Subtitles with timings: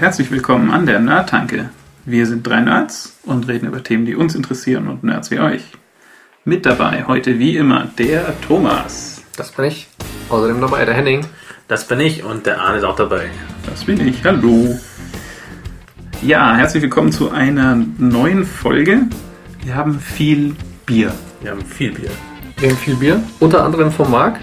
[0.00, 1.68] Und herzlich willkommen an der Nerdtanke.
[2.06, 5.60] Wir sind drei Nerds und reden über Themen, die uns interessieren und Nerds wie euch.
[6.42, 9.22] Mit dabei heute wie immer der Thomas.
[9.36, 9.88] Das bin ich.
[10.30, 11.26] Außerdem dabei der Henning.
[11.68, 13.28] Das bin ich und der Arne ist auch dabei.
[13.66, 14.24] Das bin ich.
[14.24, 14.74] Hallo.
[16.22, 19.02] Ja, herzlich willkommen zu einer neuen Folge.
[19.62, 21.12] Wir haben viel Bier.
[21.42, 22.10] Wir haben viel Bier.
[22.56, 23.22] Wir haben viel Bier.
[23.38, 24.40] Unter anderem von Marc.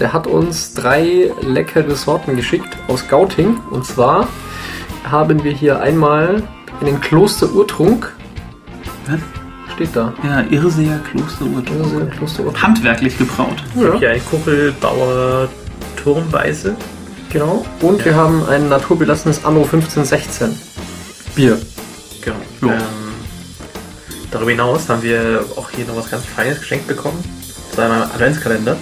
[0.00, 3.58] Der hat uns drei leckere Sorten geschickt aus Gauting.
[3.70, 4.28] Und zwar
[5.10, 6.42] haben wir hier einmal
[6.80, 8.12] einen Kloster Urtrunk.
[9.06, 9.20] Was?
[9.74, 10.12] Steht da.
[10.24, 11.66] Ja, Irrseer Klosterurtrunk.
[11.66, 12.62] Kloster, Kloster Urtrunk.
[12.62, 13.56] Handwerklich gebraut.
[13.76, 15.48] Ja, Hier ein Kuchelbauer
[16.02, 16.74] Turmweiße.
[17.30, 17.64] genau.
[17.80, 20.58] Und wir haben ein naturbelassenes Anno 1516
[21.34, 21.58] Bier.
[22.22, 22.36] Genau.
[22.62, 22.78] Ja.
[22.78, 22.80] Ähm,
[24.30, 27.22] darüber hinaus haben wir auch hier noch was ganz Feines geschenkt bekommen.
[27.74, 28.76] Zu einem Adventskalender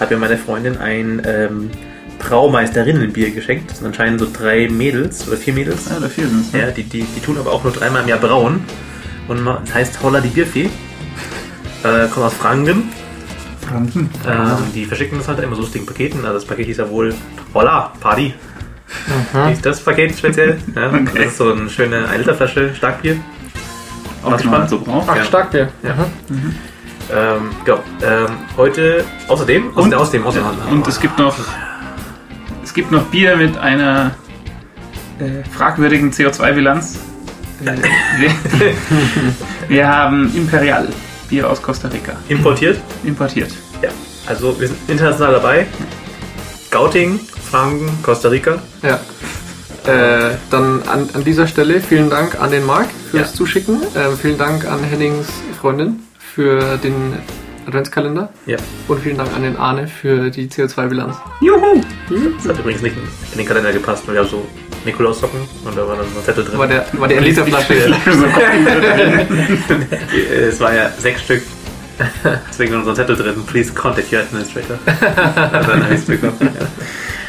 [0.00, 1.70] hat mir meine Freundin ein ähm,
[2.28, 3.70] Braumeisterinnenbier geschenkt.
[3.70, 5.88] Das sind anscheinend so drei Mädels oder vier Mädels.
[5.90, 8.18] Ja, da vier sind Ja, die, die, die tun aber auch nur dreimal im Jahr
[8.18, 8.64] brauen.
[9.28, 10.68] Und das heißt Holla die Bierfee.
[11.84, 12.84] Äh, kommt aus Franken.
[13.68, 14.08] Franken.
[14.26, 16.20] Ähm, die verschicken das halt immer so lustigen Paketen.
[16.20, 17.14] Also das Paket hieß ja wohl
[17.52, 18.32] Holla, Party.
[19.52, 20.58] Ist das Paket speziell?
[20.74, 21.04] Ja, Okay.
[21.14, 23.18] Das ist so eine schöne 1 Liter Flasche Starkbier.
[24.22, 25.06] Auch was man halt so braucht.
[25.10, 25.24] Ach, Ja.
[25.24, 25.68] stark Bier.
[25.82, 25.94] Ja.
[27.14, 27.80] Ähm, genau.
[28.02, 30.72] Ähm, heute außerdem, Und, außerdem, außerdem, außerdem.
[30.72, 31.36] und es gibt noch
[32.74, 34.16] es gibt noch Bier mit einer
[35.20, 36.98] äh, fragwürdigen CO2-Bilanz.
[37.64, 37.76] Äh,
[38.18, 38.30] wir,
[39.68, 40.88] wir haben Imperial
[41.28, 42.80] Bier aus Costa Rica importiert.
[43.04, 43.52] importiert.
[43.80, 43.90] Ja.
[44.26, 45.68] Also wir sind international dabei.
[46.72, 48.58] Gauting, Franken, Costa Rica.
[48.82, 48.98] Ja.
[49.86, 53.36] Äh, dann an, an dieser Stelle vielen Dank an den Marc fürs Ja.
[53.36, 53.82] Zuschicken.
[53.94, 55.28] Äh, vielen Dank an Hennings
[55.60, 57.12] Freundin für den
[57.66, 58.28] Adventskalender.
[58.46, 58.56] Ja.
[58.88, 61.16] Und vielen Dank an den Arne für die CO2-Bilanz.
[61.40, 61.80] Juhu!
[62.36, 62.96] Das hat übrigens nicht
[63.32, 64.46] in den Kalender gepasst, weil wir haben so
[64.84, 66.58] Nikolaussocken und da war dann so ein Zettel drin.
[66.58, 67.74] War der, war der Literflasche.
[70.48, 71.42] Es war ja sechs Stück.
[72.50, 73.34] Deswegen war unser Zettel drin.
[73.46, 74.78] Please contact your administrator.
[74.84, 76.36] Dann habe ich es bekommen.
[76.40, 76.48] Ja.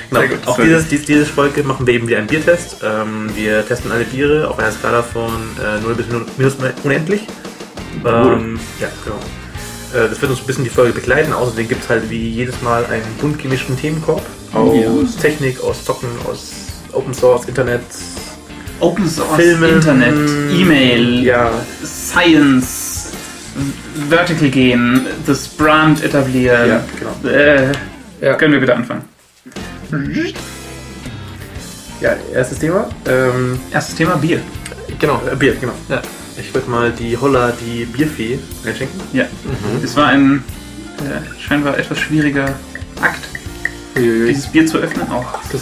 [0.10, 0.22] Genau.
[0.22, 2.78] Gut, Auch dieses, dies, diese Folge machen wir eben wieder einen Biertest.
[2.84, 6.06] Ähm, wir testen alle Biere auf einer Skala von äh, 0 bis
[6.38, 7.28] minus unendlich.
[8.06, 9.20] Ähm, ja, genau.
[9.94, 11.34] Äh, das wird uns ein bisschen die Folge begleiten.
[11.34, 14.22] Außerdem gibt es halt wie jedes Mal einen bunt gemischten Themenkorb.
[14.54, 14.76] Aus
[15.16, 15.22] Ja.
[15.22, 16.52] Technik, aus Zocken, aus
[16.94, 17.82] Open Source, Internet,
[18.80, 20.16] Open Source, Filmen, Internet,
[20.54, 21.52] E-Mail, Ja,
[21.84, 23.12] Science,
[24.10, 26.68] Vertical gehen, das Brand etablieren.
[26.70, 27.34] ja, genau.
[27.36, 27.72] Äh,
[28.22, 28.34] Ja.
[28.36, 29.04] Können wir bitte anfangen?
[32.02, 32.90] Ja, erstes Thema.
[33.08, 34.42] Ähm, Erstes Thema Bier.
[35.00, 35.22] Genau.
[35.32, 35.74] äh, Bier, genau.
[35.90, 36.02] Ja.
[36.38, 39.00] Ich würde mal die Holla, die Bierfee einschenken.
[39.14, 39.26] Ja.
[39.84, 40.44] Es war ein
[41.00, 42.54] äh, scheinbar etwas schwieriger
[43.02, 43.22] Akt,
[43.96, 44.28] Uiuiui.
[44.30, 45.08] dieses Bier zu öffnen.
[45.12, 45.62] Oh, Das,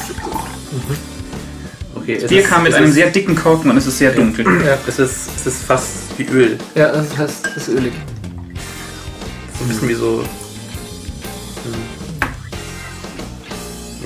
[1.96, 4.46] Okay, das Bier kam mit einem sehr dicken Korken und es ist sehr dunkel.
[4.66, 4.78] ja.
[4.88, 6.58] Es ist, es ist fast wie Öl.
[6.76, 7.94] ja, das heißt, das ist ölig.
[9.58, 10.24] So ein bisschen wie so.
[11.64, 11.74] hm.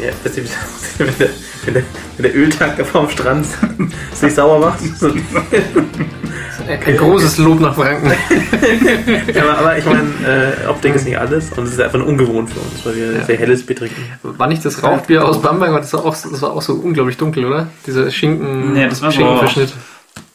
[0.03, 1.29] Ja, wisst ihr, wie das aussieht, wenn der,
[1.65, 1.83] wenn der,
[2.17, 3.47] wenn der Öltanker vorm Strand
[4.13, 4.79] sich sauer macht?
[6.57, 8.11] So, Ein großes Lob nach Franken.
[9.39, 12.49] aber, aber ich meine, äh, Optik ist nicht alles und es ist einfach nur ungewohnt
[12.49, 13.23] für uns, weil wir Ja.
[13.25, 14.01] sehr helles Bier trinken.
[14.23, 17.17] War nicht das Rauchbier aus Bamberg, aber das war auch, das war auch so unglaublich
[17.17, 17.67] dunkel, oder?
[17.85, 19.73] Dieser Schinken, Nee, das war so- Schinkenverschnitt.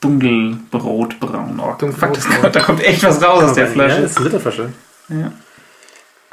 [0.01, 1.59] Dunkelbrotbraun.
[1.61, 1.95] Oh, Dunkelbrotbraun.
[1.95, 4.03] fuck, das kommt, da kommt echt was raus aus der Ja, Flasche.
[4.03, 4.73] das ist eine Literflasche.
[5.09, 5.33] Ja.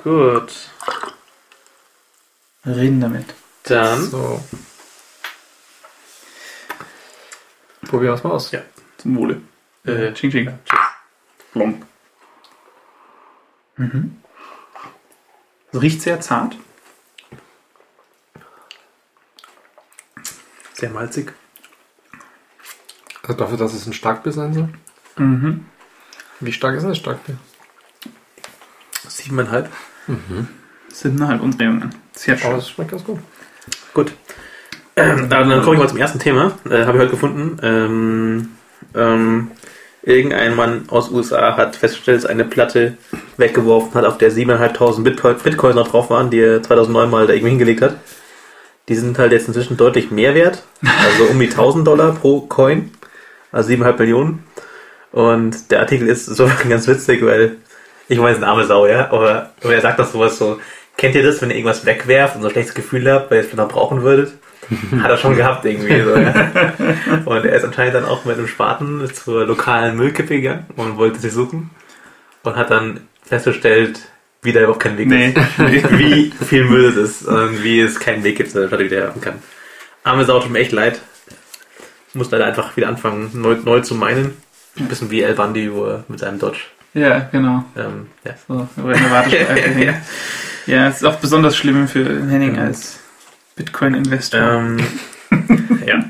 [0.03, 0.51] Gut.
[2.65, 3.25] Reden damit.
[3.63, 4.03] Dann.
[4.09, 4.39] So.
[7.87, 8.51] Probieren wir es mal aus.
[8.51, 8.59] Ja.
[8.97, 9.41] Zum Wohle.
[9.85, 10.59] Äh, Ching ching.
[11.51, 11.85] Plomp.
[13.77, 14.17] Mhm.
[15.71, 16.55] Es riecht sehr zart.
[20.73, 21.33] sehr malzig.
[23.23, 24.69] Also dafür, dass es ein Starkbier sein soll.
[25.17, 25.65] Mhm.
[26.39, 27.37] Wie stark ist das Starkbier?
[29.07, 29.69] Siebeneinhalb.
[30.87, 31.93] Siebeneinhalb Umdrehungen.
[32.13, 32.55] Sehr Aber schön.
[32.55, 33.19] es schmeckt ganz gut.
[33.93, 34.13] Gut.
[34.95, 36.57] Ähm, dann komme ich mal zum ersten Thema.
[36.69, 37.59] Äh, Habe ich heute gefunden.
[37.61, 38.49] Ähm,
[38.95, 39.51] ähm,
[40.03, 42.97] irgendein Mann aus USA hat festgestellt, dass eine Platte
[43.37, 47.33] weggeworfen hat, auf der 7.500 Bitcoin, Bitcoins noch drauf waren, die er 2009 mal da
[47.33, 47.97] irgendwie hingelegt hat.
[48.87, 50.63] Die sind halt jetzt inzwischen deutlich mehr wert.
[50.81, 52.91] Also um die 1000 Dollar pro Coin.
[53.51, 54.43] Also 7,5 Millionen.
[55.11, 57.57] Und der Artikel ist so ganz witzig, weil
[58.07, 60.59] ich ist eine arme Sau, ja, aber, aber er sagt doch sowas so,
[60.97, 63.41] kennt ihr das, wenn ihr irgendwas wegwerft und so ein schlechtes Gefühl habt, weil ihr
[63.41, 64.33] es später brauchen würdet?
[65.01, 66.01] Hat er schon gehabt irgendwie.
[66.01, 66.51] So, ja.
[67.25, 71.19] Und er ist anscheinend dann auch mit einem Spaten zur lokalen Müllkippe gegangen und wollte
[71.19, 71.71] sie suchen.
[72.43, 73.99] Und hat dann festgestellt,
[74.41, 75.33] wie da überhaupt kein Weg Nee.
[75.35, 75.59] ist.
[75.99, 79.21] Wie viel Müll es ist und wie es keinen Weg gibt, dass er wieder werfen
[79.21, 79.35] kann.
[80.03, 81.01] arme Sau tut mir echt leid.
[82.13, 84.37] Muss leider einfach wieder anfangen, neu, neu zu meinen.
[84.79, 86.59] Ein bisschen wie El er mit seinem Dodge.
[86.93, 87.65] Ja, genau.
[87.77, 88.33] Ähm, ja.
[88.47, 89.95] So, über eine Warteschleife hängt.
[90.65, 92.98] Ja, es ist auch besonders schlimm für Henning als
[93.59, 94.39] Bitcoin-Investor.
[94.39, 94.79] Ähm,
[95.85, 96.09] ja.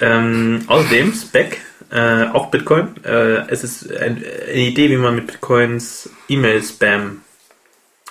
[0.00, 1.60] Ähm, außerdem, Spec,
[1.90, 3.02] äh, auch Bitcoin.
[3.02, 7.22] Äh, es ist ein, eine Idee, wie man mit Bitcoins E-Mail-Spam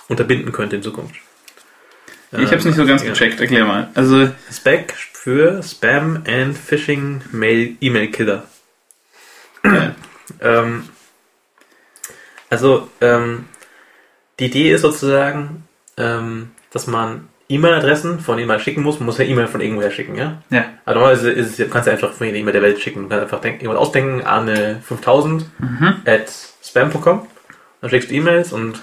[0.08, 1.16] unterbinden könnte in Zukunft.
[2.32, 3.10] ich habe es nicht so ganz ja.
[3.10, 3.88] gecheckt, erklär mal.
[3.94, 8.42] Also, Spec für Spam and Phishing Mail E-Mail Killer.
[10.40, 10.88] ähm,
[12.50, 13.44] also ähm,
[14.40, 18.98] die Idee ist sozusagen, ähm, dass man E-Mail-Adressen von jemandem schicken muss.
[19.00, 20.42] Man muss ja E-Mail von irgendwoher schicken, ja?
[20.50, 20.64] ja.
[20.84, 23.04] Also normalerweise ist es, du kannst ja einfach von jeder E-Mail der Welt schicken.
[23.04, 25.96] Du kannst einfach denk, jemand ausdenken, Arne 5000 Mhm.
[26.04, 26.30] at
[26.62, 27.26] spam.com.
[27.80, 28.82] Dann schickst du E-Mails und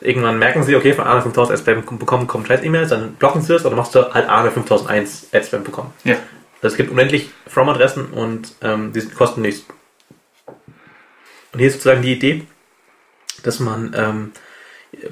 [0.00, 3.54] irgendwann merken sie, okay, von Arne 5000 at spam.com kommen scheiß E-Mails, dann blocken sie
[3.54, 5.92] es oder machst du halt Arne 5001 at spam.com.
[6.02, 6.14] Ja.
[6.60, 9.64] Also es gibt unendlich From-Adressen und ähm, die kosten nichts.
[11.52, 12.46] Und hier ist sozusagen die Idee,
[13.42, 14.32] dass man ähm,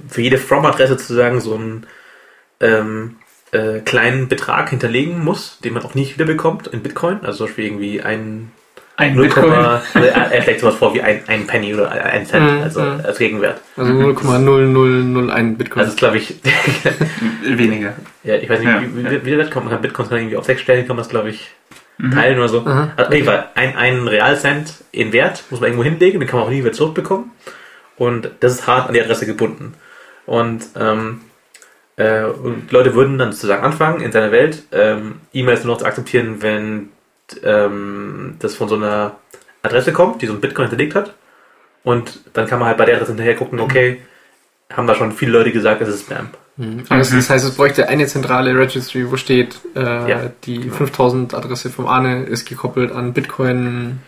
[0.09, 1.87] für jede From-Adresse sozusagen so einen
[2.61, 3.17] ähm,
[3.53, 7.19] äh, kleinen Betrag hinterlegen muss, den man auch nicht wiederbekommt in Bitcoin.
[7.23, 8.53] Also zum Beispiel irgendwie ein
[8.97, 9.53] Ein 0, Bitcoin.
[9.53, 9.83] er
[10.33, 13.01] er schlägt sowas vor wie ein, ein Penny oder ein Cent, Mhm, also mhm.
[13.05, 13.61] als Gegenwert.
[13.77, 15.81] Also 0,0001 Bitcoin.
[15.81, 16.35] Also ist glaube ich,
[17.45, 17.95] Weniger.
[18.25, 20.37] ja, ich weiß nicht, Ja, wie, wie, wie das kommt, man kann Bitcoins kann irgendwie
[20.37, 21.51] auf sechs Stellen, kann man das glaube ich
[21.99, 22.13] Mhm.
[22.13, 22.61] teilen oder so.
[22.65, 22.93] Aha.
[22.97, 26.39] Also auf jeden Fall, ein, ein Realcent in Wert muss man irgendwo hinlegen, den kann
[26.39, 27.31] man auch nie wieder zurückbekommen.
[27.99, 29.75] Und das ist hart an die Adresse gebunden.
[30.25, 31.21] Und, ähm,
[31.97, 35.87] äh, und Leute würden dann sozusagen anfangen, in seiner Welt ähm, E-Mails nur noch zu
[35.87, 36.91] akzeptieren, wenn
[37.43, 39.17] ähm, das von so einer
[39.63, 41.15] Adresse kommt, die so ein Bitcoin hinterlegt hat.
[41.83, 44.01] Und dann kann man halt bei der Adresse hinterher gucken, okay,
[44.73, 46.31] haben da schon viele Leute gesagt, es ist Spam.
[46.57, 46.85] Mhm.
[46.89, 50.75] Also das heißt, es bräuchte eine zentrale Registry, wo steht, äh, Ja, die genau.
[50.75, 54.01] 5000 Adresse vom Arne ist gekoppelt an Bitcoin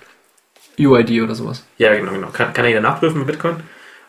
[0.78, 1.64] UID oder sowas.
[1.78, 2.28] Ja, genau, genau.
[2.28, 3.56] Kann, kann jeder nachprüfen mit Bitcoin.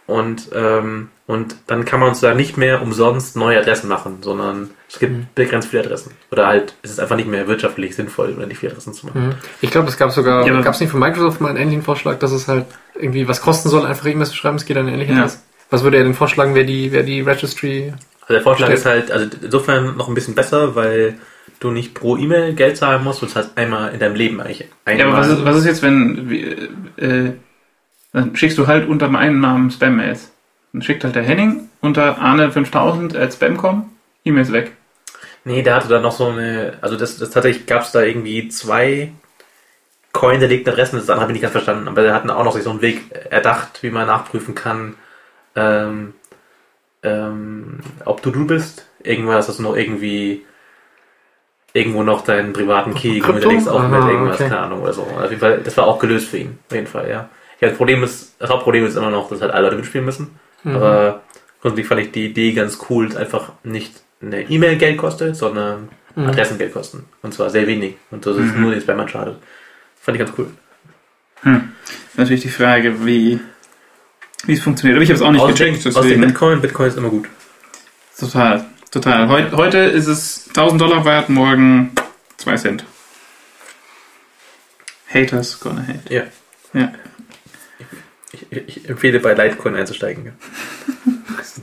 [0.05, 4.99] Und, ähm, und dann kann man sozusagen nicht mehr umsonst neue Adressen machen, sondern es
[4.99, 5.27] gibt Mhm.
[5.33, 6.11] begrenzt viele Adressen.
[6.31, 9.27] Oder halt, es ist einfach nicht mehr wirtschaftlich sinnvoll, unendlich viele Adressen zu machen.
[9.27, 9.33] Mhm.
[9.61, 12.19] Ich glaube, es gab sogar, Ja, gab es nicht von Microsoft mal einen ähnlichen Vorschlag,
[12.19, 12.65] dass es halt
[12.95, 15.19] irgendwie was kosten soll, einfach E-Mails zu schreiben, es geht an eine ähnliche Ja.
[15.19, 15.39] Adresse.
[15.69, 18.79] Was würde er denn vorschlagen, wer die, wer die Registry Also der Vorschlag Stimmt.
[18.79, 21.15] ist halt, also insofern noch ein bisschen besser, weil
[21.61, 24.59] du nicht pro E-Mail Geld zahlen musst, du zahlst einmal in deinem Leben eigentlich.
[24.59, 25.07] Ja, Einmal.
[25.07, 26.31] aber was ist, was ist jetzt, wenn,
[26.97, 27.31] äh,
[28.13, 30.31] dann schickst du halt unter meinem Namen Spam-Mails.
[30.71, 33.89] Dann schickt halt der Henning unter Arne5000 at Spam.com
[34.23, 34.71] E-Mails weg.
[35.45, 38.47] Nee, der hatte da noch so eine, also das, das tatsächlich gab es da irgendwie
[38.47, 39.11] zwei
[40.13, 42.53] Coin hinterlegten Adressen, das andere habe ich nicht ganz verstanden, aber der hatten auch noch
[42.53, 44.95] sich so einen Weg erdacht, wie man nachprüfen kann,
[45.55, 46.13] ähm,
[47.01, 48.87] ähm, ob du du bist.
[49.01, 50.45] Irgendwas, dass du noch irgendwie
[51.73, 54.49] irgendwo noch deinen privaten Key hinterlegst, auch mit irgendwas, okay.
[54.49, 55.01] keine Ahnung oder so.
[55.01, 57.29] Auf jeden Fall, das war auch gelöst für ihn, auf jeden Fall, ja.
[57.63, 60.37] Ja, das Problem ist, das Hauptproblem ist immer noch, dass halt alle Leute mitspielen müssen.
[60.63, 60.75] Mhm.
[60.75, 61.21] Aber
[61.61, 65.87] grundsätzlich fand ich die Idee ganz cool, dass einfach nicht eine E-Mail Geld kostet, sondern
[66.15, 66.27] Mhm.
[66.27, 67.05] Adressen Geld kosten.
[67.21, 67.95] Und zwar sehr wenig.
[68.11, 68.61] Und das ist Mhm.
[68.61, 69.37] nur den Spam schadet.
[69.99, 70.47] Fand ich ganz cool.
[71.43, 71.71] Hm.
[72.15, 73.39] Natürlich die Frage, wie,
[74.45, 74.97] wie es funktioniert.
[74.97, 75.95] Aber ich habe es auch nicht Außerdem, gecheckt.
[75.95, 76.21] Deswegen.
[76.21, 77.27] Bitcoin, Bitcoin ist immer gut.
[78.19, 79.29] Total, total.
[79.29, 81.91] Heu, heute ist es 1000 Dollar wert, morgen
[82.37, 82.83] 2 Cent.
[85.13, 86.13] Haters gonna hate.
[86.13, 86.23] Ja.
[86.73, 86.91] Ja.
[88.33, 90.33] Ich, ich, empfehle bei Litecoin einzusteigen.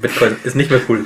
[0.00, 1.04] Bitcoin ist nicht mehr cool.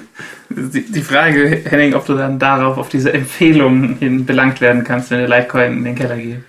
[0.50, 5.10] Die, die Frage, Henning, ob du dann darauf, auf diese Empfehlung hin belangt werden kannst,
[5.10, 6.44] wenn der Litecoin in den Keller geht.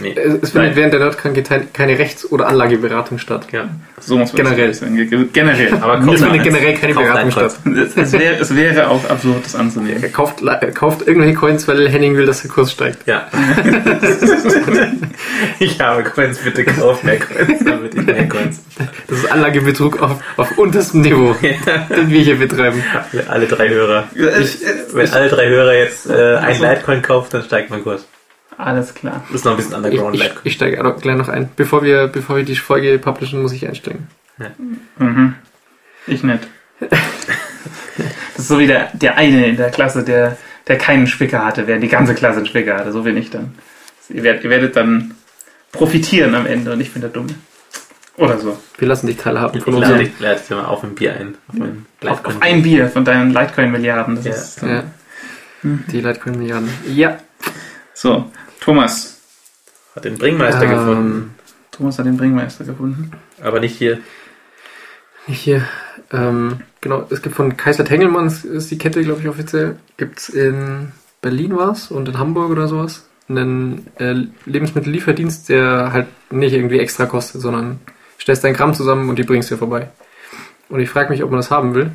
[0.00, 0.14] Nee.
[0.42, 1.42] Es findet während der Nerdkranke
[1.72, 3.46] keine Rechts- oder Anlageberatung statt.
[3.52, 3.68] Ja.
[4.00, 4.68] So muss man Generell.
[4.68, 4.96] das sagen.
[4.96, 5.74] Ge- Generell.
[5.74, 7.54] Aber Nur kauf Es findet generell keine Beratung statt.
[7.96, 10.02] Es, wäre, es wäre auch absurd, das anzunehmen.
[10.02, 13.06] Er kauft, er kauft irgendwelche Coins, weil Henning will, dass der Kurs steigt.
[13.06, 13.28] Ja.
[15.58, 18.62] ich habe Coins, bitte kauf mehr Coins, damit ich mehr Coins.
[19.08, 22.82] Das ist Anlagebetrug auf, auf unterstem Niveau, den wir hier betreiben.
[23.12, 24.08] Alle, alle drei Hörer.
[24.14, 24.58] Ich,
[24.92, 28.06] Wenn alle drei Hörer jetzt äh, ein Litecoin kaufen, dann steigt mein Kurs.
[28.64, 29.22] Alles klar.
[29.28, 30.40] Das ist noch ein bisschen Ich, Underground ich, Litecoin.
[30.44, 31.48] ich steige auch gleich noch ein.
[31.56, 34.08] Bevor wir, bevor wir die Folge publishen, muss ich einsteigen.
[34.98, 35.34] Mhm.
[36.06, 36.46] Ich nicht.
[38.34, 41.66] Das ist so wie der, der eine in der Klasse, der, der keinen Spicker hatte,
[41.66, 42.90] während die ganze Klasse einen Spicker hatte.
[42.92, 43.52] So bin ich dann.
[44.08, 45.14] Ihr werdet, ihr werdet dann
[45.72, 47.34] profitieren am Ende und ich bin der Dumme.
[48.16, 48.58] Oder so.
[48.78, 49.98] Wir lassen dich teilhaben Ich von unserem.
[49.98, 51.34] dich, lade dich mal auf ein Bier ein.
[52.02, 54.16] Auf Auf, auf ein Bier von deinen Litecoin-Milliarden.
[54.16, 54.32] Das Ja.
[54.32, 54.82] ist, Ja.
[55.62, 56.70] Die Litecoin-Milliarden.
[56.94, 57.18] Ja.
[57.92, 59.20] So, Thomas.
[59.94, 61.34] Hat den Bringmeister Ähm, gefunden.
[61.70, 63.10] Thomas hat den Bringmeister gefunden.
[63.42, 63.98] Aber nicht hier.
[65.26, 65.64] Hier,
[66.12, 70.92] ähm, genau, es gibt von Kaiser Tengelmann, ist die Kette, glaube ich, offiziell, gibt's in
[71.22, 77.06] Berlin war's und in Hamburg oder sowas einen äh, Lebensmittellieferdienst, der halt nicht irgendwie extra
[77.06, 77.78] kostet, sondern
[78.18, 79.90] stellst dein Kram zusammen und die bringst dir vorbei.
[80.68, 81.92] Und ich frage mich, ob man das haben will.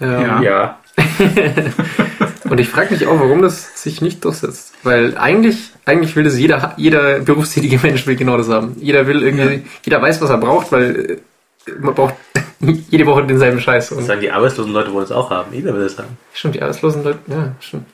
[0.00, 0.42] Ähm, Ja.
[0.42, 0.78] Ja.
[2.50, 4.72] Und ich frage mich auch, warum das sich nicht durchsetzt.
[4.82, 8.76] Weil eigentlich, eigentlich will das jeder, jeder berufstätige Mensch will genau das haben.
[8.80, 9.60] Jeder will irgendwie, Ja.
[9.84, 11.20] jeder weiß, was er braucht, weil
[11.66, 12.14] äh, man braucht
[12.90, 13.88] jede Woche denselben Scheiß.
[13.90, 15.52] Das Und sagen die arbeitslosen Leute wollen es auch haben.
[15.52, 16.16] Jeder will es haben.
[16.32, 17.84] stimmt, die arbeitslosen Leute, ja, stimmt.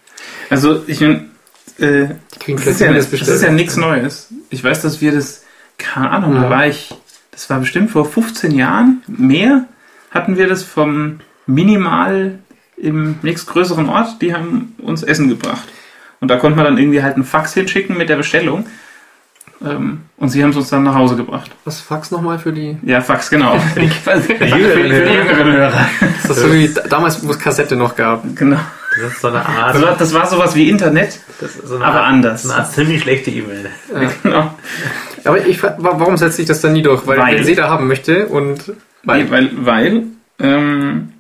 [0.51, 1.31] Also ich bin,
[1.79, 4.29] äh, Die kriegen das ist ja, das ist ja nichts Neues.
[4.51, 5.43] Ich weiß, dass wir das,
[5.79, 6.51] keine Ahnung, da Ja.
[6.51, 6.95] war ich,
[7.33, 9.65] das war bestimmt vor 15 Jahren, mehr
[10.11, 12.39] hatten wir das vom Minimal
[12.77, 15.65] im nächstgrößeren Ort, die haben uns Essen gebracht.
[16.21, 18.67] Und da konnte man dann irgendwie halt einen Fax hinschicken mit der Bestellung.
[19.65, 21.51] Ähm, und sie haben es uns dann nach Hause gebracht.
[21.65, 22.77] Was Fax nochmal für die?
[22.83, 23.59] Ja, Fax, genau.
[23.75, 23.87] für die
[24.45, 25.87] jüngeren jüngeren Hörer.
[26.19, 28.25] Ist das so wie da- damals, wo es Kassette noch gab?
[28.37, 28.59] Genau.
[29.03, 29.75] Das ist so eine Art.
[29.75, 32.45] Das war, das war sowas wie Internet, Das ist so eine aber Art, anders.
[32.49, 33.71] eine Art ziemlich schlechte E-Mail.
[33.93, 34.11] Ja.
[34.23, 34.55] Genau.
[35.25, 37.07] Aber ich warum setzt sich das dann nie durch?
[37.07, 38.73] Weil, Weil- wenn jeder haben möchte und
[39.05, 40.03] Weil, weil, weil
[40.39, 41.14] ähm,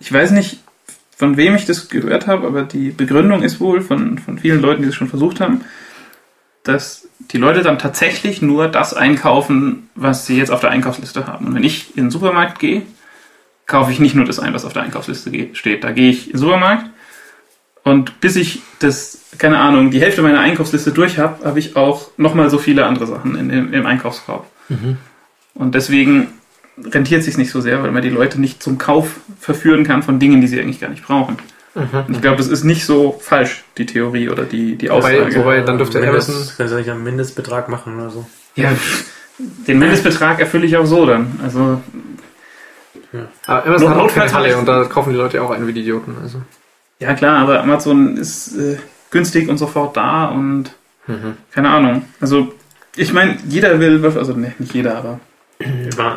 [0.00, 0.58] ich weiß nicht,
[1.16, 4.82] von wem ich das gehört habe, aber die Begründung ist wohl von, von vielen Leuten,
[4.82, 5.62] die es schon versucht haben,
[6.62, 11.46] dass die Leute dann tatsächlich nur das einkaufen, was sie jetzt auf der Einkaufsliste haben.
[11.46, 12.82] Und wenn ich in den Supermarkt gehe,
[13.66, 15.82] kaufe ich nicht nur das ein, was auf der Einkaufsliste steht.
[15.82, 16.88] Da gehe ich in den Supermarkt
[17.82, 22.10] und bis ich das, keine Ahnung, die Hälfte meiner Einkaufsliste durch habe, habe ich auch
[22.16, 24.46] nochmal so viele andere Sachen in, im, im Einkaufskorb.
[25.54, 26.28] Und deswegen
[26.84, 30.18] rentiert sich nicht so sehr, weil man die Leute nicht zum Kauf verführen kann von
[30.18, 31.36] Dingen, die sie eigentlich gar nicht brauchen.
[31.74, 35.36] Und ich glaube, das ist nicht so falsch, die Theorie oder die, die Wobei- Aussage.
[35.36, 38.26] wobei- dann dürfte Mindest, Amazon- Können sie nicht einen Mindestbetrag machen oder so?
[38.56, 38.72] ja,
[39.38, 41.38] den Mindestbetrag erfülle ich auch so dann.
[41.42, 41.80] Also,
[43.46, 45.80] Aber Amazon hat auch keine Halle und da kaufen die Leute auch ein wie die
[45.82, 46.16] Idioten.
[46.22, 46.42] Also.
[46.98, 48.78] ja klar, aber Amazon ist äh,
[49.10, 50.72] günstig und sofort da und
[51.52, 52.04] keine Ahnung.
[52.20, 52.52] Also,
[52.96, 55.20] ich meine, jeder will, also ne, nicht jeder, aber
[55.60, 55.68] Ich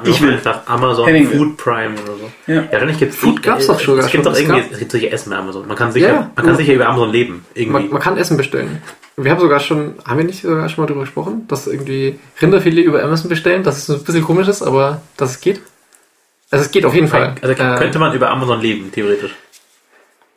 [0.03, 0.39] ich will.
[0.45, 1.38] nach Amazon Henning will.
[1.39, 2.31] Food Prime oder so.
[2.45, 2.53] ja.
[2.62, 4.31] Ja, wahrscheinlich gibt's Food gab's doch sogar Es gibt schon.
[4.33, 5.67] doch Es irgendwie, es gibt solche Essen bei Amazon.
[5.67, 7.45] Man kann sicher, Ja, man kann sicher über Amazon leben.
[7.55, 7.71] Irgendwie.
[7.83, 8.83] Man, man kann Essen bestellen.
[9.17, 12.83] Wir haben sogar schon, haben wir nicht sogar schon mal darüber gesprochen, dass irgendwie Rinderfilet
[12.86, 15.60] über Amazon bestellen, dass es ein bisschen komisch ist, aber dass es geht.
[16.51, 17.36] Also es geht auf jeden Fall.
[17.41, 19.33] also Äh, könnte man über Amazon leben, theoretisch.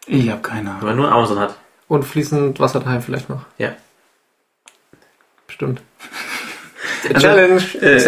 [0.06, 0.84] Ich habe keine Wenn Ahnung.
[0.86, 1.56] man nur Amazon hat.
[1.88, 3.44] und fließend Wasser daheim vielleicht noch.
[3.58, 3.74] Ja.
[5.46, 5.82] Bestimmt.
[7.12, 7.62] Also, Challenge.
[7.80, 8.00] Äh,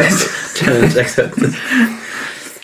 [0.54, 1.54] Challenge accepted.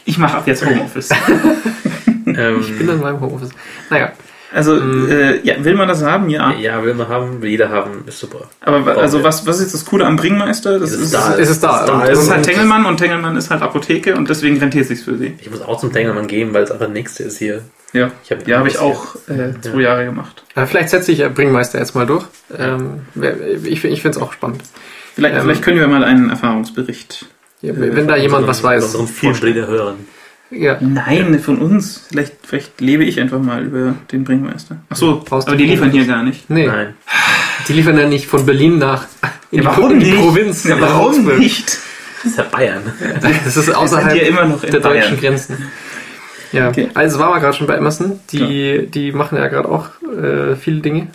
[0.04, 1.10] ich mache ab jetzt Homeoffice.
[2.26, 3.50] ähm, Ich bin in meinem Homeoffice.
[3.90, 4.12] Naja,
[4.54, 5.10] Also, Mhm.
[5.10, 6.28] äh, ja, will man das haben?
[6.28, 6.52] Ja.
[6.52, 8.50] ja, will man haben, will jeder haben, ist super.
[8.60, 10.78] Aber also was, was ist jetzt das Coole am Bringmeister?
[10.78, 11.36] Das Es ist, ist da.
[11.38, 11.76] es ist da.
[11.76, 11.94] Es ist da.
[11.94, 15.16] Und- das ist halt Tengelmann und Tengelmann ist halt Apotheke und deswegen rentiert sich's für
[15.16, 15.34] sie.
[15.40, 17.62] Ich muss auch zum Tengelmann gehen, weil es einfach der nächste ist hier.
[17.94, 19.88] Ja, Ich hab- ja, habe ich auch äh, zwei Ja.
[19.88, 20.42] Jahre gemacht.
[20.54, 22.24] äh, vielleicht setze ich äh, Bringmeister jetzt mal durch.
[22.58, 23.06] Ähm,
[23.64, 24.62] ich ich finde es auch spannend.
[25.14, 27.26] Vielleicht, Ähm, vielleicht können wir mal einen Erfahrungsbericht.
[27.60, 28.84] Ja, wenn da jemand was weiß.
[28.84, 29.96] Unseren vielen Brüder hören.
[30.50, 30.76] Ja.
[30.80, 32.06] Nein, von uns.
[32.10, 34.76] Vielleicht, vielleicht lebe ich einfach mal über den Bringmeister.
[34.90, 36.50] Ach so, Brauchst aber die liefern hier gar nicht.
[36.50, 36.94] Nee, Nein.
[37.68, 39.06] die liefern ja nicht von Berlin nach
[39.50, 40.64] in, Ja, die, in die Provinz.
[40.64, 41.78] Ja, warum nicht?
[42.22, 42.82] Das ist ja Bayern.
[43.44, 45.02] Das ist Wir außerhalb sind ja immer noch in der Bayern.
[45.02, 45.56] deutschen Grenzen.
[46.52, 46.88] Ja, Okay.
[46.94, 48.20] also war wir gerade schon bei Amazon.
[48.30, 51.08] Die, die machen ja gerade auch äh, viele Dinge.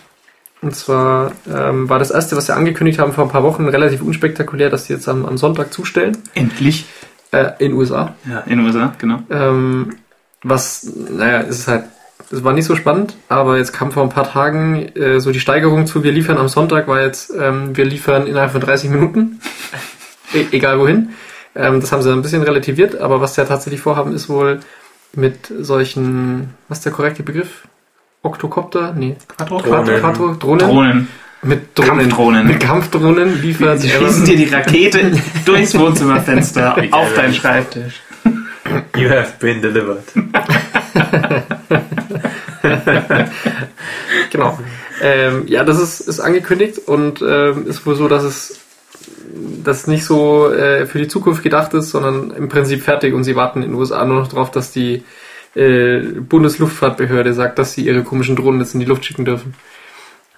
[0.62, 4.02] Und zwar ähm, war das erste, was sie angekündigt haben vor ein paar Wochen, relativ
[4.02, 6.18] unspektakulär, dass sie jetzt am, am Sonntag zustellen.
[6.34, 6.86] Endlich.
[7.32, 8.16] Äh, in USA.
[8.28, 9.20] Ja, in USA, genau.
[9.30, 9.98] Ähm,
[10.44, 11.84] was, naja, es ist halt,
[12.32, 15.40] es war nicht so spannend, aber jetzt kam vor ein paar Tagen äh, so die
[15.40, 19.40] Steigerung zu, wir liefern am Sonntag, war jetzt, ähm, wir liefern innerhalb von 30 Minuten,
[20.34, 21.10] e egal wohin.
[21.56, 24.60] Ähm, das haben sie ein bisschen relativiert, aber was sie ja tatsächlich vorhaben, ist wohl
[25.14, 27.68] mit solchen, was ist der korrekte Begriff?
[28.24, 28.94] Oktokopter?
[28.94, 29.16] Nee.
[29.28, 29.62] Quattro?
[29.62, 30.00] Drohnen.
[30.00, 30.60] Quattro, Drohnen?
[30.60, 31.08] Drohnen.
[31.44, 32.00] Mit Drohnen.
[32.00, 32.48] Kampfdrohnen.
[32.48, 35.12] Mit Kampfdrohnen liefert Sie schießen dir die Rakete
[35.46, 37.34] durchs Wohnzimmerfenster auf deinen?
[37.34, 38.02] Schreibtisch.
[38.96, 40.04] You have been delivered.
[44.32, 44.58] Genau.
[45.02, 48.60] Ähm, ja, das ist, ist angekündigt und ähm, ist wohl so, dass es
[49.64, 53.36] das nicht so äh, für die Zukunft gedacht ist, sondern im Prinzip fertig und sie
[53.36, 55.04] warten in den USA nur noch darauf, dass die
[55.58, 59.54] äh, Bundesluftfahrtbehörde sagt, dass sie ihre komischen Drohnen jetzt in die Luft schicken dürfen.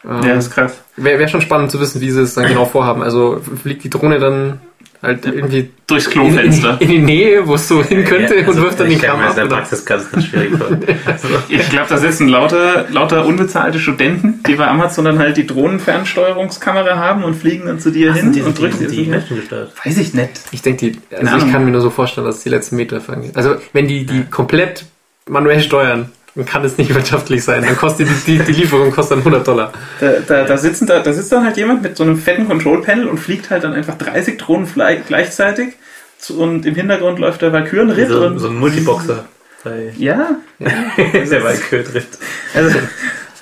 [0.04, 0.80] Ähm, Ja, ist krass.
[0.96, 3.02] Wäre wär schon spannend zu wissen, wie sie es dann genau vorhaben.
[3.04, 4.62] Also fliegt die Drohne dann
[5.02, 6.78] halt irgendwie Durchs in, in, Klofenster.
[6.82, 9.02] in die Nähe, wo es so hin könnte Ja, also und wirft dann ich den
[9.10, 9.36] kann Kram mir ab.
[9.36, 9.56] das in der?
[9.56, 10.68] Praxis ganz, ganz schwierig vor.
[11.50, 16.98] Ich glaube, da sitzen lauter, lauter unbezahlte Studenten, die bei Amazon dann halt die Drohnenfernsteuerungskamera
[16.98, 19.08] haben und fliegen dann zu dir hin die, und drücken die, die das.
[19.08, 19.72] Menschen gesteuert.
[19.86, 20.32] Weiß ich nicht.
[20.52, 23.32] Ich denke, die, also ich kann mir nur so vorstellen, dass die letzten Meter fangen.
[23.36, 24.86] Also wenn die die komplett
[25.30, 27.64] manuell steuern, Dann kann es nicht wirtschaftlich sein.
[27.64, 29.72] Dann kostet die, die, die Lieferung kostet dann 100 Dollar.
[30.00, 33.08] Da, da, da, sitzen, da, da sitzt dann halt jemand mit so einem fetten Control-Panel
[33.08, 34.68] und fliegt halt dann einfach 30 Drohnen
[35.08, 35.74] gleichzeitig.
[36.18, 38.10] Zu- Und im Hintergrund läuft der Valkyrenritt.
[38.10, 39.26] So, und so ein Multiboxer.
[39.64, 42.08] Bei Ja, der Valkyrie-Ritt.
[42.54, 42.70] also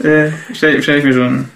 [0.07, 1.49] äh, stelle stell ich mir schon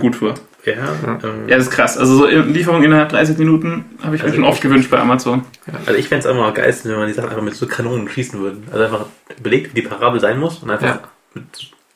[0.00, 0.34] gut vor.
[0.64, 0.74] Ja,
[1.22, 1.98] ähm, Ja, das ist krass.
[1.98, 5.44] Also so Lieferung innerhalb 30 Minuten habe ich mir Also schon oft gewünscht bei Amazon.
[5.86, 8.40] Also ich fände es einfach geilsten, wenn man die Sachen einfach mit so Kanonen schießen
[8.40, 8.58] würde.
[8.72, 9.06] Also einfach
[9.38, 11.00] überlegt, wie die Parabel sein muss und einfach, Ja.
[11.34, 11.44] mit,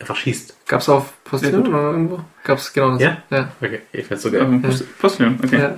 [0.00, 0.54] einfach schießt.
[0.68, 1.72] Gab's auf Sehr Postillon gut.
[1.74, 2.20] oder irgendwo?
[2.44, 3.02] Gab's genau das.
[3.02, 3.16] Ja?
[3.30, 3.48] Ja.
[3.60, 4.42] Okay, ich fände es so geil.
[4.42, 5.58] Ähm, Post- Postillon, okay.
[5.58, 5.74] ja.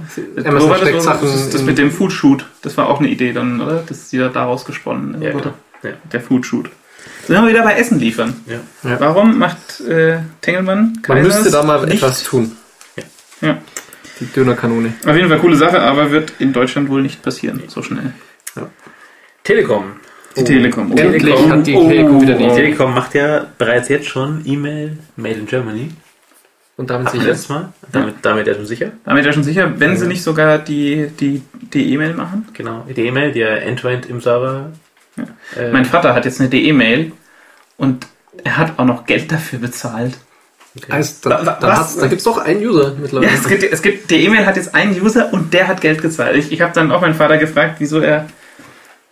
[0.60, 3.60] Wo war das, das, das, mit dem Food Shoot, das war auch eine Idee dann,
[3.60, 3.82] oder?
[3.88, 5.52] Das ist ja daraus gesponnen Ja, wurde.
[5.82, 5.94] genau.
[5.94, 5.98] Ja.
[6.12, 6.70] Der Food Shoot.
[7.26, 8.34] Sind wir wieder bei Essen liefern.
[8.46, 8.58] Ja.
[8.88, 9.00] Ja.
[9.00, 12.52] Warum macht äh, Tengelmann Man müsste da mal etwas tun.
[13.40, 13.58] Ja.
[14.20, 14.92] Die Dönerkanone.
[15.06, 18.12] Auf jeden Fall coole Sache, aber wird in Deutschland wohl nicht passieren, so schnell.
[19.44, 19.84] Telekom.
[20.36, 20.92] Die Telekom.
[20.92, 21.50] Oh, Endlich Telekom.
[21.52, 22.54] hat die Telekom wieder die Die Oh.
[22.54, 25.90] Telekom macht ja bereits jetzt schon E-Mail Made in Germany.
[26.76, 27.52] Und damit Hatten sicher.
[27.52, 27.72] Mal.
[27.92, 28.92] Damit, damit ja schon sicher.
[29.04, 31.42] Damit ja schon sicher, wenn sie nicht sogar die die
[31.72, 32.48] die E-Mail machen.
[32.54, 32.86] Genau.
[32.88, 34.70] Die E-Mail, die ja End-to-End im Server.
[35.56, 37.12] Äh, Mein Vater hat jetzt eine DE-Mail
[37.76, 38.06] und
[38.44, 40.16] er hat auch noch Geld dafür bezahlt.
[40.76, 40.92] Okay.
[40.92, 43.32] Heißt, da, da, da gibt's doch einen User Ja, mittlerweile.
[43.32, 46.36] es gibt, es gibt, die E-Mail hat jetzt einen User und der hat Geld gezahlt.
[46.36, 48.26] Ich, ich habe dann auch meinen Vater gefragt, wieso er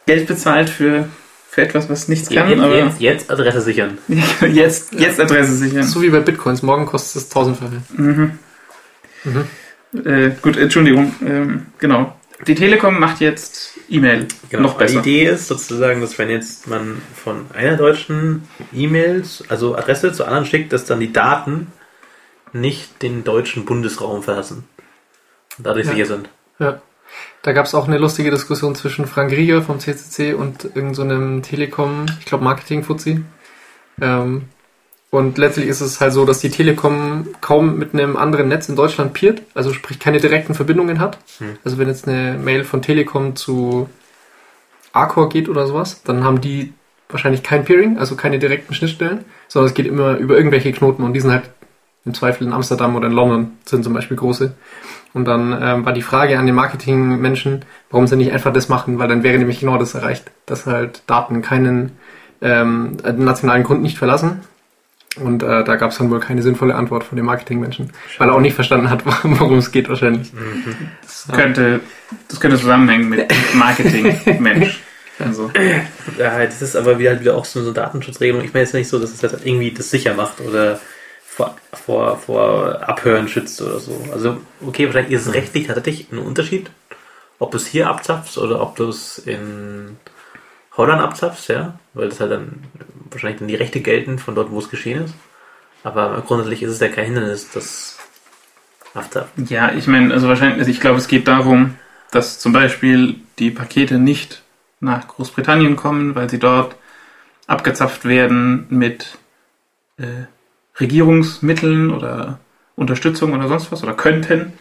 [0.06, 1.08] Geld bezahlt für,
[1.50, 2.48] für etwas, was nichts kann.
[2.48, 3.98] jetzt, aber jetzt, jetzt Adresse sichern.
[4.52, 5.82] jetzt, jetzt Adresse sichern.
[5.82, 6.62] So wie bei Bitcoins.
[6.62, 7.82] Morgen kostet es tausendfache.
[7.96, 8.38] Mhm.
[10.04, 11.14] Äh, gut, Entschuldigung.
[11.26, 12.17] Ähm, genau.
[12.46, 14.62] Die Telekom macht jetzt E-Mail Genau.
[14.64, 15.00] noch besser.
[15.02, 20.26] Die Idee ist sozusagen, dass wenn jetzt man von einer deutschen E-Mails, also Adresse zur
[20.26, 21.72] anderen schickt, dass dann die Daten
[22.52, 24.68] nicht den deutschen Bundesraum verlassen.
[25.58, 25.92] Und dadurch Ja.
[25.92, 26.28] sicher sind.
[26.58, 26.80] Ja.
[27.42, 32.06] Da gab's auch eine lustige Diskussion zwischen Frank Rieger vom CCC und irgendeinem so Telekom,
[32.20, 33.24] ich glaube Marketing-Fuzzi.
[34.00, 34.44] Ähm,
[35.10, 38.76] und letztlich ist es halt so, dass die Telekom kaum mit einem anderen Netz in
[38.76, 41.18] Deutschland peert, also sprich keine direkten Verbindungen hat.
[41.38, 41.56] Hm.
[41.64, 43.88] Also wenn jetzt eine Mail von Telekom zu
[44.92, 46.74] Arcor geht oder sowas, dann haben die
[47.08, 51.14] wahrscheinlich kein Peering, also keine direkten Schnittstellen, sondern es geht immer über irgendwelche Knoten und
[51.14, 51.50] die sind halt
[52.04, 54.54] im Zweifel in Amsterdam oder in London sind zum Beispiel große.
[55.14, 58.98] Und dann ähm, war die Frage an den Marketingmenschen, warum sie nicht einfach das machen,
[58.98, 61.92] weil dann wäre nämlich genau das erreicht, dass halt Daten keinen
[62.42, 64.42] ähm, nationalen Kunden nicht verlassen.
[65.20, 68.34] Und äh, da gab es dann wohl keine sinnvolle Antwort von den Marketingmenschen, weil er
[68.34, 70.32] auch nicht verstanden hat, worum es geht wahrscheinlich.
[71.02, 71.80] Das könnte,
[72.28, 74.80] das könnte zusammenhängen mit Marketing, Mensch.
[75.20, 75.50] Also,
[76.16, 78.44] Ja, das ist aber wieder halt wieder auch so eine Datenschutzregelung.
[78.44, 80.78] Ich meine jetzt nicht so, dass es das irgendwie das sicher macht oder
[81.24, 84.00] vor, vor, vor Abhören schützt oder so.
[84.12, 86.70] Also, okay, wahrscheinlich ist es rechtlich tatsächlich ein Unterschied,
[87.40, 89.96] ob du es hier abzapfst oder ob du es in
[90.78, 92.64] Holland abzapfst, ja, weil das halt dann
[93.10, 95.14] wahrscheinlich dann die Rechte gelten von dort, wo es geschehen ist.
[95.84, 97.98] Aber grundsätzlich ist es ja kein Hindernis, das
[98.94, 99.46] abzapfen.
[99.46, 101.74] ja, ich meine, also wahrscheinlich, also ich glaube, es geht darum,
[102.10, 104.42] dass zum Beispiel die Pakete nicht
[104.80, 106.76] nach Großbritannien kommen, weil sie dort
[107.46, 109.18] abgezapft werden mit
[109.98, 110.26] äh,
[110.80, 112.38] Regierungsmitteln oder
[112.76, 114.52] Unterstützung oder sonst was oder könnten,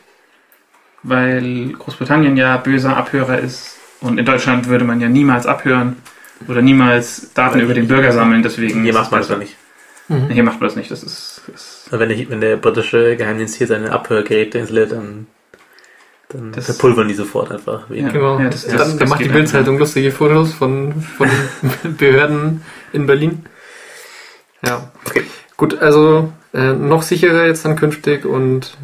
[1.03, 5.97] weil Großbritannien ja böser Abhörer ist und in Deutschland würde man ja niemals abhören
[6.47, 9.55] oder niemals Daten über den Bürger sammeln, deswegen Hier macht man das ja nicht.
[10.07, 10.29] Mhm.
[10.29, 11.41] Hier macht man das nicht, das ist,
[11.91, 15.27] Also Wenn, der, wenn der britische Geheimdienst hier seine Abhörgeräte installiert, dann,
[16.29, 17.89] dann Das- verpulvern die sofort einfach.
[17.89, 18.10] Ja.
[18.10, 18.38] Genau.
[18.39, 21.27] das- dann das- dann das macht die Bildzeitung lustige Fotos von, von
[21.97, 22.62] Behörden
[22.93, 23.45] in Berlin.
[24.65, 24.91] Ja.
[25.05, 25.23] Okay.
[25.57, 28.77] Gut, also äh, noch sicherer jetzt dann künftig und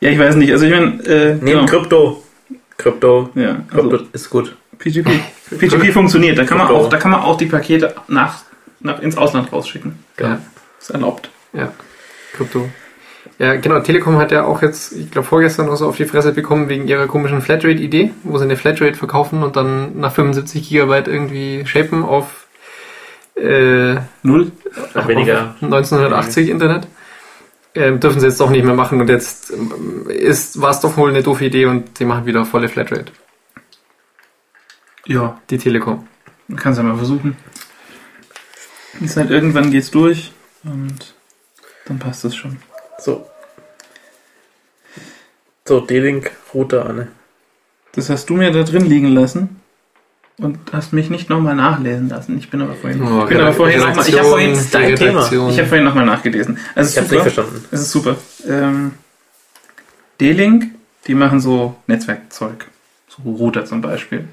[0.00, 0.52] Ja, ich weiß nicht.
[0.52, 1.66] Also ich meine, äh, Neben genau.
[1.66, 2.22] Krypto.
[2.80, 3.30] Krypto.
[3.34, 4.56] ja, Krypto also ist gut.
[4.78, 5.10] PGP,
[5.58, 6.38] PGP funktioniert.
[6.38, 8.42] Da kann man auch, da kann man auch die Pakete nach,
[8.80, 9.98] nach ins Ausland rausschicken.
[10.16, 10.30] Genau.
[10.30, 10.40] ja,
[10.78, 11.30] Ist erlaubt.
[11.52, 11.72] ja,
[12.34, 12.68] Krypto.
[13.38, 16.32] Ja, genau, Telekom hat ja auch jetzt, ich glaube vorgestern oder so auf die Fresse
[16.32, 21.08] bekommen wegen ihrer komischen Flatrate-Idee, wo sie eine Flatrate verkaufen und dann nach 75 Gigabyte
[21.08, 22.46] irgendwie shapen auf
[23.36, 24.52] äh, Null.
[24.94, 25.54] Noch weniger.
[25.56, 26.86] auf 1980 Internet.
[27.74, 30.96] Ähm, dürfen sie jetzt doch nicht mehr machen und jetzt ähm, ist, war es doch
[30.96, 33.12] wohl eine doofe Idee und sie machen wieder volle Flatrate.
[35.06, 36.06] Ja, Die Telekom.
[36.48, 37.36] man kann es ja mal versuchen.
[39.00, 40.32] Ist halt irgendwann geht's durch
[40.64, 41.14] und
[41.86, 42.58] dann passt es schon.
[42.98, 43.26] So.
[45.66, 47.08] So, D-Link, Router, Anne.
[47.92, 49.60] Das hast du mir da drin liegen lassen
[50.40, 52.38] und hast mich nicht nochmal nachlesen lassen.
[52.38, 54.96] Ich bin aber vorhin, Oh, ich bin aber vorhin noch mal, ich habe vorhin, dein
[54.96, 55.26] Thema.
[55.30, 56.58] ich habe vorhin nochmal nachgelesen.
[56.74, 57.24] Also Ich super.
[57.24, 57.64] nicht verstanden.
[57.70, 58.16] Es ist super.
[58.48, 58.92] Ähm,
[60.20, 60.66] D-Link,
[61.06, 62.66] die machen so Netzwerkzeug.
[63.08, 64.24] So Router zum Beispiel.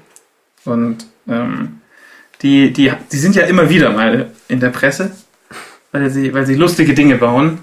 [0.64, 1.80] Und ähm,
[2.42, 5.10] die, die, die sind ja immer wieder mal in der Presse,
[5.92, 7.58] weil sie, weil sie lustige Dinge bauen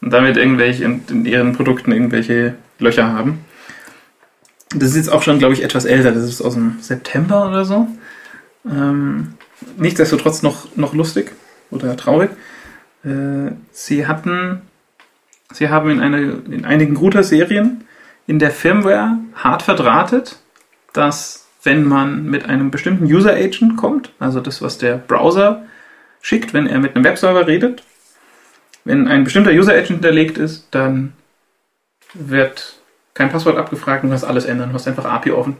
[0.00, 3.44] und damit irgendwelche in, in ihren Produkten irgendwelche Löcher haben.
[4.70, 6.12] Das ist jetzt auch schon, glaube ich, etwas älter.
[6.12, 7.88] Das ist aus dem September oder so.
[8.66, 9.34] Ähm,
[9.76, 11.32] nichtsdestotrotz noch, noch lustig
[11.70, 12.30] oder traurig.
[13.04, 14.62] Äh, sie hatten,
[15.52, 17.84] sie haben in, eine, in einigen Router-Serien
[18.26, 20.38] in der Firmware hart verdrahtet,
[20.92, 25.64] dass wenn man mit einem bestimmten User Agent kommt, also das, was der Browser
[26.20, 27.82] schickt, wenn er mit einem Webserver redet,
[28.84, 31.14] wenn ein bestimmter User Agent hinterlegt ist, dann
[32.14, 32.77] wird
[33.18, 34.70] kein Passwort abgefragt und du kannst alles ändern.
[34.70, 35.56] Du hast einfach API offen.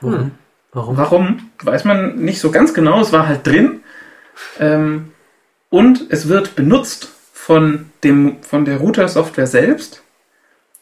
[0.00, 0.32] Hm.
[0.72, 0.96] Warum?
[0.96, 1.50] Warum?
[1.62, 3.00] Weiß man nicht so ganz genau.
[3.00, 3.82] Es war halt drin.
[4.58, 5.12] Ähm,
[5.68, 10.02] und es wird benutzt von, dem, von der Router-Software selbst,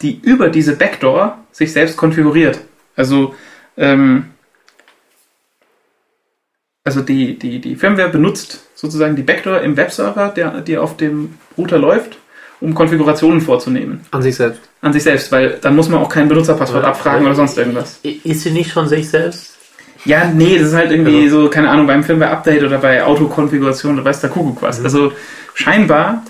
[0.01, 2.61] die über diese Backdoor sich selbst konfiguriert.
[2.97, 3.35] Also,
[3.77, 4.31] ähm,
[6.83, 11.35] also die, die, die Firmware benutzt sozusagen die Backdoor im Webserver, der, die auf dem
[11.59, 12.19] Router läuft,
[12.61, 14.01] um Konfigurationen vorzunehmen.
[14.11, 14.61] An sich selbst.
[14.81, 16.89] An sich selbst, weil dann muss man auch kein Benutzerpasswort Ja.
[16.91, 18.01] abfragen oder sonst irgendwas.
[18.03, 19.55] Ist sie nicht schon sich selbst?
[20.05, 24.05] Ja, nee, das ist halt irgendwie so, keine Ahnung, beim Firmware-Update oder bei Autokonfiguration oder
[24.05, 24.83] weiß der Kuckuck was.
[24.83, 25.13] Also
[25.55, 26.23] scheinbar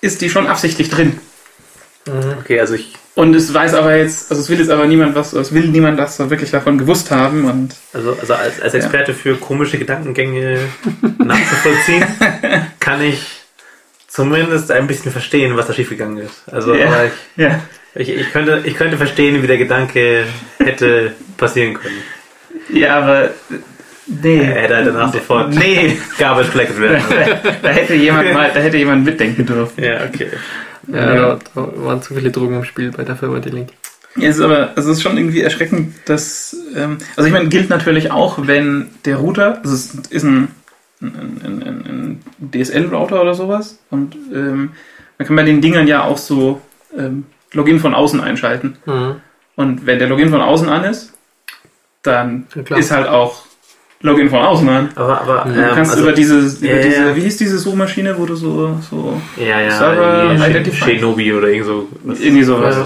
[0.00, 1.18] ist die schon absichtlich drin.
[2.40, 5.34] Okay, also ich, Und es weiß aber jetzt, also es will jetzt aber niemand was,
[5.34, 9.12] es will niemand das so wirklich davon gewusst haben und also, also als, als Experte
[9.12, 10.58] für komische Gedankengänge
[11.18, 12.04] nachzuvollziehen,
[12.80, 13.39] kann ich
[14.10, 16.42] zumindest ein bisschen verstehen, was da schiefgegangen ist.
[16.50, 17.62] Also aber ich, ja.
[17.94, 20.24] ich, ich, könnte, ich könnte verstehen, wie der Gedanke
[20.58, 22.02] hätte passieren können.
[22.68, 23.30] Ja, aber
[24.06, 24.38] nee.
[24.38, 27.02] Er hätte halt danach sofort Nee, Garbage collected werden.
[27.62, 29.82] da hätte jemand mal, da hätte jemand mitdenken dürfen.
[29.82, 30.28] ja, okay.
[30.88, 31.14] Ja, Ja.
[31.14, 33.70] Da, da waren zu viele Drogen im Spiel bei der Firma Die Link.
[34.16, 37.48] Ja, es ist aber, also es ist schon irgendwie erschreckend, dass, ähm, also ich meine,
[37.48, 40.48] gilt natürlich auch, wenn der Router, also es ist ein,
[41.00, 44.72] ein, ein, ein, ein DSL-Router oder sowas und ähm,
[45.18, 46.60] man kann bei den Dingern ja auch so
[46.96, 48.76] ähm, Login von außen einschalten.
[48.86, 49.16] Mhm.
[49.56, 51.12] Und wenn der Login von außen an ist,
[52.02, 53.42] dann Ja, ist halt auch
[54.00, 54.88] Login von außen an.
[54.94, 57.16] Aber, aber Du ähm, kannst also, über diese, über ja, diese, ja.
[57.16, 60.94] wie hieß diese Suchmaschine, wo du so, so ja, ja, Server Identifier.
[60.94, 61.88] Shinobi oder irgend so.
[62.06, 62.76] irgendwie sowas.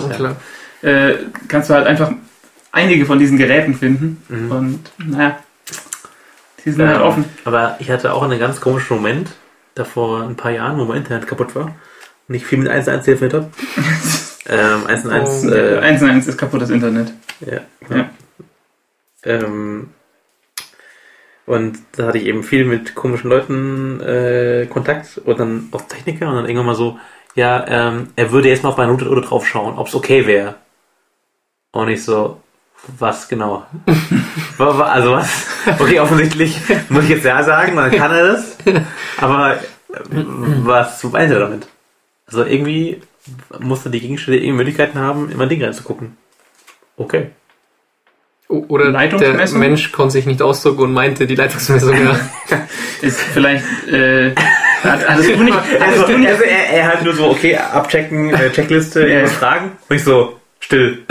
[0.83, 1.14] Äh,
[1.46, 2.11] kannst du halt einfach
[2.72, 4.22] einige von diesen Geräten finden.
[4.29, 4.50] Mhm.
[4.50, 5.38] Und naja,
[6.64, 7.24] die sind Ja, halt offen.
[7.44, 9.31] Aber ich hatte auch einen ganz komischen Moment,
[9.74, 11.74] da vor ein paar Jahren, wo mein Internet kaputt war
[12.29, 13.50] und ich viel mit 1.1 telefoniert habe.
[14.46, 15.50] ähm, 1.1, Oh.
[15.55, 17.12] Äh, äh, 1 1 ist kaputtes Internet.
[17.40, 17.61] ja.
[17.94, 18.11] Ja.
[19.24, 19.90] Ähm,
[21.46, 26.29] und da hatte ich eben viel mit komischen Leuten äh, Kontakt und dann auch Techniker
[26.29, 26.98] und dann irgendwann mal so,
[27.35, 30.27] ja, ähm, er würde jetzt mal auf meine Router oder drauf schauen, ob es okay
[30.27, 30.55] wäre.
[31.72, 32.40] Und ich so,
[32.99, 33.66] was genau?
[34.59, 35.47] Also was?
[35.79, 38.57] Okay, offensichtlich muss ich jetzt ja sagen, dann kann er das.
[39.18, 39.61] Aber äh,
[40.12, 41.66] was meint er damit?
[42.27, 43.01] Also irgendwie
[43.59, 46.16] musste die Gegenstände irgendwie Möglichkeiten haben, in mein Ding reinzugucken.
[46.97, 47.31] Okay.
[48.49, 49.49] Oder der?
[49.55, 51.94] Mensch konnte sich nicht ausdrücken und meinte die Leitungsmessung.
[51.94, 52.18] Ja.
[53.01, 54.35] Ist vielleicht, äh,
[54.83, 57.57] hat, hattest du nicht, hattest Also, du nicht, also er, er hat nur so, okay,
[57.57, 59.07] abchecken, äh, Checkliste, Ja.
[59.07, 59.73] irgendwas fragen.
[59.88, 60.98] Und ich so, still.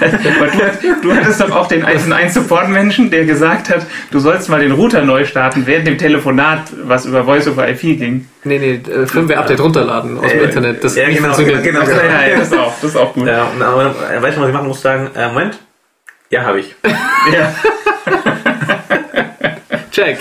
[0.00, 4.60] du, du hattest doch auch den 1 1 Support-Menschen, der gesagt hat, du sollst mal
[4.60, 8.28] den Router neu starten, während dem Telefonat, was über Voice over IP ging.
[8.44, 10.84] Nee, nee, äh, Firmware-Update runterladen aus dem Äh, Internet.
[10.84, 11.62] Das ja, genau, funktioniert.
[11.62, 13.26] genau, Ja, ja, ja, das ist auch, das ist auch gut.
[13.26, 14.82] Ja, und aber, äh, weißt du, was ich machen muss?
[14.82, 15.58] Sagen, äh, Moment.
[16.30, 16.74] Ja, habe ich.
[17.32, 17.54] Ja.
[19.92, 20.18] Check.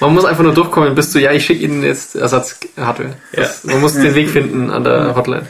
[0.00, 3.14] Man muss einfach nur durchkommen bis zu, ja, ich schicke Ihnen jetzt Ersatz-Hardware.
[3.32, 5.46] Das- Man muss den Weg finden an der Hotline.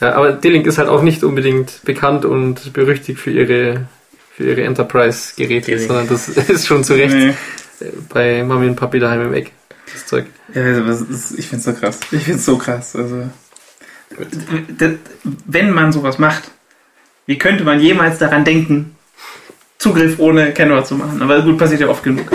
[0.00, 3.86] Ja, aber D-Link ist halt auch nicht unbedingt bekannt und berüchtigt für ihre,
[4.36, 7.34] für ihre Enterprise-Geräte, sondern das ist schon zu Recht Nee.
[8.12, 9.52] bei Mami und Papi daheim im Eck.
[9.92, 10.24] Das Zeug.
[10.54, 12.00] Ja, also ich find's so krass.
[12.10, 12.96] Ich find's so krass.
[12.96, 13.28] Also,
[15.46, 16.44] wenn man sowas macht,
[17.26, 18.96] wie könnte man jemals daran denken,
[19.78, 21.20] Zugriff ohne Kennwort zu machen?
[21.22, 22.26] Aber gut, passiert ja oft genug.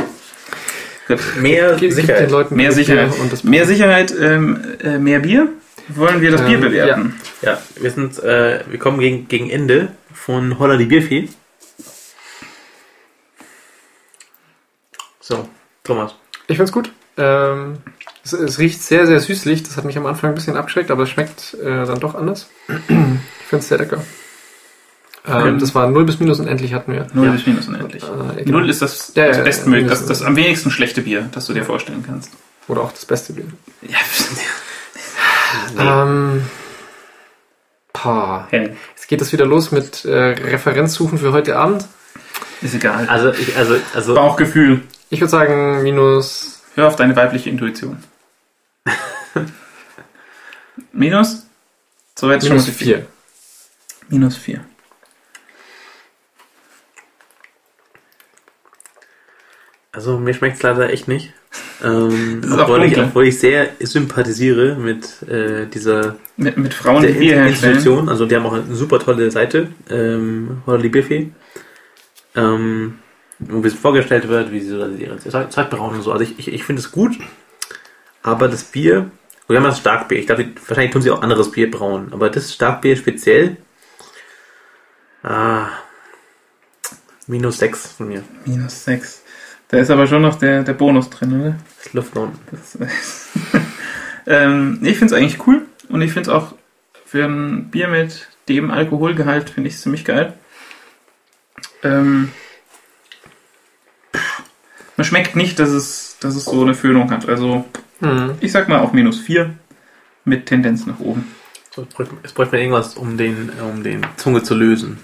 [1.39, 2.21] Mehr Gib- gib Sicherheit.
[2.23, 3.17] den Leuten Mehr Bier Sicherheit.
[3.19, 5.49] Und das Mehr Sicherheit, ähm, äh, mehr Bier.
[5.89, 7.19] Wollen wir das Bier Ähm, bewerten?
[7.41, 11.29] Ja, wir sind, äh, wir kommen gegen, gegen Ende von Holla die Bierfee.
[15.19, 15.47] So,
[15.83, 16.15] Thomas.
[16.47, 16.91] Ich find's gut.
[17.17, 17.77] Ähm,
[18.23, 19.63] es, es riecht sehr, sehr süßlich.
[19.63, 22.49] Das hat mich am Anfang ein bisschen abgeschreckt, aber es schmeckt äh, dann doch anders.
[22.67, 24.03] ich find's sehr lecker.
[25.29, 25.59] Ähm.
[25.59, 27.07] Das war 0 bis minus unendlich hatten wir.
[27.13, 27.31] Null Ja.
[27.33, 28.03] bis minus unendlich.
[28.03, 28.59] Äh, genau.
[28.59, 31.45] Null ist das, Ja, das ja, bestmögliche, ja, das, das am wenigsten schlechte Bier, das
[31.45, 32.31] du dir vorstellen kannst.
[32.67, 33.45] Oder auch das beste Bier.
[33.87, 33.97] Ja,
[36.03, 36.43] Ähm,
[37.93, 38.47] pah.
[38.51, 38.77] Henning.
[38.95, 41.85] Jetzt geht es wieder los mit äh, Referenzsuchen für heute Abend.
[42.61, 43.07] Ist egal.
[43.07, 44.81] Also, ich, also, also Bauchgefühl.
[45.09, 47.97] Ich würde sagen minus Hör auf deine weibliche Intuition.
[50.91, 51.45] Minus?
[52.17, 53.05] So jetzt schon minus mal 4.
[54.09, 54.61] Minus 4.
[59.91, 61.33] Also mir schmeckt es leider echt nicht.
[61.81, 67.29] Ähm, obwohl, ich, obwohl ich sehr sympathisiere mit äh, dieser Mit, mit Frauen, der die.
[67.29, 68.09] Institution.
[68.09, 71.31] Also die haben auch eine super tolle Seite, ähm, Holly Biffy,
[72.35, 72.99] ähm,
[73.39, 76.11] wo ein bisschen vorgestellt wird, wie sie so ihre Zeit brauen und so.
[76.11, 77.17] Also ich, ich, ich finde es gut,
[78.21, 79.09] aber das Bier,
[79.47, 80.19] wir haben das Starkbier.
[80.19, 83.55] Ich glaube, wahrscheinlich tun sie auch anderes Bier brauen, aber das Starkbier speziell,
[85.23, 85.69] ah,
[87.25, 88.21] minus 6 von mir.
[88.45, 89.23] Minus 6.
[89.69, 91.55] Da ist aber schon noch der, der Bonus drin, oder?
[91.83, 92.39] Das Luft nach unten.
[94.27, 96.53] Ähm, ich finde es eigentlich cool und ich finde es auch
[97.03, 100.33] für ein Bier mit dem Alkoholgehalt finde ich es ziemlich geil.
[101.81, 102.31] Ähm,
[104.97, 107.27] man schmeckt nicht, dass es, dass es so eine Füllung hat.
[107.27, 107.65] Also
[108.01, 108.35] Hm.
[108.39, 109.51] ich sag mal auf minus 4
[110.25, 111.25] mit Tendenz nach oben.
[111.75, 114.99] Jetzt bräuchte- bräuchte man irgendwas, um den, um den Zunge zu lösen.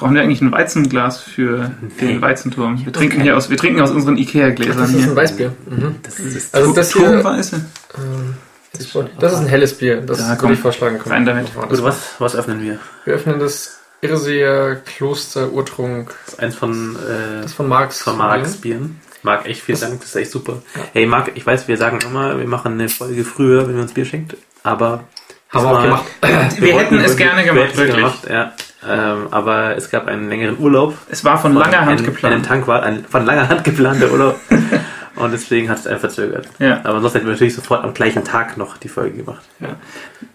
[0.00, 2.20] Brauchen wir eigentlich ein Weizenglas für den.
[2.22, 2.84] Weizenturm?
[2.84, 5.16] Wir trinken hier aus, wir trinken aus unseren Ikea-Gläsern Das ist ein hier.
[5.16, 5.52] Weißbier.
[5.68, 5.94] Mhm.
[6.02, 7.56] Das ist Also das hier, Turmweiße.
[7.98, 8.34] ähm,
[8.72, 10.00] das das ist ein helles Bier.
[10.00, 10.98] Das Ja, würde ich vorschlagen.
[11.02, 11.54] Komm, Rein damit.
[11.54, 12.78] wir Gut, was, was öffnen wir?
[13.04, 16.14] Wir öffnen das Irrseher Kloster Urtrunk.
[16.24, 18.00] Das ist eins von, äh, Das von Marx.
[18.02, 19.00] von Marx Bieren.
[19.22, 20.62] Marc, echt vielen Dank, das ist echt super.
[20.94, 23.92] Hey Marc, ich weiß, wir sagen immer, wir machen eine Folge früher, wenn wir uns
[23.92, 25.04] Bier schenkt, aber
[25.50, 26.04] Haben wir auch gemacht.
[26.58, 27.96] Wir hätten es gerne wir gemacht, hätten es wirklich.
[27.96, 28.52] gemacht, ja.
[28.86, 30.96] Ähm, aber es gab einen längeren Urlaub.
[31.10, 32.46] Es war von langer Hand einen, Einen geplant.
[32.46, 34.40] Tank war ein von langer Hand geplanter Urlaub.
[35.16, 36.48] und deswegen hat es einfach verzögert.
[36.58, 36.80] Ja.
[36.84, 39.42] Aber sonst hätten wir natürlich sofort am gleichen Tag noch die Folge gemacht.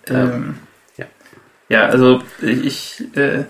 [0.08, 0.58] Ähm,
[0.98, 1.06] ja.
[1.70, 3.46] ja, also ich, äh,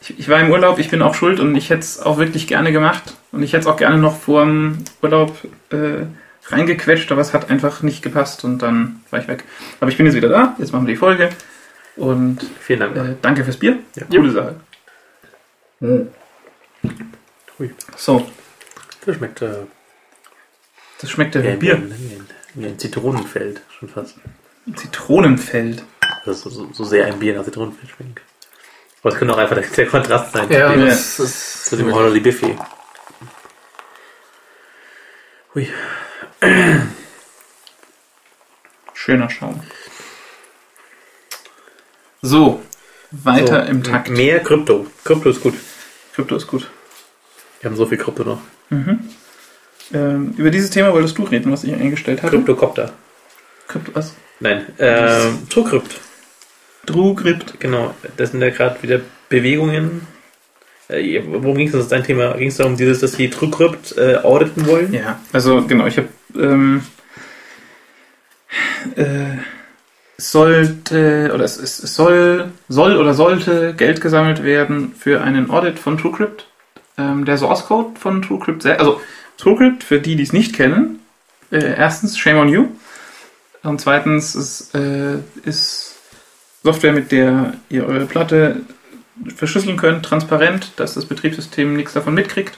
[0.00, 2.46] ich, ich war im Urlaub, ich bin auch schuld und ich hätte es auch wirklich
[2.46, 3.02] gerne gemacht.
[3.32, 5.36] Und ich hätte es auch gerne noch vor dem Urlaub
[5.70, 6.06] äh,
[6.46, 9.44] reingequetscht, aber es hat einfach nicht gepasst und dann war ich weg.
[9.80, 11.30] Aber ich bin jetzt wieder da, jetzt machen wir die Folge.
[11.96, 12.96] Und Vielen Dank.
[12.96, 13.78] äh, danke fürs Bier.
[13.96, 14.06] Ja.
[14.06, 14.60] Coole Sache.
[17.58, 17.70] Hui.
[17.96, 18.26] So,
[19.04, 19.66] Das schmeckt äh,
[21.00, 21.76] das schmeckt ja wie, Bier.
[21.78, 24.14] wie, ein, wie ein Zitronenfeld, schon fast.
[24.76, 25.82] Zitronenfeld.
[26.24, 28.20] Das ist so, so sehr ein Bier nach Zitronenfeld schmeckt.
[29.02, 30.48] Aber es könnte auch einfach der, der Kontrast sein.
[30.50, 31.64] Ja, zu das ist.
[31.66, 32.56] zu dem Holly Biffy.
[35.54, 35.68] Hui.
[38.94, 39.60] Schöner Schaum.
[42.22, 42.62] So,
[43.10, 44.10] weiter So, im Takt.
[44.10, 44.86] Mehr Krypto.
[45.04, 45.54] Krypto ist gut.
[46.14, 46.70] Krypto ist gut.
[47.60, 48.40] Wir haben so viel Krypto noch.
[48.70, 52.36] Ähm, über dieses Thema wolltest du reden, was ich eingestellt hatte.
[52.36, 52.92] Kryptocopter.
[53.66, 54.14] Krypto was?
[54.38, 56.00] Nein, ähm, Trukrypt.
[56.86, 57.58] Drugrypt.
[57.60, 60.06] Genau, das sind ja gerade wieder Bewegungen.
[60.88, 61.72] Äh, worum ging es?
[61.72, 62.34] Das ist dein Thema.
[62.36, 64.92] Ging es darum, dieses, dass die Trukrypt äh, auditen wollen?
[64.92, 66.82] Ja, also genau, ich habe ähm,
[68.96, 69.38] äh,
[70.16, 75.98] sollte oder es, es soll soll oder sollte Geld gesammelt werden für einen Audit von
[75.98, 76.46] TrueCrypt.
[76.98, 79.00] Ähm, der Source Code von TrueCrypt, also
[79.38, 81.00] TrueCrypt für die, die es nicht kennen.
[81.50, 82.68] Äh, erstens Shame on you
[83.62, 85.96] und zweitens es äh, ist
[86.62, 88.60] Software, mit der ihr eure Platte
[89.34, 92.56] verschlüsseln könnt, transparent, dass das Betriebssystem nichts davon mitkriegt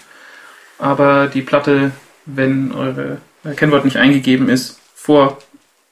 [0.79, 1.93] aber die Platte,
[2.27, 5.39] wenn eure euer Kennwort nicht eingegeben ist, vor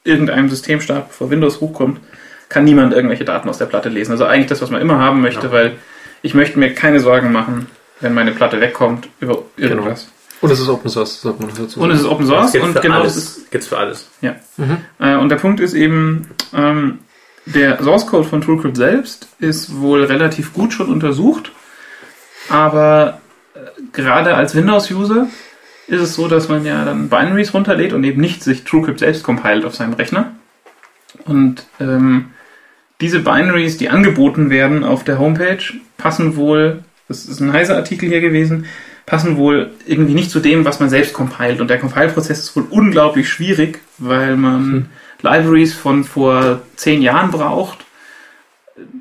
[0.05, 2.01] irgendeinem Systemstart, bevor Windows hochkommt,
[2.49, 4.13] kann niemand irgendwelche Daten aus der Platte lesen.
[4.13, 5.53] Also eigentlich das, was man immer haben möchte, Ja.
[5.53, 5.73] weil
[6.23, 7.67] ich möchte mir keine Sorgen machen,
[8.01, 10.09] wenn meine Platte wegkommt über irgendwas.
[10.41, 13.03] Und es ist Open Source, sollte man dazu Und es ist Open Source und genau
[13.05, 13.51] das ist.
[13.51, 14.11] Gibt's für alles.
[14.57, 14.79] Mhm.
[14.99, 16.99] äh, und der Punkt ist eben, ähm,
[17.47, 21.53] der Source Code von TrueCrypt selbst ist wohl relativ gut schon untersucht,
[22.49, 23.21] aber
[23.55, 23.59] äh,
[23.93, 25.29] gerade als Windows-User
[25.93, 29.23] ist es so, dass man ja dann Binaries runterlädt und eben nicht sich TrueCrypt selbst
[29.23, 30.33] compiled auf seinem Rechner.
[31.27, 32.31] Und ähm,
[33.03, 35.63] diese Binaries, die angeboten werden auf der Homepage,
[35.99, 38.65] passen wohl, das ist ein heißer Artikel hier gewesen,
[39.05, 41.61] passen wohl irgendwie nicht zu dem, was man selbst compiled.
[41.61, 44.89] Und der Compile-Prozess ist wohl unglaublich schwierig, weil man
[45.21, 47.85] Libraries von vor zehn Jahren braucht,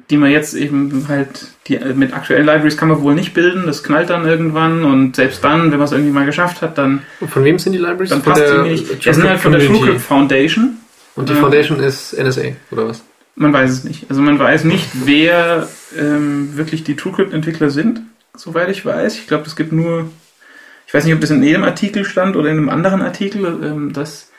[0.09, 3.83] die man jetzt eben halt, die mit aktuellen Libraries kann man wohl nicht bilden, das
[3.83, 7.29] knallt dann irgendwann und selbst dann, wenn man es irgendwie mal geschafft hat, dann, Und
[7.31, 8.09] von wem sind die Libraries?
[8.09, 9.05] dann passt die nicht.
[9.07, 9.65] Das sind halt von der.
[9.65, 10.77] TrueCrypt Foundation.
[11.15, 11.39] Und die Ja.
[11.39, 13.03] Foundation ist NSA, oder was?
[13.35, 14.05] Man weiß es nicht.
[14.09, 18.01] Also man weiß nicht, wer ähm, wirklich die TrueCrypt-Entwickler sind,
[18.35, 19.15] soweit ich weiß.
[19.15, 20.09] Ich glaube, es gibt nur,
[20.85, 23.93] ich weiß nicht, ob das in jedem Artikel stand oder in einem anderen Artikel, ähm,
[23.93, 24.31] dass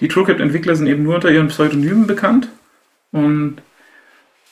[0.00, 2.48] die TrueCrypt-Entwickler sind eben nur unter ihren Pseudonymen bekannt.
[3.12, 3.56] Und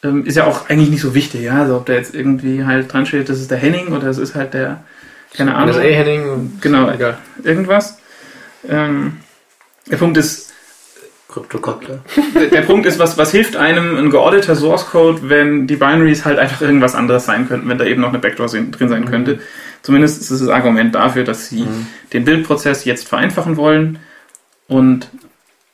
[0.03, 1.63] ähm, ist ja auch eigentlich nicht so wichtig, ja.
[1.63, 4.35] Also ob da jetzt irgendwie halt dran steht, das ist der Henning oder es ist
[4.35, 4.85] halt der,
[5.35, 5.71] keine Ahnung.
[5.75, 7.19] NSA Henning und Genau, egal.
[7.43, 7.99] irgendwas.
[8.69, 9.19] Ähm,
[9.91, 10.53] der Punkt ist,
[11.29, 11.99] Kryptokoppler.
[12.35, 16.25] der, der Punkt ist, was, was hilft einem ein geordneter Source Code, wenn die Binaries
[16.25, 19.41] halt einfach irgendwas anderes sein könnten, wenn da eben noch eine Backdoor drin sein könnte.
[19.83, 21.67] Zumindest ist es das Argument dafür, dass sie
[22.13, 23.99] den Bildprozess jetzt vereinfachen wollen
[24.67, 25.09] und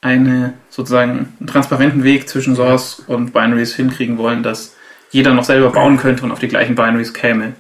[0.03, 4.77] eine sozusagen einen transparenten Weg zwischen Source und Binaries hinkriegen wollen, dass
[5.11, 7.53] jeder noch selber bauen könnte und auf die gleichen Binaries käme,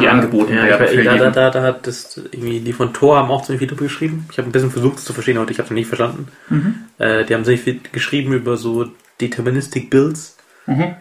[0.00, 0.86] die angeboten Ja, werden.
[0.88, 1.32] für da, da, jeden.
[1.32, 4.26] da, da hat das irgendwie, die von Tor haben auch ziemlich viel drüber geschrieben.
[4.30, 6.28] Ich habe ein bisschen versucht es zu verstehen, aber ich habe es nicht verstanden.
[6.48, 6.74] Mhm.
[6.98, 8.86] Äh, die haben ziemlich viel geschrieben über so
[9.20, 10.36] Deterministic Builds.
[10.66, 10.94] Mhm.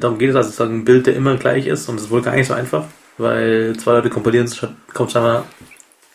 [0.00, 2.22] Darum geht es also, sozusagen ein Bild, der immer gleich ist und es ist wohl
[2.22, 2.84] gar nicht so einfach,
[3.18, 5.44] weil zwei Leute kompilieren, es kommt es einmal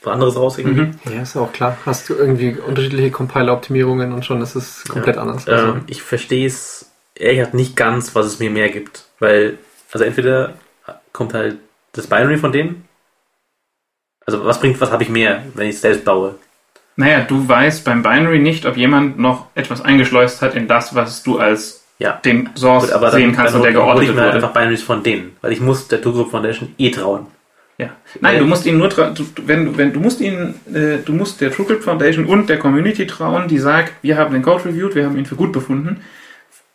[0.04, 0.82] was anderes raus irgendwie.
[0.82, 1.00] Mhm.
[1.14, 1.78] Ja, ist ja auch klar.
[1.86, 5.48] Hast du irgendwie unterschiedliche Compiler-Optimierungen und schon ist es komplett anders.
[5.48, 9.06] Also, Ähm, ich verstehe es ehrlich gesagt nicht ganz, was es mir mehr gibt.
[9.20, 9.58] Weil,
[9.92, 10.54] also entweder
[11.12, 11.58] kommt halt
[11.94, 12.86] das Binary von denen.
[14.26, 16.36] Also was bringt, was habe ich mehr, wenn ich es selbst baue?
[16.96, 21.24] Naja, du weißt beim Binary nicht, ob jemand noch etwas eingeschleust hat in das, was
[21.24, 22.14] du als Ja.
[22.24, 24.22] den Source Gut, aber sehen dann, kannst dann und der hol- hol ich geordnet mir
[24.24, 24.34] wurde.
[24.36, 25.36] einfach Binaries von denen.
[25.42, 27.28] Weil ich muss der Two-Group Foundation eh trauen.
[27.80, 27.96] Ja.
[28.20, 31.50] Nein, du musst ihnen nur du, wenn, wenn du musst ihnen, äh, du musst der
[31.50, 35.18] TrueCrypt Foundation und der Community trauen, die sagt, wir haben den Code reviewed, wir haben
[35.18, 36.02] ihn für gut befunden,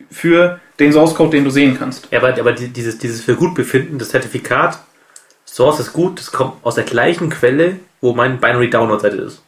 [0.09, 2.07] für den Source Code, den du sehen kannst.
[2.11, 4.79] Ja, aber, aber die- dieses, dieses für gut befinden, das Zertifikat,
[5.45, 9.43] Source ist gut, das kommt aus der gleichen Quelle, wo mein Binary Download-Seite ist.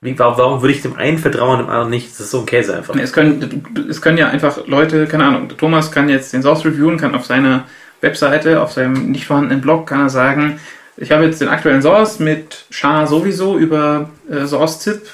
[0.00, 2.10] Wie, warum, würde ich dem einen vertrauen, dem anderen nicht?
[2.10, 2.94] Das ist so ein Käse einfach.
[2.96, 6.98] Es können, es können ja einfach Leute, keine Ahnung, Thomas kann jetzt den Source reviewen,
[6.98, 7.64] kann auf seiner
[8.04, 10.60] Webseite, auf seinem nicht vorhandenen Blog, kann er sagen,
[10.96, 15.08] ich habe jetzt den aktuellen Source mit SHA sowieso über äh, Source-Zip,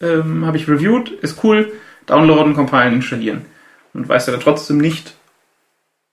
[0.00, 1.72] ähm, habe ich reviewed, ist cool,
[2.06, 3.44] downloaden, compilen, installieren.
[3.92, 5.14] Und weiß ja dann trotzdem nicht,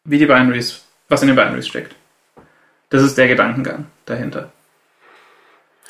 [0.03, 1.95] wie die Binaries, was in den Binaries steckt.
[2.89, 4.51] Das ist der Gedankengang dahinter.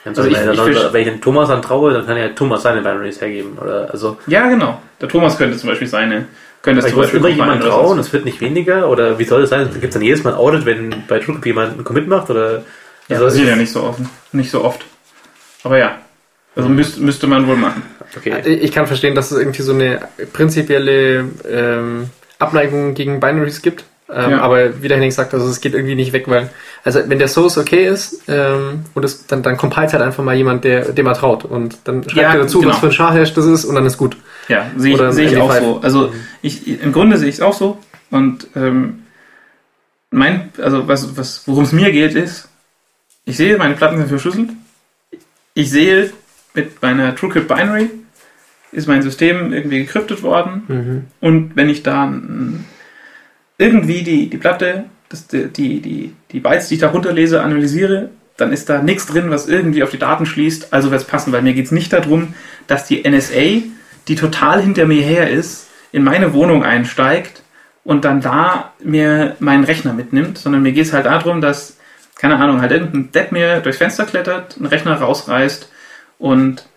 [0.04, 2.18] Also Also ich- wenn, ich dann, verste- wenn ich dem Thomas dann traue, dann kann
[2.18, 3.58] ja Thomas seine Binaries hergeben.
[3.58, 4.80] Oder, also, Ja, genau.
[5.02, 6.28] Der Thomas könnte zum Beispiel seine,
[6.66, 8.90] könnte es ich zum Beispiel immer jemand trauen, es wird nicht weniger.
[8.90, 9.70] Oder wie soll es sein?
[9.72, 12.30] Gibt es dann jedes Mal ein Audit, wenn bei TrueCrypt jemand einen Commit macht?
[12.30, 12.64] Oder,
[13.08, 14.10] Ja, also, passiert ja nicht so offen.
[14.34, 14.84] Nicht so oft.
[15.64, 15.98] Aber ja.
[16.56, 17.84] Also müsste, müsste man wohl machen.
[18.18, 18.42] okay.
[18.48, 20.00] Ich kann verstehen, dass es irgendwie so eine
[20.34, 23.84] prinzipielle ähm, Abneigung gegen Binaries gibt.
[24.10, 24.42] Ähm, Ja.
[24.42, 26.50] Aber wie der Henning sagt, also es geht irgendwie nicht weg, weil,
[26.84, 30.36] also wenn der Source okay ist, ähm, und es, dann, dann compilt halt einfach mal
[30.36, 31.44] jemand, der, dem er traut.
[31.44, 32.72] Und dann schreibt Ja, er dazu, genau.
[32.74, 34.16] was für ein Schar-Hash das ist, und dann ist gut.
[34.48, 35.42] Ja, sehe ich, sehe ich MD5.
[35.42, 35.80] auch so.
[35.82, 37.80] Also ich, im Grunde sehe ich es auch so.
[38.12, 39.04] Und ähm,
[40.12, 42.50] mein, also was, was, worum es mir geht, ist,
[43.26, 44.50] ich sehe, meine Platten sind verschlüsselt.
[45.54, 46.12] Ich sehe,
[46.54, 47.90] mit meiner TrueCrypt Binary
[48.72, 51.08] ist mein System irgendwie gekryptet worden.
[51.22, 52.14] Und wenn ich da
[53.58, 58.10] irgendwie die, die Platte, das, die, die, die, die Bytes, die ich da runterlese, analysiere,
[58.38, 60.74] dann ist da nichts drin, was irgendwie auf die Daten schließt.
[60.74, 62.34] Also wird es passen, weil mir geht es nicht darum,
[62.68, 63.64] dass die NSA,
[64.08, 67.42] die total hinter mir her ist, in meine Wohnung einsteigt
[67.84, 71.78] und dann da mir meinen Rechner mitnimmt, sondern mir geht es halt darum, dass,
[72.16, 75.70] keine Ahnung, halt irgendein Depp mir durchs Fenster klettert, einen Rechner rausreißt
[76.20, 76.68] und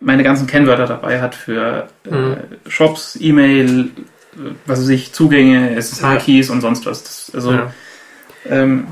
[0.00, 3.90] meine ganzen Kennwörter dabei hat für äh, Shops, E-Mail,
[4.36, 7.02] äh, was weiß ich, Zugänge, SSH-Keys und sonst was.
[7.02, 7.72] Das, also Ja.
[8.48, 8.86] ähm,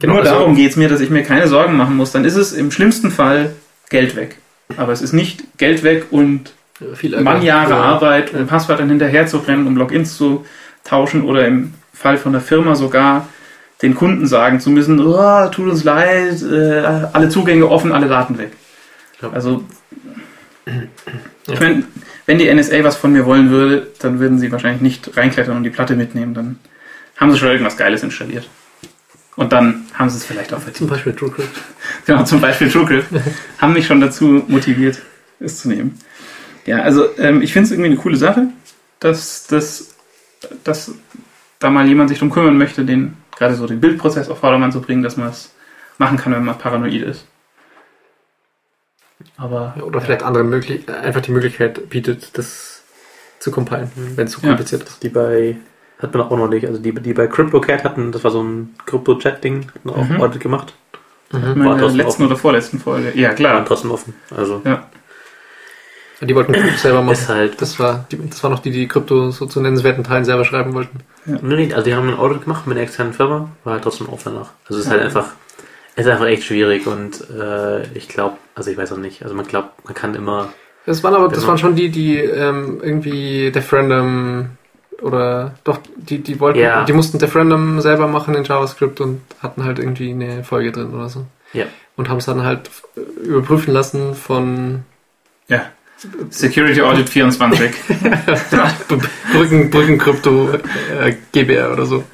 [0.00, 2.10] Genau, nur also- darum geht es mir, dass ich mir keine Sorgen machen muss.
[2.10, 3.52] Dann ist es im schlimmsten Fall
[3.90, 4.36] Geld weg.
[4.76, 6.52] Aber es ist nicht Geld weg und
[6.94, 7.24] Viel Ärger.
[7.24, 7.82] Mannjahre Ja.
[7.82, 10.44] Arbeit, um Passwörtern hinterher zu rennen, um Logins zu
[10.82, 13.28] tauschen oder im Fall von der Firma sogar
[13.82, 16.82] den Kunden sagen zu müssen, oh, tut uns leid, äh,
[17.12, 18.52] alle Zugänge offen, alle Daten weg.
[19.20, 19.30] Ja.
[19.30, 19.64] Also,
[21.46, 21.84] ich mein,
[22.26, 25.64] wenn die NSA was von mir wollen würde, dann würden sie wahrscheinlich nicht reinklettern und
[25.64, 26.34] die Platte mitnehmen.
[26.34, 26.58] Dann
[27.16, 28.48] haben sie schon irgendwas Geiles installiert.
[29.36, 30.76] Und dann haben sie es vielleicht auch verdient.
[30.76, 31.60] Zum Beispiel TrueCrypt.
[32.06, 33.08] Genau, zum Beispiel TrueCrypt,
[33.58, 35.00] haben mich schon dazu motiviert,
[35.40, 35.98] es zu nehmen.
[36.66, 38.48] Ja, also ähm, ich finde es irgendwie eine coole Sache,
[39.00, 39.94] dass, dass,
[40.64, 40.92] dass
[41.58, 44.80] da mal jemand sich drum kümmern möchte, den gerade so den Bildprozess auf Vordermann zu
[44.80, 45.52] bringen, dass man es
[45.98, 47.26] machen kann, wenn man paranoid ist.
[49.36, 52.82] Aber Oder vielleicht andere möglich einfach die Möglichkeit bietet, das
[53.40, 54.48] zu compilen, wenn es zu Ja.
[54.48, 55.02] kompliziert ist.
[55.02, 55.56] Die bei,
[55.98, 58.74] hat man auch noch nicht, also die, die bei CryptoCat hatten, das war so ein
[58.86, 60.20] Crypto-Chat-Ding, hatten auch Mhm.
[60.20, 60.74] Audit gemacht,
[61.32, 62.26] in War der trotzdem letzten offen.
[62.26, 63.12] oder vorletzten Folge.
[63.18, 63.64] Ja, klar.
[63.64, 64.14] trotzdem offen.
[64.34, 64.86] Also, Ja.
[66.24, 67.12] Die wollten Krypto selber machen.
[67.14, 70.24] ist halt, Das war, die, das war noch die, die Krypto so zu nennenswerten Teilen
[70.24, 70.98] selber schreiben wollten.
[71.24, 74.08] Nee, nee, also die haben ein Audit gemacht mit einer externen Firma, war halt trotzdem
[74.08, 74.50] offen danach.
[74.68, 75.28] Also es ist halt einfach,
[75.96, 79.34] es ist einfach echt schwierig und äh, ich glaube, also ich weiß auch nicht, also
[79.34, 80.48] man glaubt, man kann immer,
[80.86, 81.48] Das waren aber, das Genau.
[81.48, 84.50] waren schon die, die ähm, irgendwie Deferendum
[85.02, 86.84] oder doch, die, die wollten, Ja.
[86.84, 90.92] die mussten Def Random selber machen in JavaScript und hatten halt irgendwie eine Folge drin
[90.94, 91.26] oder so.
[91.52, 91.64] Ja.
[91.96, 92.70] Und haben es dann halt
[93.22, 94.82] überprüfen lassen von
[95.48, 95.62] Ja.
[96.30, 97.70] Security Audit 24.
[99.32, 100.50] Brücken, Brückenkrypto
[101.00, 102.04] äh, GBR oder so.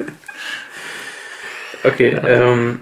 [1.84, 2.80] Okay, ähm,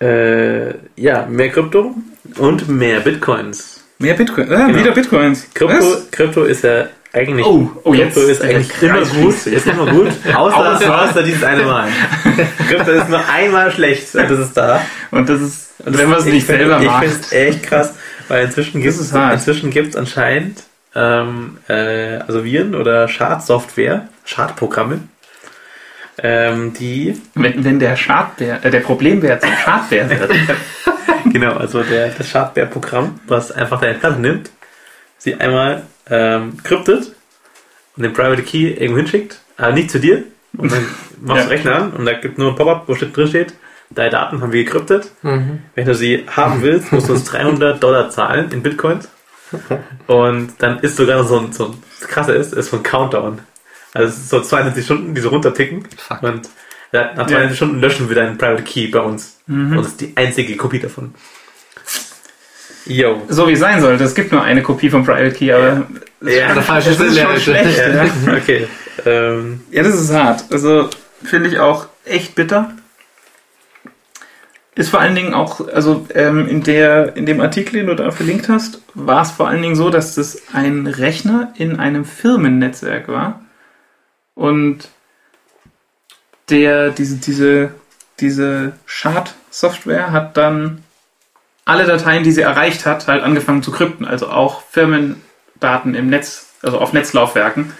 [0.00, 1.94] äh, ja, mehr Krypto
[2.38, 3.84] und mehr Bitcoins.
[3.98, 4.50] Mehr Bitcoin.
[4.52, 4.78] Ah, Genau.
[4.78, 5.46] wieder Bitcoins.
[5.52, 5.96] Krypto?
[6.10, 10.08] Krypto ist ja eigentlich, Oh, oh, jetzt Krypto ist eigentlich immer gut, ist immer gut,
[10.34, 11.88] außer, Außer- außer dieses eine Mal.
[12.68, 14.80] Krypto ist nur einmal schlecht und das ist da.
[15.10, 17.04] Und das ist, Und wenn man es ich nicht selber Ich macht.
[17.04, 17.94] finde es echt krass,
[18.30, 20.62] weil inzwischen gibt es inzwischen gibt's anscheinend
[20.94, 25.00] ähm, äh, also Viren oder Schadsoftware, Schadprogramme,
[26.22, 30.30] ähm, die Wenn, wenn der Schadbär, äh, der Problembär zum Schadbär wird.
[31.32, 34.50] genau, also der, das Schadbär-Programm, was einfach deine Platte nimmt,
[35.18, 37.12] sie einmal ähm, kryptet
[37.96, 40.24] und den Private Key irgendwo hinschickt, aber nicht zu dir.
[40.56, 40.86] Und dann
[41.20, 41.44] machst Ja.
[41.44, 43.54] du Rechner an und da gibt nur ein Pop-up, wo steht, drin steht,
[43.90, 45.10] deine Daten haben wir gekryptet.
[45.22, 45.60] Mhm.
[45.74, 49.08] Wenn du sie haben willst, musst du uns 300 Dollar zahlen in Bitcoins.
[50.06, 52.82] Und dann ist sogar noch so ein, so ein das Krasse ist, ist so ein
[52.82, 53.40] Countdown.
[53.92, 55.84] Also es ist so 92 Stunden, die so runterticken.
[55.96, 56.22] Fuck.
[56.22, 56.48] Und
[56.92, 59.40] ja, nach 92 Stunden löschen wir deinen Private Key bei uns.
[59.48, 61.14] Und das ist die einzige Kopie davon.
[62.86, 63.22] Yo.
[63.28, 64.04] So wie es sein sollte.
[64.04, 65.86] Es gibt nur eine Kopie vom Private Key, aber
[66.22, 67.78] Ja, An der falschen das ist schon schlecht.
[67.78, 68.12] Ja, Ja.
[68.36, 68.68] okay.
[69.04, 70.44] Ähm, Ja, das ist hart.
[70.50, 70.88] Also
[71.22, 72.72] finde ich auch echt bitter.
[74.76, 78.10] Ist vor allen Dingen auch, also ähm, in, der, in dem Artikel, den du da
[78.12, 83.08] verlinkt hast, war es vor allen Dingen so, dass das ein Rechner in einem Firmennetzwerk
[83.08, 83.40] war.
[84.34, 84.88] Und
[86.48, 87.70] der, diese, diese,
[88.20, 90.84] diese Schad-Software hat dann
[91.64, 94.06] alle Dateien, die sie erreicht hat, halt angefangen zu krypten.
[94.06, 97.72] Also auch Firmendaten im Netz, also auf Netzlaufwerken.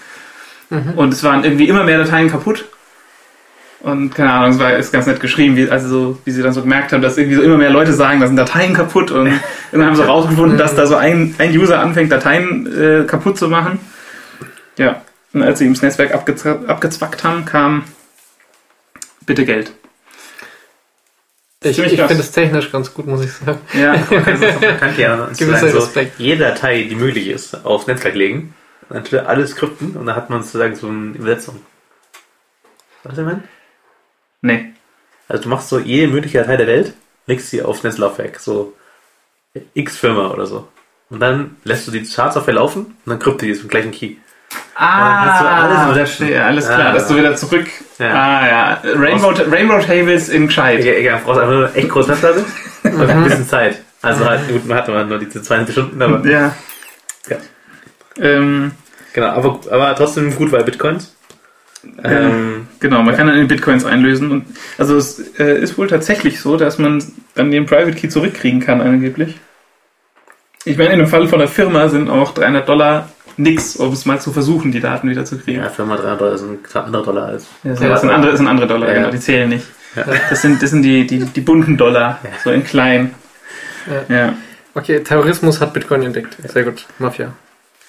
[0.96, 2.64] Und es waren irgendwie immer mehr Dateien kaputt.
[3.80, 6.52] Und keine Ahnung, es war ist ganz nett geschrieben, wie, also so, wie sie dann
[6.52, 9.10] so gemerkt haben, dass irgendwie so immer mehr Leute sagen, da sind Dateien kaputt.
[9.10, 9.26] Und
[9.72, 13.48] irgendwann haben sie rausgefunden, dass da so ein, ein User anfängt, Dateien äh, kaputt zu
[13.48, 13.78] machen.
[14.76, 15.02] Ja,
[15.32, 17.84] und als sie ihm das Netzwerk abgez abgezwackt haben, kam
[19.24, 19.72] bitte Geld.
[21.62, 23.60] Ich, ich finde es technisch ganz gut, muss ich sagen.
[23.74, 28.54] Ja, man kann ja Gewisser sozusagen so jede Datei, die möglich ist, aufs Netzwerk legen.
[28.88, 31.60] Dann tut er alles krypten und dann hat man sozusagen so eine Übersetzung.
[33.04, 33.42] Was ich meine?
[34.42, 34.72] Nee.
[35.28, 36.94] Also du machst so jede mögliche Datei der Welt,
[37.26, 38.74] legst sie aufs Netzlaufwerk, so
[39.74, 40.68] X-Firma oder so.
[41.08, 44.16] Und dann lässt du die Schadsoftware laufen und dann kryptet die zum gleichen Key.
[44.74, 46.92] Ah, hast du alles verstehe, alles klar, Ah.
[46.92, 47.66] dass du wieder zurück.
[47.98, 48.12] Ja.
[48.12, 50.80] Ah ja, Rainbow, Rainbow Tables in gescheit.
[50.80, 52.44] Egal, egal, brauchst einfach nur echt große Festplatte
[52.84, 53.78] und ein bisschen Zeit.
[54.02, 56.54] Also halt, gut, man hatte man nur diese 22 Stunden, aber Ja.
[57.28, 57.36] Ja.
[58.18, 58.72] Ähm,
[59.12, 61.14] genau, aber, aber trotzdem gut, weil Bitcoins.
[62.04, 64.30] Ähm, Genau, man kann dann in Bitcoins einlösen.
[64.30, 64.44] Und
[64.78, 67.02] also es äh, ist wohl tatsächlich so, dass man
[67.34, 69.38] dann den Private Key zurückkriegen kann, angeblich.
[70.64, 74.04] Ich meine, in dem Fall von der Firma sind auch 300 Dollar nix, um es
[74.04, 75.60] mal zu versuchen, die Daten wieder zu kriegen.
[75.62, 77.46] ja, Firma 300 Dollar sind knapp andere Dollar als.
[77.64, 79.00] Ja, das, sind andere, das sind andere Dollar, Ja, ja.
[79.00, 79.66] genau, die zählen nicht.
[79.96, 80.04] Ja.
[80.28, 82.30] Das sind, das sind die, die, die bunten Dollar, Ja.
[82.44, 83.14] so in klein.
[84.08, 84.14] Ja.
[84.16, 84.34] Ja,
[84.74, 86.36] Okay, Terrorismus hat Bitcoin entdeckt.
[86.46, 86.86] Sehr gut.
[86.98, 87.32] Mafia.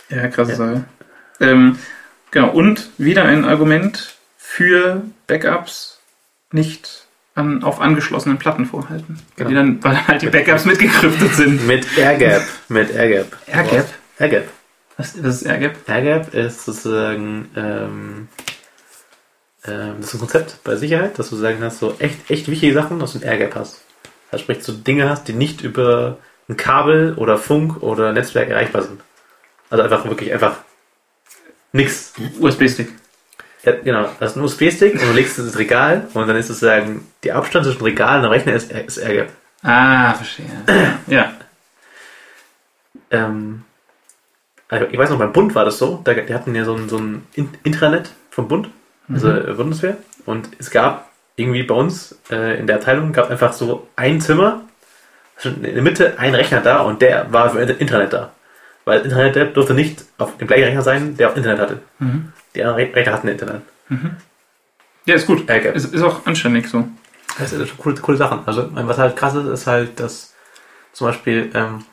[0.10, 0.58] ja krasse Ja.
[0.58, 0.84] Sache.
[1.40, 1.78] Ähm,
[2.32, 6.00] genau, und wieder ein Argument für Backups
[6.52, 7.06] nicht
[7.36, 9.20] an, auf angeschlossenen Platten vorhalten.
[9.38, 11.66] Weil, die dann, weil halt die Backups mitgekryptet sind.
[11.68, 12.44] Mit Airgap.
[12.68, 13.38] Mit Airgap.
[13.48, 13.86] Airgap?
[14.20, 14.48] Airgap.
[14.98, 15.88] Was, was ist Airgap?
[15.88, 18.28] Airgap ist sozusagen ähm,
[19.66, 22.74] ähm, das ist ein Konzept bei Sicherheit, dass du sagen hast, so echt, echt wichtige
[22.74, 23.82] Sachen, dass du ein Airgap hast.
[24.32, 26.18] Also sprich, so Dinge hast, die nicht über
[26.50, 29.02] ein Kabel oder Funk oder Netzwerk erreichbar sind.
[29.70, 30.58] Also einfach wirklich einfach
[31.72, 32.14] nix.
[32.40, 32.90] USB-Stick.
[33.64, 36.48] Ja, genau, das ist ein USB-Stick und du legst es ins Regal und dann ist
[36.48, 39.30] sozusagen die Abstand zwischen Regal und Rechner ist, ist Airgap.
[39.64, 40.46] Ah, verstehe.
[41.08, 41.34] Ja.
[43.12, 43.64] Ähm,
[44.70, 46.88] also ich weiß noch, beim Bund war das so, da, die hatten ja so ein,
[46.88, 48.70] so ein In- Intranet vom Bund,
[49.14, 53.52] also äh, Bundeswehr, und es gab irgendwie bei uns äh, in der Abteilung gab einfach
[53.52, 54.62] so ein Zimmer,
[55.36, 58.32] also in der Mitte ein Rechner da und der war für Intranet da.
[58.86, 61.80] Weil das Internet der durfte nicht auf dem gleichen Rechner sein, der auch Internet hatte.
[62.00, 62.32] Mhm.
[62.56, 63.62] Die anderen Re- Rechner hatten Internet.
[65.06, 65.50] Ja, ist gut.
[65.50, 65.76] Airgap.
[65.76, 66.88] Ist, ist auch anständig so.
[67.38, 68.40] Das sind schon coole, coole Sachen.
[68.46, 70.34] Also, was halt krass ist, ist halt, dass
[70.94, 71.84] zum Beispiel ähm,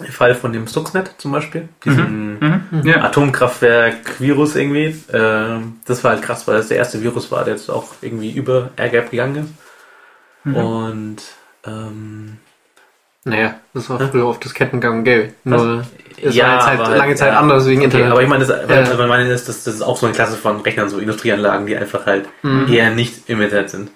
[0.00, 2.82] im Fall von dem Stuxnet zum Beispiel, diesen Mhm.
[2.84, 3.02] Ja.
[3.04, 7.68] Atomkraftwerk-Virus irgendwie, ähm, das war halt krass, weil das der erste Virus war, der jetzt
[7.70, 9.50] auch irgendwie über Airgap gegangen ist.
[10.44, 10.54] Mhm.
[10.56, 11.16] Und
[11.66, 12.38] ähm,
[13.28, 15.30] Naja, das war früher auf Disketten gang und gäbe.
[15.44, 15.84] Nur
[16.22, 17.38] es Ja, war jetzt halt aber- lange Zeit ja.
[17.38, 18.10] anders wegen Okay, Internet.
[18.12, 18.74] aber ich meine, das, Ja.
[18.76, 21.76] also meine das, das, das ist auch so eine Klasse von Rechnern, so Industrieanlagen, die
[21.76, 22.72] einfach halt Mhm.
[22.72, 23.90] eher nicht im Internet sind.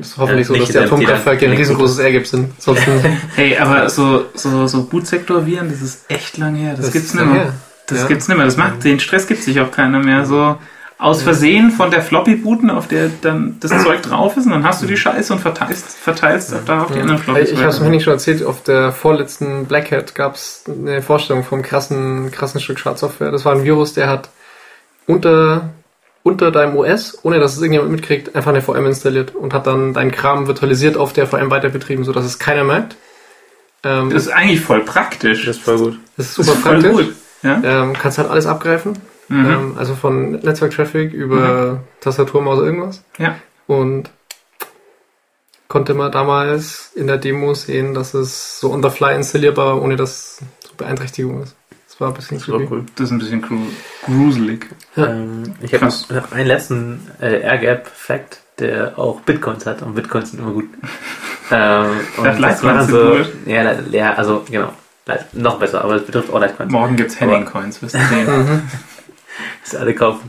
[0.00, 2.62] Es ist hoffentlich Ja, so, dass die Atomkraftwerke ein riesengroßes Airgap sind.
[2.62, 2.82] Sonst
[3.34, 6.74] Hey, aber so, so, so Bootsektor-Viren, das ist echt lang her.
[6.76, 7.52] Das, Das gibt's her.
[7.88, 8.06] Das Ja.
[8.06, 8.46] gibt's nicht mehr.
[8.46, 10.24] Das macht, den Stress gibt sich auch keiner mehr.
[10.24, 10.56] So
[10.98, 14.64] aus Versehen von der Floppy booten, auf der dann das Zeug drauf ist und dann
[14.64, 17.50] hast du die Scheiße und verteilst, verteilst da auf die anderen Floppys.
[17.50, 21.02] Ich habe es mir nicht schon erzählt, auf der vorletzten Black Hat gab es eine
[21.02, 23.30] Vorstellung vom krassen, krassen Stück Schadsoftware.
[23.30, 24.30] Das war ein Virus, der hat
[25.06, 25.68] unter,
[26.22, 29.92] unter deinem OS, ohne dass es irgendjemand mitkriegt, einfach eine VM installiert und hat dann
[29.92, 32.96] deinen Kram virtualisiert auf der VM weiter betrieben, sodass es keiner merkt.
[33.84, 35.44] Ähm, Das ist eigentlich voll praktisch.
[35.44, 35.98] Das ist voll gut.
[36.16, 37.06] das ist Das super ist voll praktisch.
[37.06, 37.14] gut.
[37.42, 37.60] Ja?
[37.82, 38.94] Ähm, kannst halt alles abgreifen.
[39.28, 39.46] Mhm.
[39.50, 43.02] Ähm, also von Netzwerk-Traffic über Tastatur, Maus, irgendwas.
[43.18, 43.36] Ja.
[43.66, 44.10] Und
[45.68, 49.82] konnte man damals in der Demo sehen, dass es so on the fly installierbar war,
[49.82, 51.56] ohne dass so Beeinträchtigung ist.
[51.88, 52.72] Das war ein bisschen Das war creepy.
[52.74, 52.84] cool.
[52.94, 53.56] Das ist ein bisschen gru
[54.04, 54.66] gruselig.
[54.96, 55.06] Ja.
[55.06, 60.40] Ähm, ich habe noch einen letzten äh, Airgap-Fact, der auch Bitcoins hat und Bitcoins sind
[60.40, 60.66] immer gut.
[61.50, 64.72] ähm, und Litecoins waren sind Ja, ja, also genau.
[65.32, 66.72] Noch besser, aber es betrifft auch Litecoins.
[66.72, 68.26] Morgen gibt's Henning Coins, wirst du sehen.
[68.26, 68.62] Mhm.
[69.62, 70.28] Das alle kaufen.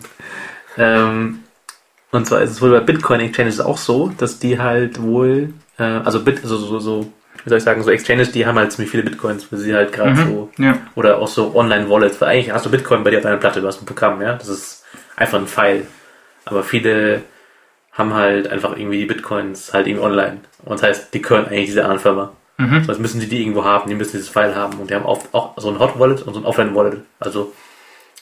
[0.78, 1.40] Ähm,
[2.12, 5.84] und zwar ist es wohl bei Bitcoin Exchanges auch so, dass die halt wohl, äh,
[5.84, 7.12] also Bit, also so, so,
[7.44, 9.92] wie soll ich sagen, so Exchanges, die haben halt ziemlich viele Bitcoins, weil sie halt
[9.92, 10.26] gerade Mhm.
[10.28, 10.78] so, Ja.
[10.96, 13.68] oder auch so Online-Wallets, weil eigentlich hast du Bitcoin bei dir auf deiner Platte, du
[13.68, 14.84] hast ein Programm, ja, das ist
[15.16, 15.86] einfach ein File.
[16.46, 17.22] Aber viele
[17.92, 20.38] haben halt einfach irgendwie die Bitcoins halt irgendwie online.
[20.64, 22.32] Und das heißt, die können eigentlich diese anderen Firma.
[22.58, 22.84] Mhm.
[22.86, 24.80] Sonst müssen die die irgendwo haben, die müssen dieses File haben.
[24.80, 27.02] Und die haben auch, auch so ein Hot Wallet und so ein Offline Wallet.
[27.20, 27.54] Also,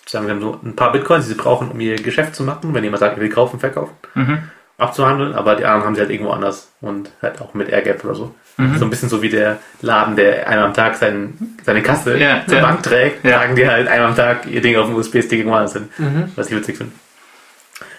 [0.08, 2.74] sagen wir haben so ein paar Bitcoins, die sie brauchen, um ihr Geschäft zu machen,
[2.74, 4.40] wenn jemand sagt, ich will kaufen, verkaufen, Mhm.
[4.78, 8.14] abzuhandeln, aber die anderen haben sie halt irgendwo anders und halt auch mit Airgap oder
[8.16, 8.36] so.
[8.58, 8.78] Mhm.
[8.78, 11.34] So ein bisschen so wie der Laden, der einmal am Tag sein,
[11.66, 12.62] seine Kasse Ja, zur ja.
[12.64, 13.38] Bank trägt, Ja.
[13.40, 15.90] tragen die halt einmal am Tag ihr Ding auf dem USB-Stick irgendwo anders hin.
[15.98, 16.32] Mhm.
[16.36, 16.94] Was ich witzig finde.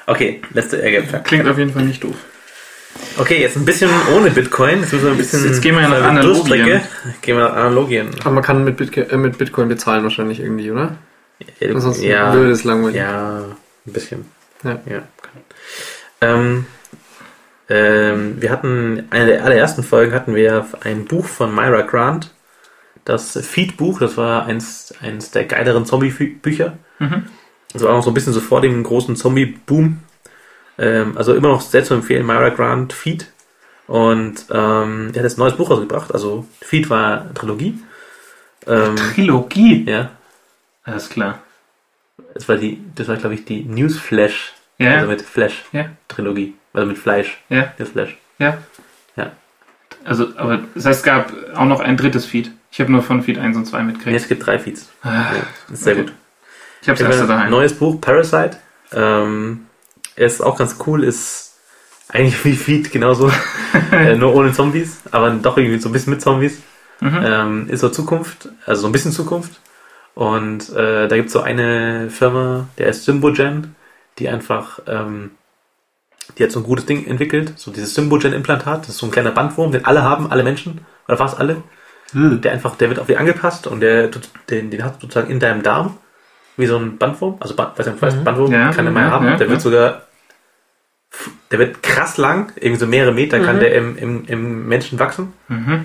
[0.07, 1.25] Okay, letzte Airgap.
[1.25, 2.15] Klingt auf jeden Fall nicht doof.
[3.19, 4.81] Okay, jetzt ein bisschen ohne Bitcoin.
[4.81, 6.81] Jetzt müssen wir ein bisschen jetzt gehen wir ja nach äh, Analogien.
[7.23, 8.09] Gehen wir nach Analogien.
[8.21, 10.97] Aber man kann mit, Bitcoin, äh, mit Bitcoin bezahlen wahrscheinlich irgendwie, oder?
[11.39, 12.97] Ja, Ansonsten ja, würde es langweilig.
[12.97, 13.45] ja,
[13.87, 14.27] ein bisschen.
[14.65, 14.81] Ja.
[14.87, 15.03] ja.
[16.21, 16.67] Ähm,
[17.69, 22.33] ähm, wir hatten, eine der allerersten Folgen hatten wir ein Buch von Myra Grant.
[23.05, 26.79] Das Feed-Buch, das war eins, eins der geileren Zombie-Bücher.
[26.99, 27.25] Mhm.
[27.73, 29.99] Das war auch noch so ein bisschen so vor dem großen Zombie-Boom.
[30.79, 33.31] Ähm, also immer noch sehr zu empfehlen, Myra Grant Feed.
[33.87, 36.13] Und ähm, er hat jetzt ein neues Buch rausgebracht.
[36.13, 37.79] Also Feed war Trilogie.
[38.67, 39.85] Ähm, Trilogie.
[39.89, 40.11] ja,
[40.87, 41.41] Alles klar.
[42.33, 44.95] das war die, das war glaube ich die Newsflash, Ja.
[44.97, 45.87] also mit Flash Ja.
[46.09, 47.73] Trilogie, also mit Fleisch, Ja.
[47.79, 48.17] Newsflash.
[48.39, 48.59] Ja.
[49.17, 49.33] Ja.
[50.05, 52.51] Also, aber das heißt, es gab auch noch ein drittes Feed.
[52.71, 54.17] Ich habe nur von Feed 1 und 2 Nee, mitgekriegt.
[54.17, 54.89] es gibt drei Feeds.
[55.03, 56.03] Ah, Ja, ist sehr okay.
[56.05, 56.13] gut.
[56.83, 57.51] Ich habe erste daheim.
[57.51, 58.59] neues Buch, Parasite.
[58.93, 59.67] Ähm,
[60.15, 61.55] ist auch ganz cool, ist
[62.09, 63.33] eigentlich wie Feed genauso,
[63.93, 66.63] äh, nur ohne Zombies, aber doch irgendwie so ein bisschen mit Zombies.
[67.01, 67.21] Mhm.
[67.25, 69.59] Ähm, ist so Zukunft, also so ein bisschen Zukunft.
[70.17, 73.77] Und äh, da gibt es so eine Firma, der ist Symbogen,
[74.19, 75.33] die einfach, ähm,
[76.39, 79.31] die hat so ein gutes Ding entwickelt, so dieses Symbogen-Implantat, das ist so ein kleiner
[79.31, 81.63] Bandwurm, den alle haben, alle Menschen, oder fast alle.
[82.13, 82.41] Hm.
[82.41, 85.31] Der einfach, der wird auf dich angepasst und der, tut- den, den hast du sozusagen
[85.31, 85.99] in deinem Darm,
[86.57, 88.25] wie so ein Bandwurm, also Band, weiß nicht, weißt, Mhm.
[88.25, 89.51] Bandwurm Ja, kann der mal ja, haben, ja, der ja.
[89.53, 90.03] wird sogar,
[91.51, 93.61] der wird krass lang, irgendwie so mehrere Meter kann Mhm.
[93.61, 95.35] der im, im, im Menschen wachsen.
[95.49, 95.85] Mhm.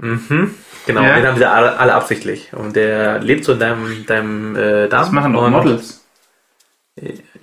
[0.00, 0.54] Mhm.
[0.86, 1.16] Genau, Ja.
[1.16, 2.52] den haben sie alle, alle absichtlich.
[2.52, 5.02] Und der lebt so in deinem, deinem äh, Darm.
[5.02, 6.04] Das machen doch und, Models.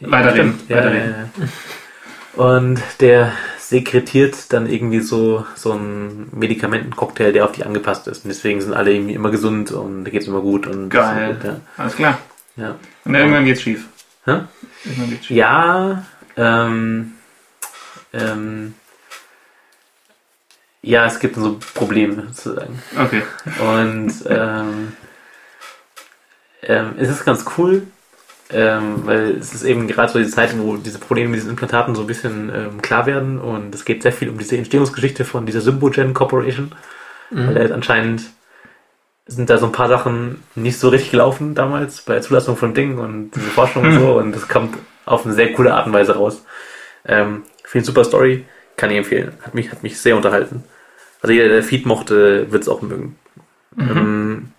[0.01, 1.09] Weiterreden, Stimmt, ja, weiterreden.
[1.37, 2.43] ja, ja.
[2.43, 8.23] Und der sekretiert dann irgendwie so, so einen Medikamentencocktail, der auf die angepasst ist.
[8.25, 10.67] Und deswegen sind alle irgendwie immer gesund und da geht's immer gut.
[10.67, 11.37] Und Geil.
[11.43, 11.59] Ja.
[11.77, 12.19] Alles klar.
[12.55, 12.75] Ja.
[13.05, 13.85] Und irgendwann geht's schief.
[14.25, 14.41] Hä?
[14.85, 15.37] Irgendwann geht's schief.
[15.37, 16.05] Ja,
[16.37, 17.13] ähm,
[18.13, 18.73] ähm,
[20.87, 22.81] ja, es gibt so Probleme sozusagen.
[22.97, 23.21] Okay.
[23.59, 24.93] Und ähm,
[26.63, 27.83] ähm, es ist ganz cool,
[28.51, 31.93] ähm, weil es ist eben gerade so die Zeit, wo diese Probleme mit diesen Implantaten
[31.93, 35.45] so ein bisschen ähm, klar werden und es geht sehr viel um diese Entstehungsgeschichte von
[35.45, 36.73] dieser Symbogen Corporation,
[37.29, 38.23] weil da ist anscheinend
[39.25, 42.73] sind da so ein paar Sachen nicht so richtig gelaufen damals bei der Zulassung von
[42.73, 45.91] Dingen und diese Forschung und so und das kommt auf eine sehr coole Art und
[45.91, 46.45] Weise raus.
[47.05, 48.45] Ähm, Finde super Story,
[48.77, 49.33] kann ich empfehlen.
[49.41, 50.63] Hat mich, hat mich sehr unterhalten.
[51.21, 53.15] Also jeder, der Feed mochte, wird es auch mögen.
[53.75, 53.89] Mhm.
[53.89, 54.51] Ähm,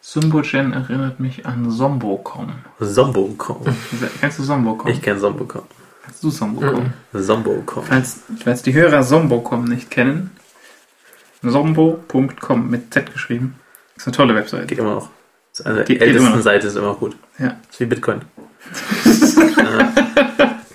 [0.00, 2.52] Symbogen erinnert mich an Zombocom.
[2.80, 3.62] Zombocom.
[4.20, 4.90] Kennst du Zombocom?
[4.90, 5.62] Ich kenne Zombocom.
[6.04, 6.90] Kennst du Zombocom?
[7.12, 7.22] Mhm.
[7.22, 7.84] Zombocom.
[7.84, 10.30] Falls, falls die Hörer Zombocom nicht kennen,
[11.42, 13.54] Sombo.com mit Z geschrieben.
[13.96, 14.66] Ist eine tolle Webseite.
[14.66, 15.10] Geht immer noch.
[15.56, 16.42] Geht immer ältesten noch.
[16.42, 17.16] Seite ist immer gut.
[17.38, 17.56] Ja.
[17.70, 18.20] ist wie Bitcoin.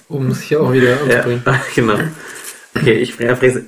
[0.07, 1.43] Um es hier auch wieder Ja, anzubringen.
[1.75, 1.97] genau.
[2.87, 3.13] Okay, ich,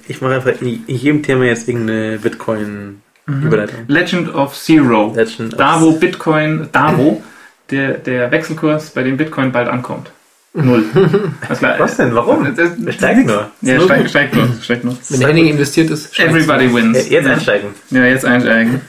[0.07, 3.79] ich mache einfach in jedem Thema jetzt irgendeine Bitcoin-Überleitung.
[3.87, 5.13] Legend of Zero.
[5.15, 7.21] Legend of- Da wo Bitcoin, da wo
[7.71, 10.11] der, der Wechselkurs bei dem Bitcoin bald ankommt.
[10.53, 10.85] Null.
[11.77, 12.15] Was denn?
[12.15, 12.55] Warum?
[12.55, 13.51] Das- Der steigt nur.
[13.61, 14.47] Ja, steigt, steigt nur.
[14.61, 14.97] Steigt nur.
[15.09, 16.33] Wenn Henning investiert ist, steigt's.
[16.33, 17.09] Everybody wins.
[17.09, 17.69] Jetzt einsteigen.
[17.91, 18.81] Ja, jetzt einsteigen.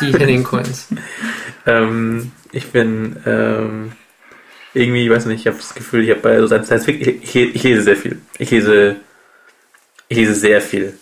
[0.00, 0.88] die Henning-Coins.
[1.66, 3.92] Ähm, ich bin ähm,
[4.72, 7.36] irgendwie, ich weiß nicht, ich habe das Gefühl, ich habe bei so Science Fiction, ich,
[7.36, 8.18] ich, ich lese sehr viel.
[8.38, 8.96] Ich lese,
[10.08, 10.94] ich lese sehr viel.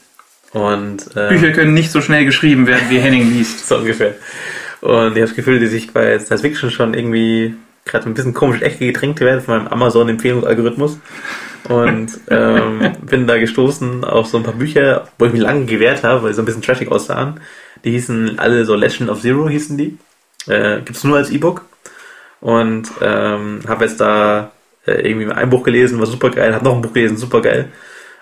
[0.53, 3.67] Und ähm, Bücher können nicht so schnell geschrieben werden, wie Henning liest.
[3.69, 4.15] so ungefähr.
[4.81, 7.55] Und ich habe das Gefühl, dass ich bei Science Fiction schon irgendwie
[7.85, 10.99] gerade ein bisschen komisch in Ecke gedrängt werde von meinem Amazon-Empfehlungsalgorithmus.
[11.69, 16.05] Und ähm, bin da gestoßen auf so ein paar Bücher, wo ich mich lange gewehrt
[16.05, 17.41] habe, weil sie so ein bisschen trashig aussahen.
[17.85, 19.99] Die hießen alle so Legend of Zero hießen die.
[20.47, 21.65] Äh, Gibt es nur als E-Book.
[22.41, 24.53] Und ähm, habe jetzt da
[24.87, 27.71] äh, irgendwie ein Buch gelesen, war super geil, habe noch ein Buch gelesen, super geil.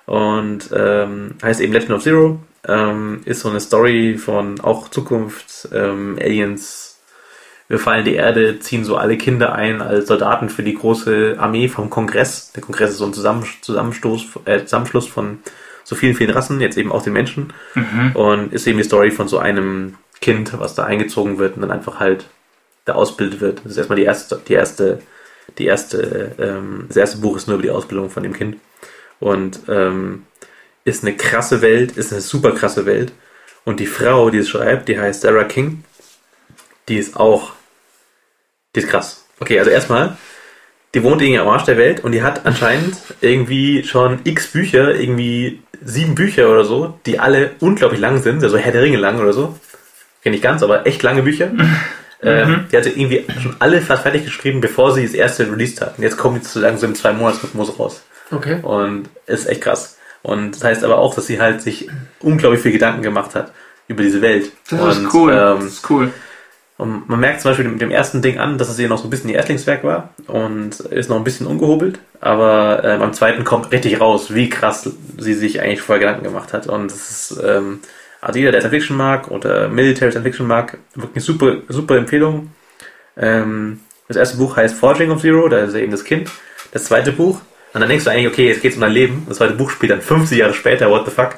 [0.07, 2.40] Und ähm, heißt eben Legend of Zero.
[2.66, 6.98] Ähm, ist so eine Story von auch Zukunft, ähm, Aliens
[7.68, 11.90] befallen die Erde, ziehen so alle Kinder ein als Soldaten für die große Armee vom
[11.90, 12.52] Kongress.
[12.52, 15.38] Der Kongress ist so ein Zusammen Zusammenstoß, äh, Zusammenschluss von
[15.82, 17.52] so vielen, vielen Rassen, jetzt eben auch den Menschen.
[18.14, 21.70] Und ist eben die Story von so einem Kind, was da eingezogen wird und dann
[21.70, 22.26] einfach halt
[22.84, 23.61] da ausgebildet wird.
[23.64, 25.00] Das ist erstmal die erste, die erste,
[25.59, 28.57] die erste, ähm, das erste Buch ist nur über die Ausbildung von dem Kind.
[29.21, 30.27] Und ähm,
[30.85, 33.12] ist eine krasse Welt, ist eine super krasse Welt.
[33.65, 35.85] Und die Frau, die es schreibt, die heißt Sarah King,
[36.89, 37.53] die ist auch,
[38.75, 39.25] die ist krass.
[39.41, 40.17] Okay, also erstmal,
[40.95, 44.95] die wohnt irgendwie am Arsch der Welt und die hat anscheinend irgendwie schon x Bücher,
[44.95, 49.19] irgendwie sieben Bücher oder so, die alle unglaublich lang sind, also Herr der Ringe lang
[49.19, 49.59] oder so.
[50.23, 51.51] Kenne ich ganz, aber echt lange Bücher.
[52.23, 55.99] Ähm, die hatte irgendwie schon alle fast fertig geschrieben, bevor sie das erste released hat.
[55.99, 58.03] Und jetzt kommen die zu langsam im zwei Monatsrhythmus raus.
[58.31, 58.59] Okay.
[58.62, 59.99] Und ist echt krass.
[60.22, 61.89] Und das heißt aber auch, dass sie halt sich
[62.20, 63.53] unglaublich viel Gedanken gemacht hat
[63.89, 64.53] über diese Welt.
[64.70, 65.33] Das und, ist cool.
[65.33, 66.11] Ähm, das ist cool.
[66.79, 69.05] und man merkt zum Beispiel mit dem ersten Ding an, dass es ihr noch so
[69.05, 71.99] ein bisschen ihr Erstlingswerk war und ist noch ein bisschen ungehobelt.
[72.20, 76.55] Aber ähm, am zweiten kommt richtig raus, wie krass sie sich eigentlich vorher Gedanken gemacht
[76.55, 76.66] hat.
[76.66, 77.81] Und es ist, ähm,
[78.22, 81.97] also jeder, der Science Fiction mag oder Military Science Fiction mag, wirklich eine super, super
[81.99, 82.51] Empfehlung.
[83.18, 86.31] Ähm, das erste Buch heißt Forging of Zero, da ist eben das Kind.
[86.72, 87.41] Das zweite Buch,
[87.75, 89.25] und dann denkst du eigentlich, okay, jetzt geht's um dein Leben.
[89.29, 91.37] Das zweite Buch spielt dann 50 Jahre später, what the fuck.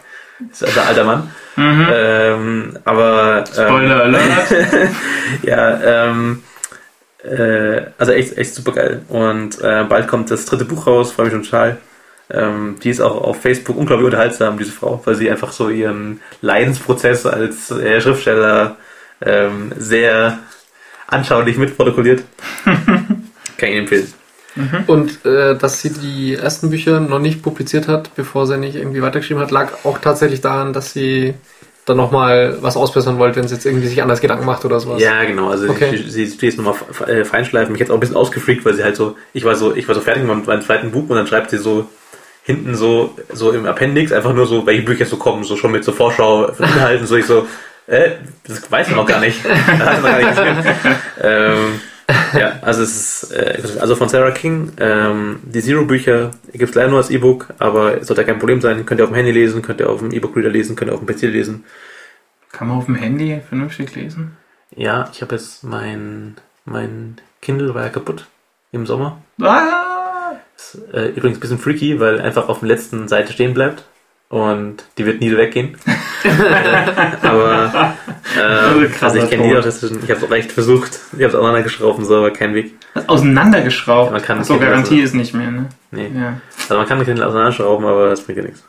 [0.51, 1.31] Das ist also ein alter Mann.
[1.57, 4.55] Ähm, aber ähm, Spoiler Alert.
[5.43, 6.43] ja, ähm,
[7.25, 9.03] äh, also echt, echt super geil.
[9.09, 11.79] Und äh, bald kommt das dritte Buch raus, freue mich schon total.
[12.29, 16.21] Ähm, die ist auch auf Facebook unglaublich unterhaltsam, diese Frau, weil sie einfach so ihren
[16.43, 18.77] Leidensprozess als äh, Schriftsteller
[19.25, 20.41] ähm, sehr
[21.07, 22.25] anschaulich mitprotokolliert.
[22.65, 23.87] Kann ich Ihnen
[24.57, 24.85] empfehlen.
[24.87, 29.03] Und äh, dass sie die ersten Bücher noch nicht publiziert hat, bevor sie nicht irgendwie
[29.03, 31.35] weitergeschrieben hat, lag auch tatsächlich daran, dass sie
[31.87, 35.01] dann nochmal was ausbessern wollte, wenn sie jetzt irgendwie sich anders Gedanken macht oder sowas.
[35.01, 35.51] Ja, genau.
[35.51, 35.97] Also Okay.
[35.97, 36.75] sie, sie, sie ist nochmal
[37.07, 37.71] äh, feinschleifen.
[37.73, 39.95] Mich jetzt auch ein bisschen ausgefreakt, weil sie halt so, ich war so, ich war
[39.95, 41.89] so fertig mit meinem, zweiten Buch und dann schreibt sie so
[42.43, 45.85] hinten so, so im Appendix einfach nur so, welche Bücher so kommen, so schon mit
[45.85, 47.47] so Vorschau von Inhalten, so ich so,
[47.87, 48.11] äh,
[48.47, 49.39] das weiß man noch gar nicht.
[49.79, 50.97] Das hat man gar nicht gesehen.
[51.23, 51.81] ähm,
[52.39, 56.89] ja, also es ist, äh, also von Sarah King, ähm, die Zero-Bücher gibt es leider
[56.89, 58.87] nur als E-Book, aber es sollte kein Problem sein.
[58.87, 61.05] Könnt ihr auf dem Handy lesen, könnt ihr auf dem E-Book-Reader lesen, könnt ihr auf
[61.05, 61.65] dem PC lesen.
[62.53, 64.37] Kann man auf dem Handy vernünftig lesen?
[64.75, 68.27] Ja, ich habe jetzt mein, mein Kindle war ja kaputt
[68.73, 69.21] im Sommer.
[69.41, 70.37] Ah!
[70.57, 73.85] Ist, äh, übrigens ein bisschen freaky, weil einfach auf der letzten Seite stehen bleibt
[74.29, 75.77] und die wird nie weggehen.
[77.23, 77.95] aber
[78.37, 80.93] äh, Also ich kenne die auch, ist- ich habe es auch echt versucht.
[81.13, 82.75] Ich habe es auseinandergeschraubt und so, aber kein Weg.
[83.07, 84.07] Auseinandergeschraubt.
[84.07, 85.69] Ja, man kann Ach so, Garantie also- ist nicht mehr, ne?
[85.91, 86.11] Nee.
[86.15, 86.41] Ja.
[86.63, 88.65] Also man kann den Kindle auseinanderschrauben, aber das bringt ja nichts.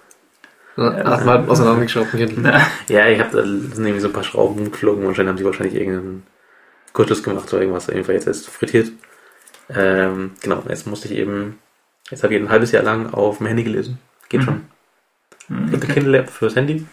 [0.78, 2.62] Hat mal auseinandergeschraubt, ein Kindle.
[2.88, 5.46] Ja, ich habe da sind irgendwie so ein paar Schrauben geflogen und anscheinend haben sie
[5.46, 6.24] wahrscheinlich irgendeinen
[6.94, 7.90] Kurzschluss gemacht oder irgendwas.
[7.90, 8.92] Auf jetzt ist es frittiert.
[9.76, 11.58] Ähm, genau, jetzt musste ich eben,
[12.12, 13.98] jetzt habe ich ein halbes Jahr lang auf dem Handy gelesen.
[14.30, 14.46] Geht Mhm.
[14.46, 14.62] schon.
[15.50, 16.86] Es gibt eine Kindle-App fürs Handy.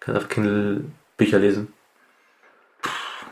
[0.00, 0.82] Kannst auf Kindle
[1.16, 1.68] Bücher lesen.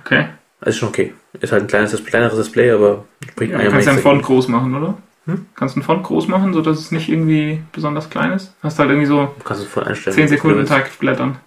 [0.04, 0.28] Okay.
[0.61, 1.14] Also ist schon okay.
[1.40, 3.04] Ist halt ein kleines, kleineres Display, aber
[3.34, 4.96] bringt Ja, kannst du einen Font groß machen, oder?
[5.26, 5.46] Hm?
[5.54, 8.54] Kannst du einen Font groß machen, sodass es nicht irgendwie besonders klein ist?
[8.62, 9.34] Hast halt irgendwie so.
[9.38, 10.14] Du kannst es voll einstellen.
[10.14, 10.66] 10 wie du Sekunden.
[10.66, 11.38] Takt blättern.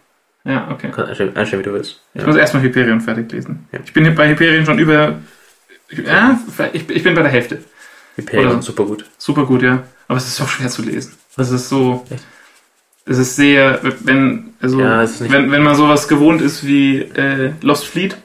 [0.43, 0.88] Ja, okay.
[0.88, 2.01] Du kannst einstellen, einstellen, wie du willst.
[2.14, 2.28] Ich Ja.
[2.28, 3.68] muss erstmal Hyperion fertig lesen.
[3.72, 3.80] Ja.
[3.84, 5.16] Ich bin hier bei Hyperion schon über.
[5.91, 6.39] Ja,
[6.74, 7.64] ich, ich bin bei der Hälfte.
[8.16, 9.05] Hyperion, Oder- super gut.
[9.18, 9.84] Super gut, ja.
[10.07, 11.14] Aber es ist so schwer zu lesen.
[11.36, 12.05] Das ist so.
[12.10, 12.24] Echt?
[13.10, 17.53] Es ist sehr, wenn, also, Ja, es wenn, wenn man sowas gewohnt ist wie äh,
[17.62, 18.16] Lost Fleet,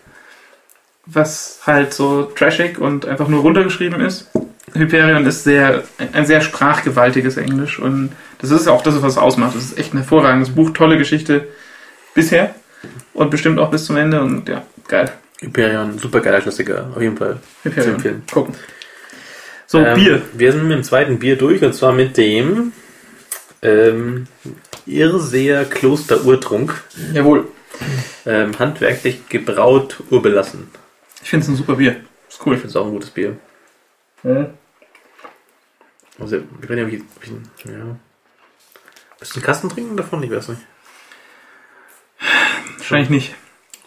[1.06, 4.30] was halt so trashig und einfach nur runtergeschrieben ist.
[4.74, 8.10] Hyperion ist sehr, ein sehr sprachgewaltiges Englisch und
[8.40, 9.56] das ist auch das, was es ausmacht.
[9.56, 11.46] Das ist echt ein hervorragendes Buch, tolle Geschichte
[12.14, 12.54] bisher
[13.14, 15.10] und bestimmt auch bis zum Ende und ja, geil.
[15.40, 17.38] Hyperion, super geiler Klassiker, auf jeden Fall.
[17.62, 18.22] Hyperion.
[18.30, 18.54] Gucken.
[19.66, 20.22] So, Ähm, Bier.
[20.34, 22.72] Wir sind mit dem zweiten Bier durch und zwar mit dem
[23.64, 24.26] ähm,
[24.86, 26.84] Irrseher Kloster Urtrunk.
[27.12, 27.48] Jawohl.
[28.26, 30.70] Ähm, handwerklich gebraut, urbelassen.
[31.22, 31.96] Ich finde es ein super Bier.
[32.28, 32.54] Ist cool.
[32.54, 33.36] Ich finde es auch ein gutes Bier.
[36.18, 37.30] Also, ich weiß nicht, ob ich, ob ich
[37.70, 37.96] ja.
[39.18, 40.22] Willst du einen Kasten trinken davon?
[40.22, 40.62] Ich weiß nicht.
[42.78, 43.34] Wahrscheinlich nicht.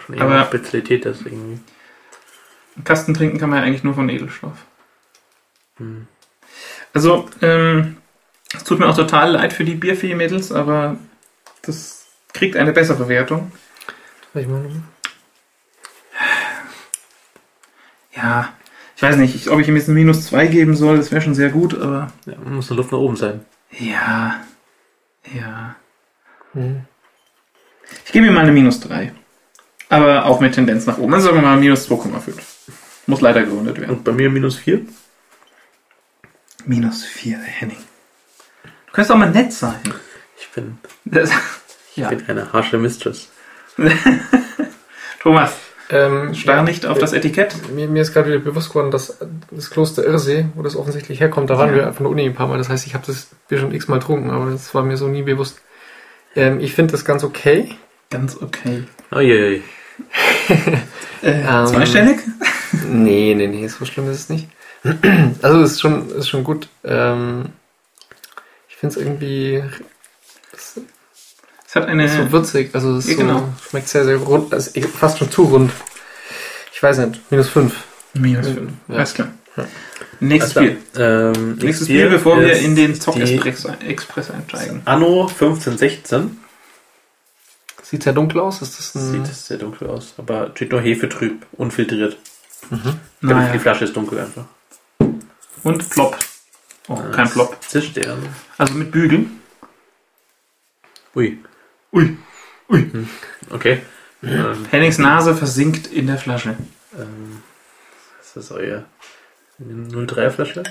[0.05, 1.59] Schon Aber- Spezialität das irgendwie.
[2.75, 4.65] Einen Kasten trinken kann man ja eigentlich nur von Edelstoff.
[5.77, 6.07] Hm.
[6.93, 7.96] Also, ähm,
[8.55, 10.97] es tut mir auch total leid für die Bierfee-Mädels, aber
[11.63, 13.51] das kriegt eine bessere Wertung.
[14.33, 14.63] Ich mal-
[18.15, 18.53] Ja,
[18.95, 21.21] ich weiß nicht, ich- ob ich ihm jetzt ein Minus 2 geben soll, das wäre
[21.21, 23.45] schon sehr gut, aber Ja, muss eine Luft nach oben sein.
[23.71, 24.43] ja,
[25.33, 25.75] ja.
[26.53, 26.81] Hm.
[28.05, 29.13] Ich gebe ihm mal eine Minus 3.
[29.89, 31.13] Aber auch mit Tendenz nach oben.
[31.13, 32.35] Also sagen wir mal minus 2,5.
[33.05, 33.91] Muss leider gerundet werden.
[33.95, 34.81] Und bei mir minus 4.
[36.65, 37.77] Minus 4, Henning.
[38.97, 39.75] Du kannst auch mal nett sein.
[40.39, 41.29] Ich bin, Das,
[41.91, 42.09] ich ja.
[42.09, 43.29] bin eine harsche Mistress.
[45.21, 45.53] Thomas,
[45.91, 47.53] Ähm, starr nicht auf das Etikett.
[47.75, 49.19] Mir, mir ist gerade wieder bewusst geworden, dass
[49.51, 51.75] das Kloster Irrsee, wo das offensichtlich herkommt, da waren Ja.
[51.75, 52.57] wir von der Uni ein paar Mal.
[52.57, 55.21] Das heißt, ich habe das Bier schon x-mal getrunken, aber das war mir so nie
[55.21, 55.61] bewusst.
[56.35, 57.75] Ähm, ich finde das ganz okay.
[58.09, 58.85] Ganz okay.
[59.11, 59.61] Uiuiui.
[60.47, 60.77] Äh,
[61.23, 62.17] Ähm, zweistellig?
[62.89, 64.47] Nee, nee, nee, so schlimm ist es nicht.
[65.43, 66.67] Also es ist schon, ist schon gut.
[66.83, 67.66] Ähm, ich
[68.79, 69.63] finde es irgendwie
[70.53, 70.79] es
[71.67, 72.05] Es hat eine.
[72.05, 73.39] ist so würzig, also es Ja, genau.
[73.39, 75.71] so, schmeckt sehr, sehr rund, also fast schon zu rund.
[76.73, 77.73] Ich weiß nicht, minus 5.
[78.13, 78.71] minus 5.
[78.87, 78.95] Ja.
[78.95, 79.29] Alles klar.
[79.55, 79.65] Ja.
[80.19, 81.33] Nächstes Also, Bier.
[81.35, 84.81] Ähm, Nächstes Bier, bevor wir in den die Zock-Express Express einsteigen.
[84.85, 86.39] Anno 1516.
[87.83, 89.11] Sieht sehr dunkel aus, ist das ein...
[89.11, 92.17] Sieht sehr dunkel aus, aber steht nur Hefe trüb, unfiltriert.
[92.63, 93.53] Ich glaube, Naja.
[93.53, 94.45] die Flasche ist dunkel einfach.
[95.63, 96.17] Und Plop.
[96.89, 97.57] Oh, kein Plop.
[97.67, 98.17] Zischt der.
[98.57, 99.27] Also mit Bügel.
[101.15, 101.37] Ui,
[101.93, 102.17] Ui.
[102.69, 102.91] Ui.
[103.51, 103.81] okay.
[104.23, 106.55] Ähm, Hennings Nase versinkt in der Flasche.
[106.97, 107.41] ähm,
[108.21, 108.83] ist das euer
[109.59, 110.63] 03 Flasche?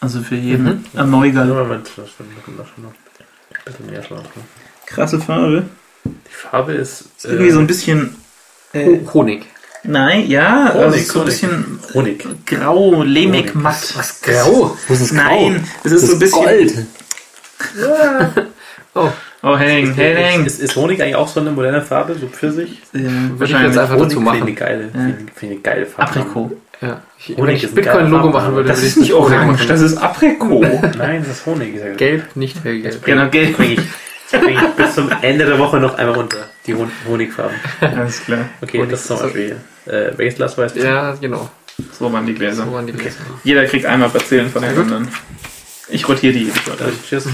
[0.00, 1.46] Also für jeden ein Neugal.
[1.46, 4.24] Moment, das schon noch ein bisschen mehr Schlaf.
[4.36, 4.42] Ne?
[4.86, 5.64] Krasse Farbe.
[6.04, 8.16] Die Farbe ist Ist irgendwie so ein bisschen.
[8.72, 9.46] Äh, Ho- Honig.
[9.84, 12.24] Nein, ja, Honig, also so ein bisschen Honig.
[12.46, 13.54] grau, lehmig, Honig.
[13.54, 13.92] matt.
[13.96, 14.76] Was, grau?
[14.88, 16.44] Wo ist es Nein, es ist so ein bisschen.
[16.44, 16.72] Gold.
[18.94, 19.08] Oh,
[19.44, 20.44] Oh, Henning, Henning.
[20.44, 22.80] Ist, ist Honig eigentlich auch so eine moderne Farbe, so Pfirsich?
[22.92, 23.68] Ja, Würde ich wahrscheinlich.
[23.70, 24.38] jetzt einfach dazu Honig machen.
[24.38, 26.10] finde ich eine geile, finde ich- finde ich eine geile Farbe.
[26.10, 26.52] Aprikot.
[26.82, 27.00] ja.
[27.18, 29.96] Ich, Honig wenn ich Bitcoin-Logo machen würde, Das würde ist ich nicht orange, das ist
[29.96, 30.60] Aprikot.
[30.98, 31.74] Nein, das ist Honig.
[31.74, 33.04] Ist ja Gelb, nicht hellgelb.
[33.04, 33.56] Genau, gelb.
[34.32, 36.48] Ich, ich bis zum Ende der Woche noch einmal runter.
[36.66, 37.56] Die Hon Honigfarben.
[37.80, 38.48] Alles klar.
[38.60, 39.56] Okay, Honig das ist zum Beispiel.
[39.86, 40.80] Äh, welches Glas weißt du?
[40.84, 41.50] Ja, genau.
[41.98, 42.64] So waren die Gläser.
[42.64, 43.20] So waren die Gläser.
[43.44, 45.08] Jeder kriegt einmal Bazillen von den anderen.
[45.88, 46.74] Ich rotiere die jedes Mal.
[46.88, 47.26] Äh, Tschüss.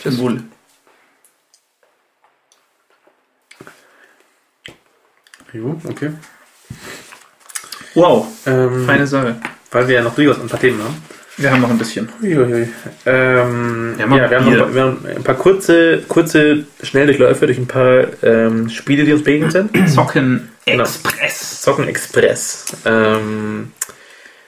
[0.00, 0.18] Tschüss.
[0.18, 0.42] Wohl.
[5.52, 6.12] Jo, okay.
[7.94, 9.36] Wow, Ähm, feine Sache.
[9.70, 10.96] weil wir ja noch durchaus ein paar Themen haben.
[11.42, 12.08] Wir haben noch ein bisschen.
[12.22, 12.68] Uiuiui.
[13.04, 17.66] Ähm, Ja, ja, wir, haben noch, wir haben ein paar kurze, kurze Schnelldurchläufe durch ein
[17.66, 19.70] paar ähm, Spiele, die uns begegnet sind.
[19.88, 20.84] Zocken Genau.
[20.84, 21.60] Express.
[21.62, 22.76] Zocken Express.
[22.84, 23.72] Ähm,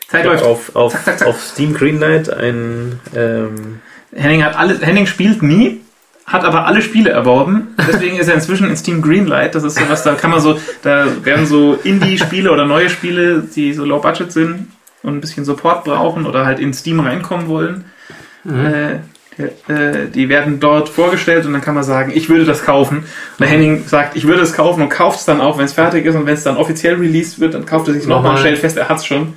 [0.08, 0.44] Zeit läuft.
[0.44, 1.28] auf, auf, Zack, zack, zack.
[1.28, 3.80] auf Steam Greenlight ein ähm,
[4.14, 5.80] Henning hat alles, Henning spielt nie,
[6.26, 7.74] hat aber alle Spiele erworben.
[7.88, 9.56] Deswegen ist er inzwischen in Steam Greenlight.
[9.56, 13.72] Das ist sowas, da kann man so, da werden so Indie-Spiele oder neue Spiele, die
[13.74, 14.68] so low budget sind
[15.04, 17.84] und ein bisschen Support brauchen oder halt in Steam reinkommen wollen.
[18.46, 18.98] Äh,
[19.36, 22.98] die, äh, die werden dort vorgestellt und dann kann man sagen, ich würde das kaufen.
[22.98, 23.06] Und
[23.40, 26.04] der Henning sagt, ich würde es kaufen und kauft es dann auch, wenn es fertig
[26.06, 28.40] ist und wenn es dann offiziell released wird, dann kauft er sich nochmal und Nochmal.
[28.40, 29.34] stellt fest, er hat es schon.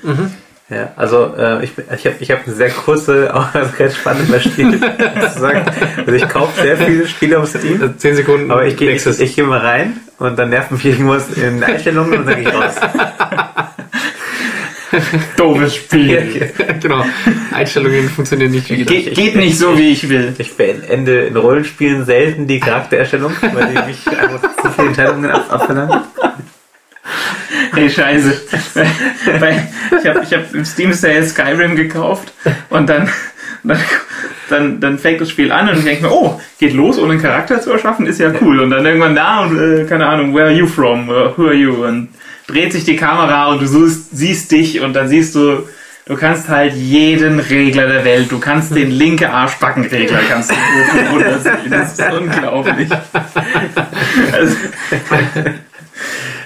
[0.69, 4.77] Ja, also äh, ich, ich habe ich hab eine sehr kurze, aber sehr spannende Spiel
[4.77, 5.65] zu sagen.
[5.97, 8.51] Also ich kaufe sehr viele Spiele auf Steam, 10 Sekunden.
[8.51, 12.19] aber ich gehe ich, ich geh mal rein und dann nervt mich irgendwas in Einstellungen
[12.19, 12.75] und dann gehe ich raus.
[15.37, 16.51] Doofes Spiel.
[16.81, 17.05] genau.
[17.51, 18.95] Einstellungen funktionieren nicht wie gedacht.
[18.95, 20.33] Ge geht nicht so, wie ich will.
[20.37, 25.45] Ich beende in Rollenspielen selten die Charaktererstellung, weil die mich einfach zu viele Entscheidungen ab
[25.49, 26.01] abverlangen.
[27.73, 28.41] Hey, scheiße.
[29.99, 32.33] Ich habe ich hab im Steam Sale Skyrim gekauft
[32.69, 33.09] und dann,
[33.63, 33.79] dann
[34.49, 37.21] dann, dann fängt das Spiel an und ich denke mir, oh, geht los, ohne einen
[37.21, 38.59] Charakter zu erschaffen, ist ja cool.
[38.59, 41.09] Und dann irgendwann da und, äh, keine Ahnung, where are you from?
[41.09, 41.85] Or who are you?
[41.85, 42.09] Und
[42.47, 45.67] dreht sich die Kamera und du siehst, siehst dich und dann siehst du,
[46.05, 50.55] du kannst halt jeden Regler der Welt, du kannst den linke Arschbackenregler kannst du.
[51.69, 52.89] Das ist unglaublich.
[54.31, 54.55] Also,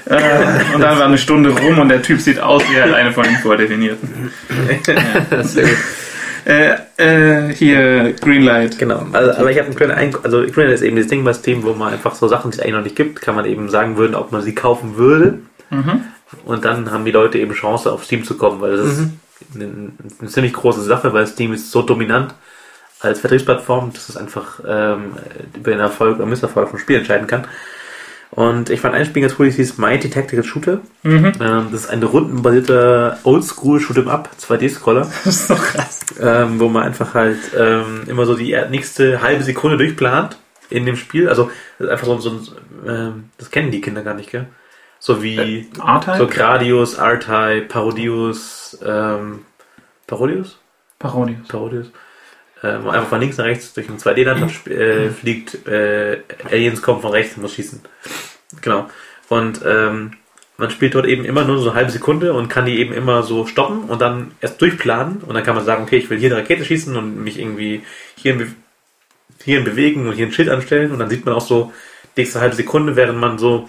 [0.06, 3.12] äh, und dann war eine Stunde rum und der Typ sieht aus wie halt eine
[3.12, 4.32] von den Vordefinierten.
[5.44, 5.78] Sehr gut.
[6.44, 8.80] Äh, äh, hier, Greenlight.
[8.80, 11.34] Genau, also, aber ich habe einen kleinen Ein also Greenlight ist eben das Ding bei
[11.34, 13.70] Steam, wo man einfach so Sachen, die es eigentlich noch nicht gibt, kann man eben
[13.70, 15.40] sagen würden, ob man sie kaufen würde.
[15.72, 16.04] Mhm.
[16.46, 19.10] Und dann haben die Leute eben Chance, auf Steam zu kommen, weil das ist
[19.56, 22.34] eine, eine ziemlich große Sache, weil Steam ist so dominant
[23.00, 25.14] als Vertriebsplattform, dass es einfach ähm,
[25.56, 27.48] über den Erfolg oder Misserfolg vom Spiel entscheiden kann.
[28.30, 30.80] Und ich fand ein Spiel ganz cool, das hieß Mighty Tactical Shooter.
[31.04, 31.34] Mhm.
[31.42, 36.00] Ähm, das ist ein rundenbasierter Oldschool Shoot'em Up 2D-Scroller, Das ist so krass.
[36.20, 40.38] ähm, wo man einfach halt ähm, immer so die nächste halbe Sekunde durchplant
[40.70, 41.28] in dem Spiel.
[41.28, 42.48] Also das ist einfach so, so ein,
[42.88, 44.48] ähm, das kennen die Kinder gar nicht, gell?
[45.04, 46.18] So wie R-Type?
[46.20, 49.46] so Gradius, R-Type, Parodius, ähm,
[50.06, 50.60] Parodius?
[51.00, 51.48] Parodius.
[51.48, 51.92] Parodius.
[52.64, 56.20] Ähm, einfach von links nach rechts durch ein 2D-Land äh, fliegt, äh,
[56.52, 57.82] Aliens kommen von rechts und muss schießen.
[58.62, 58.92] Genau.
[59.28, 60.18] Und ähm,
[60.58, 63.24] man spielt dort eben immer nur so eine halbe Sekunde und kann die eben immer
[63.24, 66.30] so stoppen und dann erst durchplanen und dann kann man sagen, okay, ich will hier
[66.30, 67.82] eine Rakete schießen und mich irgendwie
[68.16, 68.48] hier, be
[69.44, 71.74] hier bewegen und hier ein Schild anstellen und dann sieht man auch so
[72.16, 73.68] die nächste halbe Sekunde, während man so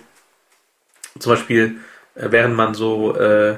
[1.19, 1.77] zum Beispiel,
[2.15, 3.57] äh, während man so äh,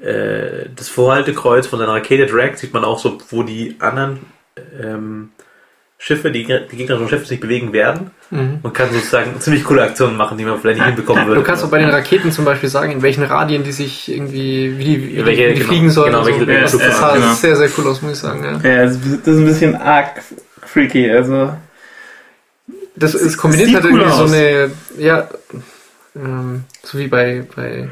[0.00, 4.20] äh, das Vorhaltekreuz von seiner Rakete dragt, sieht man auch so, wo die anderen
[4.82, 5.30] ähm,
[5.98, 8.58] Schiffe, die, die gegnerischen Schiffe sich bewegen werden Mhm.
[8.62, 11.40] und kann sozusagen ziemlich coole Aktionen machen, die man vielleicht nicht hinbekommen würde.
[11.42, 14.76] Du kannst auch bei den Raketen zum Beispiel sagen, in welchen Radien die sich irgendwie,
[14.78, 16.06] wie die, wie Welche- die genau, fliegen sollen.
[16.12, 16.30] genau, und so.
[16.32, 17.32] welche- welche das, das sah genau.
[17.34, 18.42] sehr, sehr cool aus, muss ich sagen.
[18.42, 18.68] Ja.
[18.68, 20.20] Ja, das ist das ein bisschen arg
[20.62, 21.10] freaky.
[21.10, 21.54] Also,
[22.96, 24.32] Das Es- ist kombiniert halt cool irgendwie so aus.
[24.32, 25.28] eine, ja,
[26.16, 27.88] ähm, so wie bei, bei,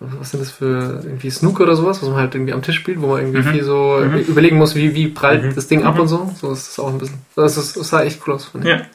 [0.00, 3.00] was sind das für irgendwie Snooker oder sowas, was man halt irgendwie am Tisch spielt,
[3.00, 3.52] wo man irgendwie Mhm.
[3.52, 4.18] viel so Mhm.
[4.18, 5.54] überlegen muss, wie, wie prallt Mhm.
[5.54, 6.00] das Ding ab Mhm.
[6.02, 6.34] und so.
[6.40, 7.18] So ist das auch ein bisschen.
[7.34, 8.78] Das, ist, das sah echt cool aus, finde ich.
[8.78, 8.86] ja.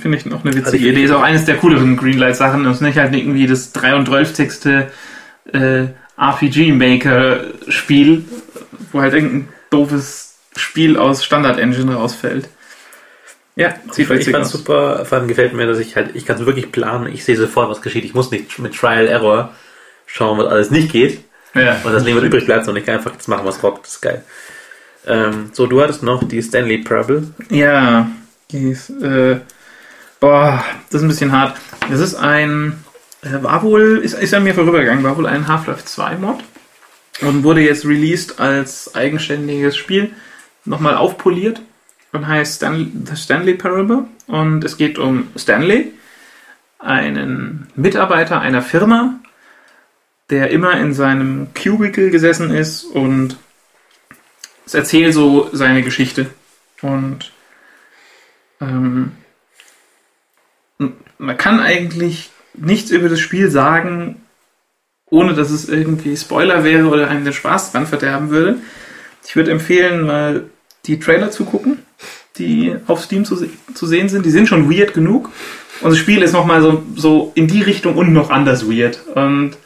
[0.00, 1.04] Finde ich noch eine witzige Also Idee.
[1.04, 2.64] Ist auch eines der cooleren Greenlight-Sachen.
[2.64, 4.86] Das ist nicht halt irgendwie das 33.
[5.52, 8.24] Äh, RPG-Maker-Spiel,
[8.92, 12.48] wo halt irgendein doofes Spiel aus Standard-Engine rausfällt.
[13.56, 16.46] Ja, Ich, ich fand super, vor allem gefällt mir, dass ich halt, ich kann es
[16.46, 18.04] wirklich planen, ich sehe sofort, was geschieht.
[18.04, 19.54] Ich muss nicht mit Trial Error
[20.06, 21.20] schauen, was alles nicht geht.
[21.54, 21.80] Ja.
[21.84, 23.86] Und das Leben wird übrig bleibt, sondern ich kann einfach jetzt machen, was rockt.
[23.86, 24.24] Das ist geil.
[25.06, 27.28] Ähm, so, du hattest noch die Stanley Parable.
[27.50, 28.10] Ja,
[28.50, 29.38] die ist, äh,
[30.18, 31.56] boah, das ist ein bisschen hart.
[31.90, 32.82] Das ist ein,
[33.22, 36.38] äh, war wohl, ist, ist an mir vorübergegangen, war wohl ein Half-Life 2 Mod
[37.20, 40.10] und wurde jetzt released als eigenständiges Spiel,
[40.64, 41.60] nochmal aufpoliert
[42.14, 44.06] und heißt Stan The Stanley Parable.
[44.26, 45.92] Und es geht um Stanley,
[46.78, 49.20] einen Mitarbeiter einer Firma,
[50.30, 53.36] der immer in seinem Cubicle gesessen ist und
[54.64, 56.30] es erzählt so seine Geschichte.
[56.80, 57.32] Und
[58.60, 59.12] ähm,
[61.18, 64.22] man kann eigentlich nichts über das Spiel sagen,
[65.10, 68.58] ohne dass es irgendwie Spoiler wäre oder einem den Spaß dran verderben würde.
[69.26, 70.44] Ich würde empfehlen, mal
[70.86, 71.83] die Trailer zu gucken,
[72.38, 74.26] die auf Steam zu, se zu sehen sind.
[74.26, 75.30] Die sind schon weird genug.
[75.80, 79.00] Und das Spiel ist nochmal so, so in die Richtung und noch anders weird.
[79.14, 79.56] Und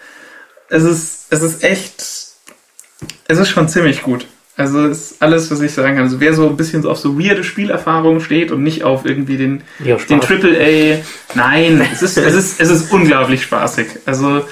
[0.69, 4.27] es ist, es ist echt, es ist schon ziemlich gut.
[4.57, 6.05] Also es ist alles, was ich sagen kann.
[6.05, 9.37] Also wer so ein bisschen so auf so weirde Spielerfahrungen steht und nicht auf irgendwie
[9.37, 10.99] den, Ja, den Triple A.
[11.35, 13.87] Nein, es ist, es ist, es ist unglaublich spaßig.
[14.05, 14.45] Also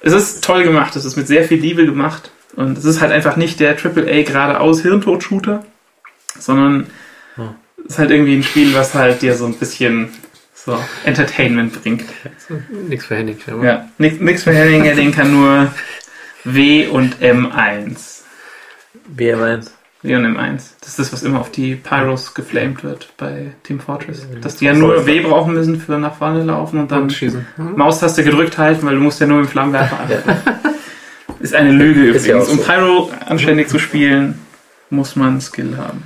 [0.00, 0.96] es ist toll gemacht.
[0.96, 2.32] Es ist mit sehr viel Liebe gemacht.
[2.56, 5.64] Und es ist halt einfach nicht der Triple A geradeaus Hirntod-Shooter,
[6.40, 6.88] sondern
[7.84, 10.10] Es ist halt irgendwie ein Spiel, was halt dir so ein bisschen
[10.54, 12.04] so Entertainment bringt.
[12.88, 13.38] Nichts für Henning.
[13.62, 15.72] Ja, nix für Hellinger, den kann nur
[16.44, 18.22] W und M1.
[19.06, 19.70] Wer meint?
[20.02, 20.62] W und M1.
[20.80, 24.26] Das ist das, was immer auf die Pyros geflamed wird bei Team Fortress.
[24.26, 24.40] Mhm.
[24.40, 27.46] Dass die ja nur W brauchen müssen für nach vorne laufen und dann Und schießen.
[27.56, 27.76] Hm?
[27.76, 30.30] Maustaste gedrückt halten, weil du musst ja nur mit dem Flammenwerfer arbeiten.
[31.40, 32.30] Ist eine Lüge ja übrigens.
[32.30, 32.52] auch so.
[32.52, 34.38] Um Pyro anständig zu spielen,
[34.90, 36.04] muss man Skill haben.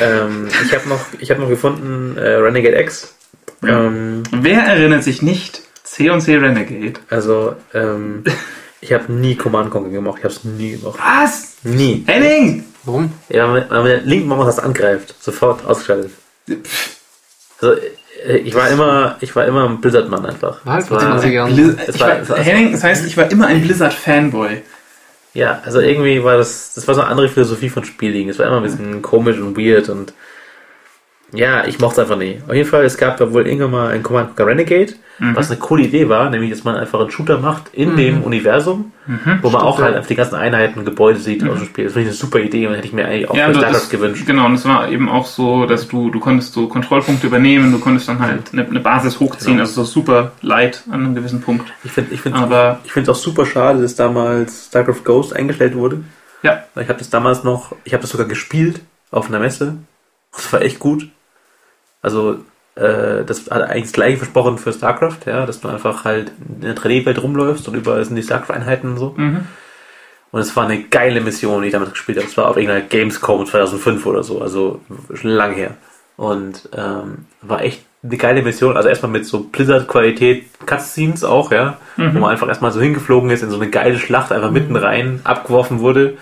[0.00, 3.14] Ähm, ich habe noch, ich hab noch gefunden äh, Renegade X.
[3.66, 6.94] Ähm, Wer erinnert sich nicht C und C Renegade?
[7.10, 8.24] also, ähm,
[8.80, 10.16] ich habe nie Command Conquer gemacht.
[10.18, 10.98] Ich habe es nie gemacht.
[10.98, 11.54] Was?
[11.62, 12.04] Nie.
[12.06, 12.64] Henning!
[12.84, 13.12] Warum?
[13.30, 16.10] Ja, wenn der linken Maustaste angreift, sofort ausgeschaltet.
[17.60, 17.74] Also,
[18.26, 20.64] äh, ich war immer, ich war immer ein Blizzard-Mann einfach.
[20.66, 23.30] War halt Es war- Es ich war- war, es war- Henning, das heißt, ich war
[23.30, 24.62] immer ein Blizzard-Fanboy.
[25.34, 28.28] Ja, also irgendwie war das, das war so eine andere Philosophie von Spielen.
[28.28, 30.14] Es war immer ein bisschen komisch und weird und
[31.34, 32.42] ja, ich mochte es einfach nicht.
[32.48, 35.36] Auf jeden Fall, es gab ja wohl irgendwann mal ein Command Renegade, Mhm.
[35.36, 38.90] was eine coole Idee war, nämlich, dass man einfach einen Shooter macht in dem Universum,
[39.42, 39.84] wo man auch ja.
[39.84, 41.84] halt einfach die ganzen Einheiten und Gebäude sieht aus dem Spiel.
[41.84, 43.58] Das finde ich eine super Idee und hätte ich mir eigentlich auch Ja, für und
[43.58, 44.26] StarCraft gewünscht.
[44.26, 47.78] genau, und es war eben auch so, dass du, du konntest so Kontrollpunkte übernehmen, du
[47.78, 49.60] konntest dann halt eine, eine Basis hochziehen, Genau.
[49.62, 51.72] also so super light an einem gewissen Punkt.
[51.84, 55.32] Ich finde ich finde Aber ich finde es auch super schade, dass damals StarCraft Ghost
[55.36, 56.02] eingestellt wurde.
[56.42, 58.80] ja, Weil Ich habe das damals noch, ich habe das sogar gespielt
[59.12, 59.76] auf einer Messe.
[60.34, 61.08] Das war echt gut.
[62.04, 62.36] Also,
[62.76, 66.60] äh, das hat eigentlich das gleiche versprochen für StarCraft, ja, dass du einfach halt in
[66.60, 69.14] der 3D-Welt rumläufst und überall sind die StarCraft-Einheiten und so.
[69.16, 69.46] mhm.
[70.30, 72.26] Und es war eine geile Mission, die ich damals gespielt habe.
[72.26, 74.80] Es war auf irgendeiner Gamescom 2005 oder so, also
[75.14, 75.76] schon lange her.
[76.16, 78.76] Und ähm, war echt eine geile Mission.
[78.76, 81.76] Also erstmal mit so Blizzard-Qualität Cutscenes auch, ja.
[82.14, 85.20] Wo man einfach erstmal so hingeflogen ist in so eine geile Schlacht, einfach mitten rein,
[85.22, 86.16] abgeworfen wurde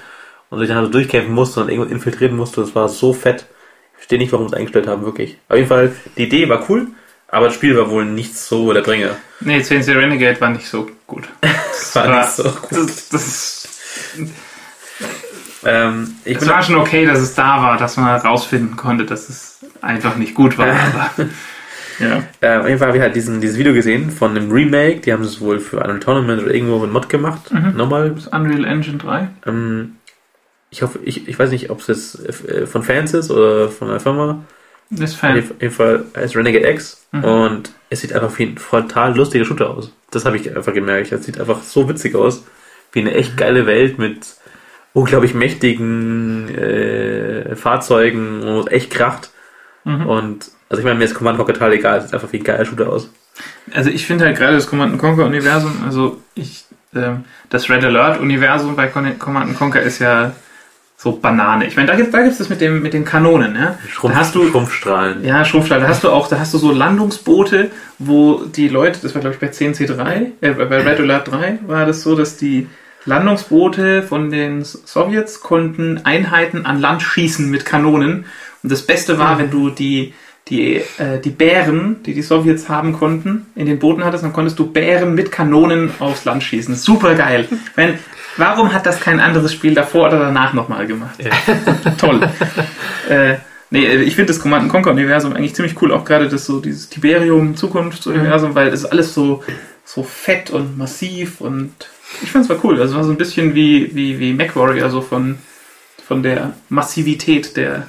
[0.51, 2.61] und sich dann halt so durchkämpfen musste und irgendwo infiltrieren musste.
[2.61, 3.47] Das war so fett.
[4.03, 5.39] Ich verstehe nicht, warum sie es eingestellt haben, wirklich.
[5.49, 6.89] Auf jeden Fall, die Idee war cool,
[7.29, 9.17] aber das Spiel war wohl nicht so der Bringer.
[9.41, 11.29] Nee, CNC Renegade war nicht so gut.
[11.73, 12.73] Das war nicht so gut.
[12.73, 13.69] Das, das,
[15.65, 19.61] Ähm, es war schon okay, dass es da war, dass man herausfinden konnte, dass es
[19.81, 20.67] einfach nicht gut war.
[21.17, 21.29] Aber,
[21.99, 22.23] ja.
[22.41, 25.01] Äh, auf jeden Fall habe ich halt diesen, dieses Video gesehen von einem Remake.
[25.01, 27.53] Die haben es wohl für Unreal Tournament oder irgendwo mit Mod gemacht.
[27.53, 28.11] Nochmal.
[28.11, 29.29] Das Unreal Engine 3.
[29.47, 29.97] Ähm,
[30.73, 33.91] ich hoffe, ich, ich weiß nicht, ob es jetzt äh, von Fans ist oder von
[33.91, 34.43] einer Firma.
[34.91, 35.37] Ist Auf Fan.
[35.37, 37.07] jeden Fall heißt Renegade X.
[37.13, 37.25] Mhm.
[37.25, 39.93] Und es sieht einfach wie ein total lustiger Shooter aus.
[40.11, 41.13] Das habe ich einfach gemerkt.
[41.13, 42.45] Es sieht einfach so witzig aus.
[42.93, 44.27] Wie eine echt geile Welt mit
[44.95, 49.31] unglaublich mächtigen äh, Fahrzeugen und echt kracht.
[49.85, 50.07] Mhm.
[50.07, 51.99] Und also ich meine, mir ist Command Conquer total egal.
[51.99, 53.11] Es sieht einfach wie ein geiler Shooter aus.
[53.75, 56.65] Also ich finde halt gerade das Command Conquer Universum, also ich,
[56.95, 60.33] ähm, das Red Alert Universum bei Command Conquer ist ja
[61.03, 61.67] so Banane.
[61.67, 63.77] Ich meine, da gibt da gibt's das mit dem mit den Kanonen, ja.
[63.89, 65.25] Schrumpf, da hast du Schrumpfstrahlen.
[65.25, 69.13] ja Schrumpfstahl, da hast du auch, da hast du so Landungsboote, wo die Leute, das
[69.15, 72.69] war glaube ich bei 10C3, äh, bei Red Alert 3 war das so, dass die
[73.05, 78.27] Landungsboote von den Sowjets konnten Einheiten an Land schießen mit Kanonen.
[78.63, 80.15] Und das Beste war, wenn du die,
[80.47, 84.57] die, äh, die Bären, die die Sowjets haben konnten, in den Booten hattest, dann konntest
[84.61, 86.77] du Bären mit Kanonen aufs Land schießen.
[86.77, 87.49] Super geil.
[87.75, 87.99] Wenn,
[88.37, 91.19] warum hat das kein anderes Spiel davor oder danach nochmal gemacht?
[91.99, 92.21] Toll.
[93.09, 93.37] äh,
[93.71, 96.89] nee, ich finde das Command Conquer Universum eigentlich ziemlich cool, auch gerade das so dieses
[96.89, 99.43] Tiberium Zukunftsuniversum, weil es ist alles so
[99.85, 101.73] so fett und massiv und
[102.23, 102.81] ich fand es war cool.
[102.81, 105.39] Also es war so ein bisschen wie wie wie MacWarrior so von
[106.05, 107.89] von der Massivität der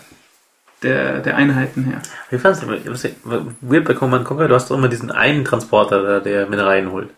[0.84, 2.02] der, der Einheiten her.
[2.30, 4.48] Wie fandest du weird bei Command Conquer?
[4.48, 7.10] Du hast doch immer diesen einen Transporter, der Mineralien holt.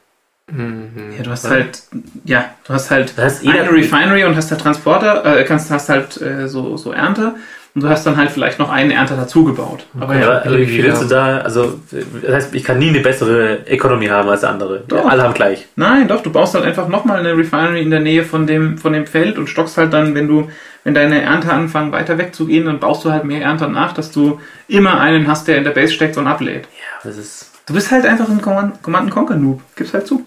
[1.18, 1.82] Ja, du hast halt,
[2.24, 6.22] ja, du hast halt jeder- eine Refinery und hast da Transporter, äh, kannst, hast halt
[6.22, 7.34] äh, so, so Ernte
[7.74, 9.86] und du hast dann halt vielleicht noch einen Ernter dazugebaut.
[10.00, 11.80] Aber Ja, ja, aber also, wie willst du da, also,
[12.22, 14.84] das heißt, ich kann nie eine bessere Economy haben als der andere.
[14.88, 15.06] Doch.
[15.10, 15.68] Alle haben gleich.
[15.76, 18.94] nein, doch, du baust halt einfach nochmal eine Refinery in der Nähe von dem, von
[18.94, 20.48] dem Feld und stockst halt dann, wenn du,
[20.84, 24.40] wenn deine Ernte anfangen weiter wegzugehen, dann baust du halt mehr Ernte nach, dass du
[24.68, 26.66] immer einen hast, der in der Base steckt und ablädt.
[26.66, 29.60] Ja, das ist, Du bist halt einfach ein Command, Command Conquer Noob.
[29.76, 30.24] Gib's halt zu.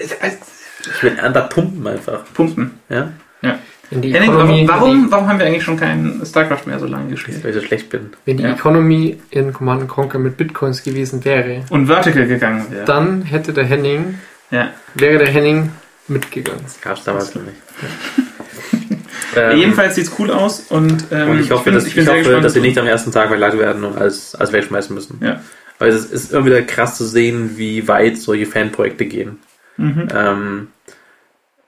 [0.00, 2.20] Ich will Ernter pumpen einfach.
[2.34, 2.78] Punkten.
[2.88, 3.12] Ja,
[3.42, 3.58] Ja.
[3.90, 6.86] Wenn die Henning, Economy, warum, warum, warum haben wir eigentlich schon kein StarCraft mehr so
[6.86, 7.42] lange gespielt?
[7.42, 8.10] weil ich so schlecht bin.
[8.26, 8.52] wenn die Ja.
[8.52, 12.84] Economy in Command Conquer mit Bitcoins gewesen wäre, Und Vertical gegangen wäre.
[12.84, 14.18] dann hätte der Henning,
[14.50, 14.70] Ja.
[14.94, 15.70] wäre der Henning
[16.06, 16.60] mitgegangen.
[16.64, 17.56] Das gab's damals noch nicht.
[19.36, 22.40] ähm, Jedenfalls sieht's cool aus und, ähm, und ich hoffe, bin, dass, ich ich hoffe
[22.40, 25.18] dass wir nicht am ersten Tag verklagt werden und alles, alles wegschmeißen müssen.
[25.22, 25.40] Ja.
[25.78, 29.38] Weil es ist immer wieder krass zu sehen, wie weit solche Fanprojekte gehen.
[29.78, 30.08] Mhm.
[30.14, 30.68] Ähm,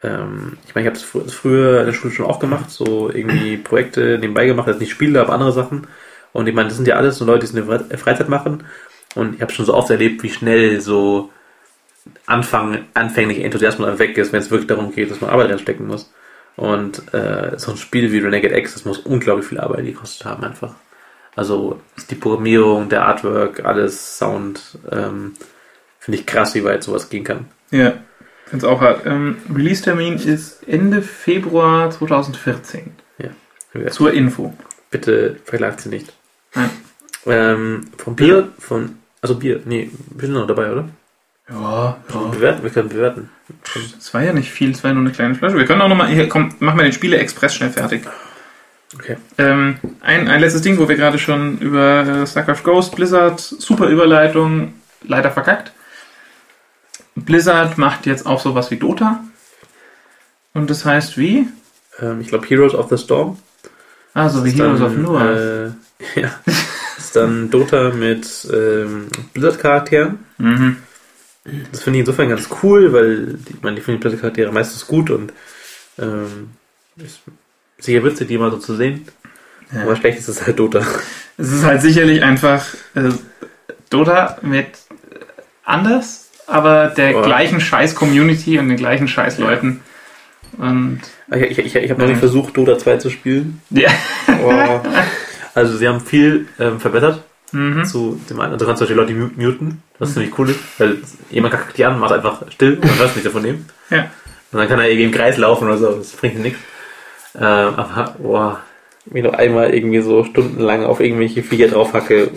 [0.03, 3.11] ähm, ich meine, ich habe es fr früher in der Schule schon auch gemacht, so
[3.11, 5.87] irgendwie Projekte nebenbei gemacht, jetzt nicht Spiele, aber andere Sachen.
[6.33, 8.29] Und ich meine, das sind ja alles so Leute, die es in der Fre- Freizeit
[8.29, 8.65] machen.
[9.15, 11.31] Und ich habe schon so oft erlebt, wie schnell so
[12.27, 16.13] Anfang, anfänglich Enthusiasmus weg ist, wenn es wirklich darum geht, dass man Arbeit reinstecken muss.
[16.57, 20.45] Und äh, so ein Spiel wie Renegade X, das muss unglaublich viel Arbeit gekostet haben
[20.45, 20.75] einfach.
[21.37, 21.81] Also
[22.11, 25.35] die Programmierung, der Artwork, alles, Sound, ähm,
[25.99, 27.47] finde ich krass, wie weit sowas gehen kann.
[27.71, 27.95] Ja,
[28.47, 29.07] find's auch hart.
[29.07, 32.93] Ähm, Release-Termin ist Ende Februar 2014.
[33.19, 33.91] Ja.
[33.91, 34.55] Zur Info.
[34.91, 36.13] Bitte verklagt sie nicht.
[36.55, 36.71] Nein.
[37.27, 40.89] Ähm, vom Bier, von, also Bier, nee, wir sind noch dabei, oder?
[41.49, 41.99] Ja,
[42.31, 43.29] Bewerten, wir können bewerten.
[43.99, 45.57] Es war ja nicht viel, es war ja nur eine kleine Flasche.
[45.57, 48.03] Wir können auch nochmal, hier, komm, machen wir den Spiele-Express schnell fertig.
[48.95, 49.17] Okay.
[49.39, 53.87] Ähm, ein, ein letztes Ding, wo wir gerade schon über äh, StarCraft Ghost, Blizzard, super
[53.87, 55.73] Überleitung, leider verkackt.
[57.25, 59.25] Blizzard macht jetzt auch sowas wie Dota.
[60.55, 61.49] Und das heißt wie?
[62.01, 63.39] Ähm, ich glaube Heroes of the Storm.
[64.15, 65.31] Ah, so wie Heroes dann, of Noah.
[65.31, 65.71] Äh,
[66.21, 66.31] ja.
[66.99, 70.19] ist dann Dota mit ähm, Blizzard-Charakteren.
[70.39, 70.77] Mhm.
[71.73, 75.11] Das finde ich insofern ganz cool, weil die, man, die finde die Blizzard-Charaktere meistens gut
[75.11, 75.33] und
[75.99, 76.51] ähm,
[76.97, 77.21] ist
[77.79, 79.07] sicher witzig, die mal so zu sehen.
[79.73, 79.83] Ja.
[79.83, 80.85] Aber schlecht ist es halt Dota.
[81.39, 83.11] Es ist halt sicherlich einfach äh,
[83.89, 84.67] Dota mit
[85.65, 87.23] anders, aber der Boah.
[87.23, 89.81] gleichen Scheiß-Community und den gleichen Scheiß-Leuten.
[90.59, 91.01] Und
[91.33, 93.61] Ich, ich, ich, ich habe noch nicht versucht, Dota 2 zu spielen.
[93.71, 93.91] ja.
[94.45, 94.81] Oh.
[95.55, 97.23] Also sie haben viel ähm, verbessert
[97.53, 97.85] Mhm.
[97.85, 98.53] zu dem einen.
[98.53, 100.99] Also du kannst zum Beispiel Leute mu- muten, was ziemlich cool ist, weil
[101.31, 103.65] jemand kackt die an, macht einfach still und hört nichts von dem.
[103.91, 104.03] Ja.
[104.53, 106.61] Und dann kann er irgendwie im Kreis laufen oder so, das bringt nichts.
[107.35, 108.61] Ähm, aber, boah,
[109.11, 112.31] mir noch einmal irgendwie so stundenlang auf irgendwelche Viecher draufhacke,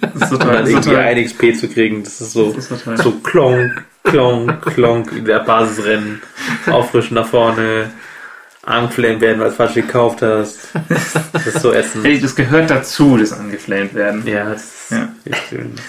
[0.00, 2.32] Das ist um total, dann das ist irgendwie total, ein XP zu kriegen, das ist
[2.32, 6.22] so, das ist so klonk, klonk, klonk in der Basisrennen,
[6.66, 7.90] auffrischen nach vorne,
[8.62, 10.68] angeflammt werden, weil du falsch gekauft hast.
[11.32, 12.04] Das ist so ätzend.
[12.04, 14.26] Hey, das gehört dazu, das angeflamed werden.
[14.26, 15.08] Ja, das Ja.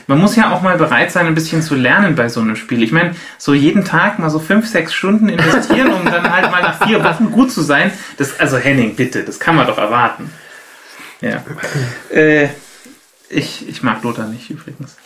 [0.08, 2.82] Man muss ja auch mal bereit sein, ein bisschen zu lernen bei so einem Spiel.
[2.82, 6.62] Ich meine, so jeden Tag mal so fünf, sechs Stunden investieren, um dann halt mal
[6.62, 7.92] nach vier Wochen gut zu sein.
[8.18, 10.32] Das, also Henning, bitte, das kann man doch erwarten.
[11.22, 11.44] Ja.
[12.12, 12.50] Äh,
[13.30, 14.98] ich, ich mag Dota nicht übrigens.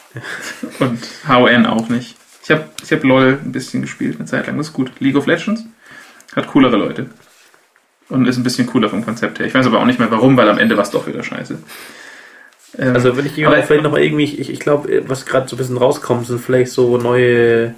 [0.79, 2.15] Und HON auch nicht.
[2.43, 4.57] Ich habe ich hab LOL ein bisschen gespielt, eine Zeit lang.
[4.57, 4.91] Das ist gut.
[4.99, 5.65] League of Legends
[6.35, 7.09] hat coolere Leute.
[8.09, 9.45] Und ist ein bisschen cooler vom Konzept her.
[9.45, 11.59] Ich weiß aber auch nicht mehr warum, weil am Ende war es doch wieder scheiße.
[12.77, 15.55] Ähm, Also wenn ich aber vielleicht noch mal irgendwie, ich, ich glaube, was gerade so
[15.55, 17.73] ein bisschen rauskommt, sind vielleicht so neue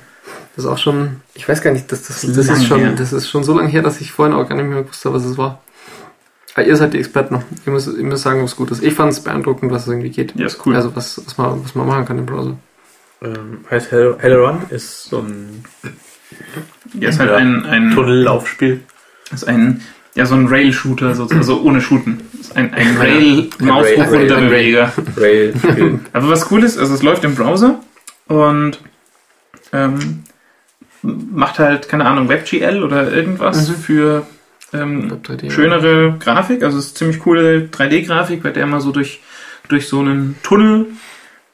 [0.56, 2.92] Das ist auch schon, ich weiß gar nicht, das, das, das, ist, schon, her.
[2.96, 5.16] das ist schon so lange her, dass ich vorhin auch gar nicht mehr gewusst habe,
[5.16, 5.60] was es war.
[6.54, 7.42] Aber ihr seid die Experten.
[7.66, 8.82] Ihr müsst, ihr müsst sagen, was gut ist.
[8.82, 10.34] Ich fand es beeindruckend, was es irgendwie geht.
[10.36, 10.76] Ja, ist cool.
[10.76, 12.56] Also was, was, man, was man machen kann im Browser.
[13.22, 15.64] Ähm, heißt Hell- Hellerun ist so ein
[16.98, 17.36] ja, ist halt ja.
[17.36, 18.82] ein, ein, Tunnellaufspiel.
[19.32, 19.80] ist ein,
[20.14, 22.20] ja, so ein Rail-Shooter, sozusagen, also ohne Shooten.
[22.40, 24.92] Ist ein, ein Rail- Rail-Maus-Hoch-Runter-Beweger.
[25.16, 26.00] Rail-Spiel.
[26.12, 27.80] Aber was cool ist, also es läuft im Browser
[28.28, 28.78] und
[29.72, 30.22] ähm,
[31.04, 33.74] macht halt, keine Ahnung, WebGL oder irgendwas Mhm.
[33.74, 34.26] für
[34.72, 35.50] ähm, Web 3D.
[35.50, 36.62] schönere Grafik.
[36.62, 39.20] Also es ist ziemlich coole 3D-Grafik, bei der man so durch,
[39.68, 40.86] durch so einen Tunnel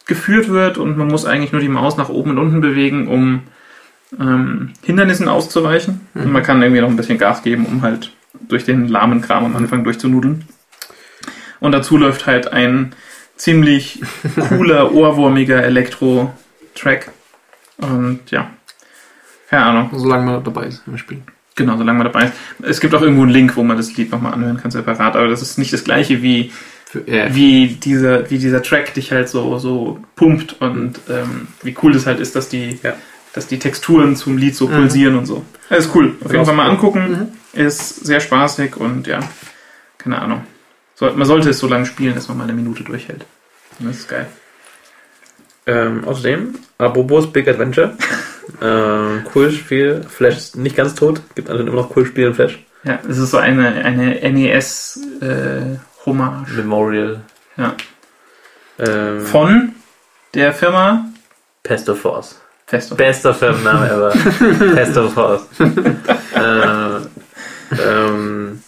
[0.07, 3.43] geführt wird und man muss eigentlich nur die Maus nach oben und unten bewegen, um
[4.19, 6.01] ähm, Hindernissen auszuweichen.
[6.15, 6.23] Mhm.
[6.23, 8.13] Und man kann irgendwie noch ein bisschen Gas geben, um halt
[8.49, 10.45] durch den lahmen Kram am Anfang durchzunudeln.
[11.61, 12.93] Und dazu läuft halt ein
[13.37, 14.01] ziemlich
[14.49, 17.11] cooler, ohrwurmiger Elektro-Track.
[17.79, 18.51] Und ja,
[19.51, 19.91] keine Ahnung.
[19.93, 21.21] Solange man dabei ist im Spiel.
[21.57, 22.33] Genau, solange man dabei ist.
[22.63, 25.29] Es gibt auch irgendwo einen Link, wo man das Lied nochmal anhören kann, separat, aber
[25.29, 26.53] das ist nicht das gleiche wie,
[26.87, 31.77] Für, ja, wie, dieser, wie dieser Track dich halt so, so pumpt und ähm, wie
[31.83, 32.95] cool das halt ist, dass die, Ja.
[33.35, 34.73] dass die Texturen zum Lied so Mhm.
[34.73, 35.45] pulsieren und so.
[35.69, 36.07] Ja, ist cool.
[36.17, 36.45] Auf jeden Genau.
[36.47, 37.29] Fall mal angucken.
[37.55, 37.61] Mhm.
[37.61, 39.21] Ist sehr spaßig und ja,
[39.99, 40.43] keine Ahnung.
[40.95, 43.25] So, man sollte es so lange spielen, dass man mal eine Minute durchhält.
[43.79, 44.27] Und Das ist geil.
[45.71, 47.97] Ähm, außerdem, apropos Big Adventure,
[48.63, 50.03] ähm, cooles Spiel.
[50.09, 52.59] Flash ist nicht ganz tot, gibt also immer noch cooles Spiel in Flash.
[52.83, 55.37] Ja, es ist so eine, eine NES-Hommage.
[56.57, 57.21] Memorial.
[57.57, 57.77] Ja.
[58.81, 59.77] Ähm, Von
[60.35, 61.05] der Firma
[61.63, 62.41] Pesto Force.
[62.67, 62.97] Festo.
[62.97, 64.11] Bester Firmenname ever.
[64.75, 65.43] Pesto Force.
[66.35, 67.01] äh,
[67.81, 68.63] ähm,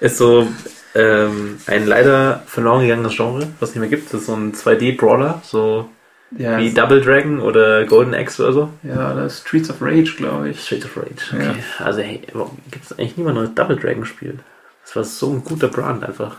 [0.00, 0.48] ist so
[0.94, 4.12] ähm, ein leider verloren gegangenes Genre, was es nicht mehr gibt.
[4.12, 5.88] Das ist so ein 2D-Brawler, so
[6.36, 8.70] Ja, wie Double Dragon oder Golden Axe oder so.
[8.82, 10.64] ja, das Streets of Rage, glaube ich.
[10.64, 11.08] Street of Rage.
[11.44, 11.50] Ja.
[11.50, 11.62] Okay.
[11.78, 14.38] Also hey, warum gibt es eigentlich niemand neues Double Dragon spielt?
[14.84, 16.36] Das war so ein guter Brand einfach.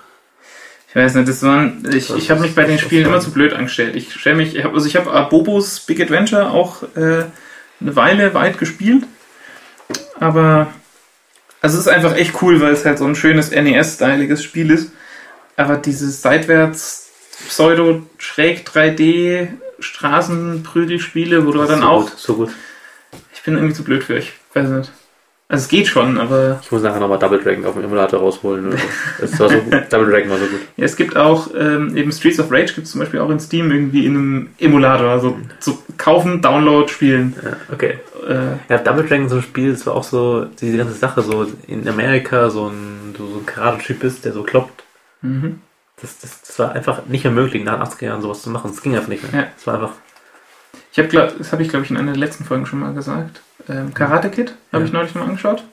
[0.89, 3.05] Ich weiß nicht, das waren, ich, Das ich habe mich bei ist- den ist Spielen
[3.07, 3.95] immer zu blöd angestellt.
[3.95, 7.25] Ich stelle mich, ich hab, also ich habe Abobos Big Adventure auch äh,
[7.81, 9.03] eine Weile weit gespielt,
[10.19, 10.67] aber
[11.61, 14.91] also es ist einfach echt cool, weil es halt so ein schönes NES-styliges Spiel ist.
[15.57, 17.09] Aber dieses seitwärts
[17.47, 19.47] Pseudo-Schräg 3D
[19.85, 22.01] Straßenprügelspiele, wo du dann so auch.
[22.09, 22.49] Gut, so gut.
[23.33, 24.91] Ich bin irgendwie zu blöd für, ich weiß nicht.
[25.47, 28.71] Also es geht schon, aber Ich muss nachher nochmal Double Dragon auf dem Emulator rausholen.
[28.71, 28.77] so.
[29.21, 29.73] Das war so gut.
[29.91, 30.61] Double Dragon war so gut.
[30.75, 33.39] ja, es gibt auch ähm, eben Streets of Rage gibt es zum Beispiel auch in
[33.39, 35.09] Steam irgendwie in einem Emulator.
[35.11, 37.35] Also zu kaufen, Download, spielen.
[37.43, 37.99] Ja, okay.
[38.27, 41.45] Äh, Ja, Double Dragon, so ein Spiel, das war auch so, diese ganze Sache, so
[41.67, 44.83] in Amerika so ein, du so ein Karate-Typ bist, der so kloppt.
[45.21, 45.61] mhm.
[46.01, 48.71] Das, das, das war einfach nicht mehr möglich, nach den 80er Jahren sowas zu machen.
[48.71, 49.41] Das ging einfach nicht mehr.
[49.43, 49.47] Ja.
[49.55, 49.91] Das war einfach,
[50.91, 51.07] Ich habe,
[51.37, 53.41] das habe ich glaube ich in einer der letzten Folgen schon mal gesagt.
[53.69, 54.87] Ähm, Karate Kid habe Ja.
[54.87, 55.63] ich neulich mal angeschaut.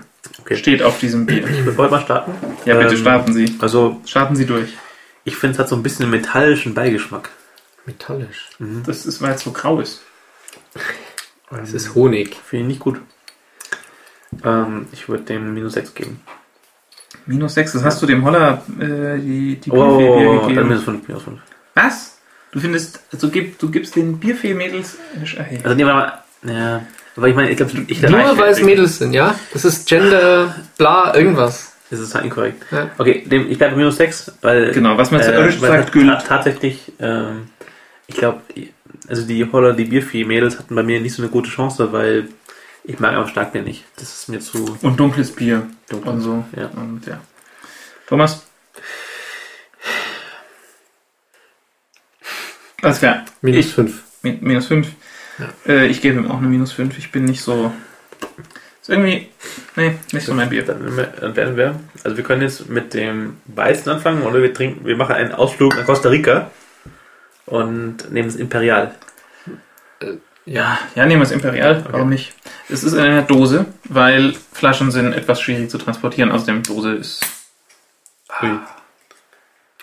[0.41, 0.55] Okay.
[0.55, 1.43] steht auf diesem Bier.
[1.47, 2.31] Ich wollte mal starten.
[2.65, 3.55] Ja, bitte Ähm, starten Sie.
[3.59, 4.69] Also, Starten Sie durch.
[5.25, 7.29] ich finde, es hat so ein bisschen einen metallischen Beigeschmack.
[7.88, 8.49] Metallisch.
[8.85, 10.01] Das ist, weil es so grau ist.
[11.64, 12.35] Es ist Honig.
[12.45, 12.99] Finde ich nicht gut.
[14.43, 16.22] Ähm, ich würde dem minus 6 geben.
[17.26, 20.68] Minus 6, das hast du dem Holler äh, die, die Oh, Bierfee Bier dann gegeben.
[20.68, 21.39] minus 5, minus 5.
[21.76, 22.18] Was?
[22.51, 24.97] Du findest, also gib, du gibst den Bierfee-Mädels.
[25.15, 25.57] Äh, hey.
[25.64, 26.85] Also, nehmen wir mal, ja,
[27.15, 29.35] aber ich meine, ich glaube, ich Nur weil es Mädels sind, ja?
[29.53, 31.73] Das ist Gender, bla, irgendwas.
[31.89, 32.64] Das ist halt inkorrekt.
[32.72, 32.89] Ja.
[32.97, 34.72] Okay, dem, ich bleibe bei minus 6, weil.
[34.73, 36.26] Genau, was man zu Irish weil sagt, gilt.
[36.27, 37.47] tatsächlich, ähm,
[38.07, 38.41] ich glaube,
[39.07, 42.29] also die Holler, die Biervieh-Mädels hatten bei mir nicht so eine gute Chance, weil
[42.84, 43.84] ich mag einfach Starkbier nicht.
[43.97, 46.11] Das ist mir zu Und dunkles Bier dunkel.
[46.13, 46.45] und so.
[46.55, 46.67] Ja.
[46.67, 47.19] Und ja.
[48.07, 48.45] Thomas?
[52.81, 54.03] Das wäre Minus Ich- 5.
[54.23, 54.88] Mi- minus 5.
[55.67, 56.97] Äh, ich gebe ihm auch eine minus 5.
[56.97, 57.71] Ich bin nicht so.
[58.81, 59.27] Ist irgendwie.
[59.75, 60.63] Nee, nicht so mein Bier.
[60.65, 64.41] Dann, werden wir- dann werden wir, also wir können jetzt mit dem Weißen anfangen oder
[64.41, 66.49] wir trinken, wir machen einen Ausflug nach Costa Rica
[67.48, 68.94] und nehmen das Imperial.
[70.45, 71.84] Ja, ja, nehmen wir es Imperial.
[71.90, 72.34] Warum nicht?
[72.69, 76.32] Es ist in einer Dose, weil Flaschen sind etwas schwierig zu transportieren.
[76.32, 77.26] Außerdem Dose ist.
[78.41, 78.60] Ui,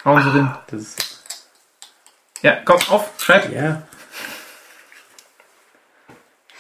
[0.04, 0.50] Hauen Sie drin.
[0.70, 1.24] das ist,
[2.42, 3.52] Ja, komm, auf, schreib.
[3.52, 3.82] ja.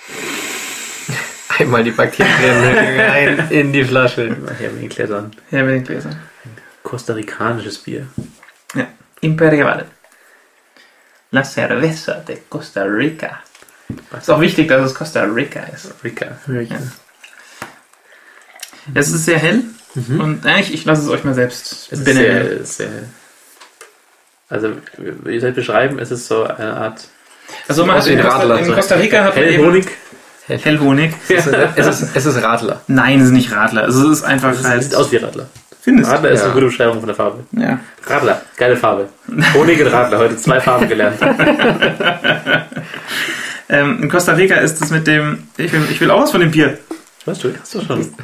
[1.58, 4.36] Einmal die Bakterien rein in die Flasche.
[4.58, 5.30] Her mit den Gläsern.
[5.50, 6.18] Ja, mit den Gläsern.
[6.82, 8.06] Costa-Ricanisches Bier.
[8.74, 8.86] Ja.
[9.20, 9.86] Imperial.
[11.34, 13.40] La cerveza de Costa Rica.
[14.16, 15.92] Ist auch wichtig, dass es Costa Rica ist.
[16.04, 16.38] Rica.
[16.46, 16.78] Ja.
[18.94, 19.64] Es ist sehr hell
[19.96, 22.88] und äh, ich, ich lasse es euch mal selbst Es ist sehr, sehr,
[24.48, 25.98] also, wie soll ich beschreiben?
[25.98, 27.08] Es ist so eine Art
[27.66, 28.72] Also man Also in, in Costa, Radler, in.
[28.72, 29.86] Costa Rica hat Hellhonig.
[30.46, 31.14] Hellhonig.
[31.28, 32.80] Es ist, es ist, es ist Radler.
[32.86, 33.82] Nein, es ist nicht Radler.
[33.82, 34.84] Also es ist einfach halt.
[34.84, 35.48] sieht aus wie Radler.
[35.84, 36.44] Findest Radler ist Ja.
[36.46, 37.44] eine gute Beschreibung von der Farbe.
[37.52, 37.78] Ja.
[38.06, 39.08] Radler, geile Farbe.
[39.54, 41.18] Honig und Radler, heute zwei Farben gelernt.
[43.66, 45.48] Ähm, in Costa Rica ist es mit dem.
[45.56, 46.76] Ich will, ich will auch was von dem Bier.
[47.24, 48.14] Weißt du, hast du schon.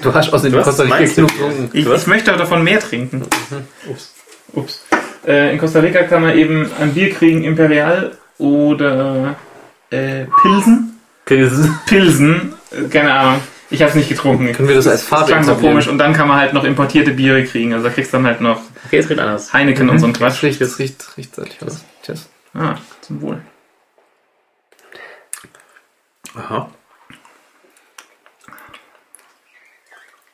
[0.00, 1.70] Du hast aus dem Was Costa Rica genug getrunken.
[1.72, 3.22] Ich, ich möchte aber davon mehr trinken.
[3.88, 4.14] Ups.
[4.52, 4.84] Ups.
[5.26, 9.34] Äh, in Costa Rica kann man eben ein Bier kriegen, Imperial oder
[9.90, 11.00] äh, Pilsen.
[11.24, 11.78] Pilsen.
[11.86, 13.40] Pilsen, äh, keine Ahnung.
[13.70, 14.52] Ich habe es nicht getrunken.
[14.54, 15.88] Können wir das als Farbe klang so komisch.
[15.88, 17.74] Und dann kann man halt noch importierte Biere kriegen.
[17.74, 19.52] Also da kriegst du dann halt noch Okay, jetzt riecht anders.
[19.52, 20.42] Heineken und so ein Das Quatsch.
[20.42, 21.84] riecht, das riecht, riecht deutlich aus.
[22.02, 22.28] Tschüss.
[22.54, 23.42] Ah, zum Wohl.
[26.34, 26.70] Aha.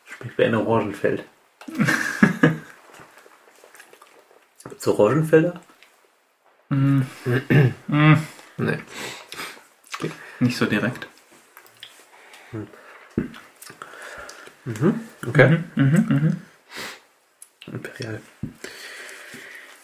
[0.04, 1.24] Schmeckt wie ein Orangenfeld.
[4.68, 5.60] Gibt's Orangenfelder?
[6.70, 7.02] Mm,
[8.56, 8.78] Nee.
[10.40, 11.06] nicht so direkt.
[15.26, 15.58] Okay.
[15.76, 16.36] Mhm, mhm.
[17.72, 18.20] Imperial.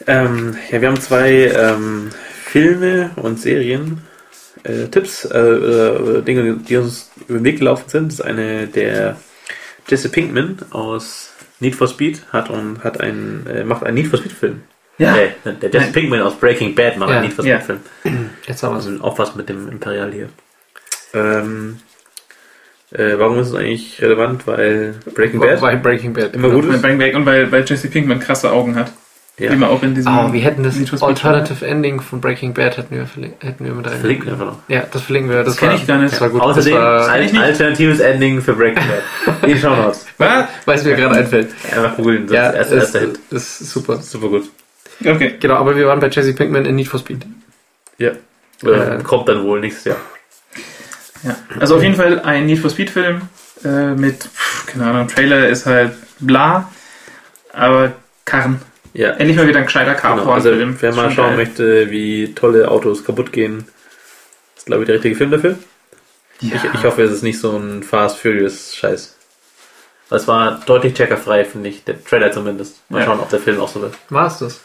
[0.07, 2.11] Ähm, ja, wir haben zwei ähm,
[2.45, 4.03] Filme und Serien.
[4.63, 8.07] Äh, Tipps, äh, äh, Dinge, die uns über den Weg gelaufen sind.
[8.09, 9.17] Das ist eine der
[9.89, 14.19] Jesse Pinkman aus Need for Speed hat und hat ein, äh, macht einen Need for
[14.19, 14.63] Speed Film.
[14.99, 15.17] Ja.
[15.17, 15.93] Äh, der Jesse Nein.
[15.93, 17.17] Pinkman aus Breaking Bad macht Ja.
[17.17, 17.61] einen Need for Ja.
[17.61, 18.31] Speed Film.
[18.47, 20.29] Jetzt haben wir Also aufpassen mit dem Imperial hier.
[21.15, 21.81] Ähm,
[22.93, 24.47] äh, warum ist es eigentlich relevant?
[24.47, 26.35] Weil Breaking Bad Bei Breaking Bad.
[26.35, 26.83] immer gut Bei ist.
[26.83, 28.93] Bang Bang und weil, weil Jesse Pinkman krasse Augen hat.
[29.39, 29.51] Ja.
[29.53, 30.13] Wie man auch in diesem.
[30.13, 33.07] Ah, wir hätten das Alternative Ending von Breaking Bad hätten wir,
[33.41, 33.99] hätten wir mit rein.
[33.99, 34.59] Verlinken wir einfach noch.
[34.69, 35.43] Ja, das verlinken wir.
[35.45, 36.13] Das, kenn war- ich gar nicht.
[36.13, 36.43] Das war gut.
[36.43, 37.43] Außerdem das war, ein ich nicht.
[37.43, 38.83] alternatives Ending für Breaking
[39.27, 39.43] Bad.
[39.51, 40.05] In Show Notes.
[40.19, 40.45] Was?
[40.67, 41.49] weil es mir gerade einfällt.
[41.75, 43.97] Einfach googeln, das Ja, ist erster, ist, ist super.
[44.03, 44.51] Super gut.
[45.03, 45.37] Okay.
[45.41, 47.25] Genau, aber wir waren bei Jesse Pinkman in Need for Speed.
[47.97, 48.11] Ja.
[48.63, 49.97] Äh, kommt dann wohl nächstes Jahr.
[51.23, 51.37] Ja.
[51.59, 53.23] Also auf jeden Fall ein Need for Speed Film
[53.65, 54.29] äh, mit,
[54.67, 56.71] keine Ahnung, Trailer ist halt bla,
[57.53, 57.93] aber
[58.25, 58.61] Karren.
[58.93, 59.11] Ja.
[59.11, 60.01] Endlich mal wieder ein gescheiter Genau.
[60.17, 60.77] Carporn Also, Film.
[60.81, 61.37] wer mal schauen geil.
[61.47, 63.67] möchte, wie tolle Autos kaputt gehen,
[64.57, 65.57] ist, glaube ich, der richtige Film dafür.
[66.41, 66.57] Ja.
[66.57, 69.17] Ich, ich hoffe, es ist nicht so ein Fast Furious Scheiß.
[70.09, 71.85] Das war deutlich checkerfrei, finde ich.
[71.85, 72.81] Der Trailer zumindest.
[72.89, 73.07] Mal Ja.
[73.07, 73.95] schauen, ob der Film auch so wird.
[74.09, 74.61] War es das?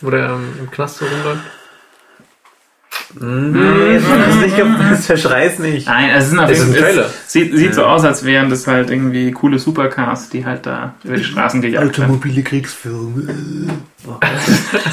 [0.00, 1.42] Wo der ähm, im Knast so rumläuft?
[3.20, 3.98] Nee,
[4.90, 5.86] das verschreiß nicht.
[5.86, 8.50] Nein, es sind auf Es ist jeden ein Fall- Sieht, sieht so aus, als wären
[8.50, 12.10] das halt irgendwie coole Supercars, die halt da über die Straßen gejagt werden.
[12.10, 13.28] Automobile Kriegsfilme.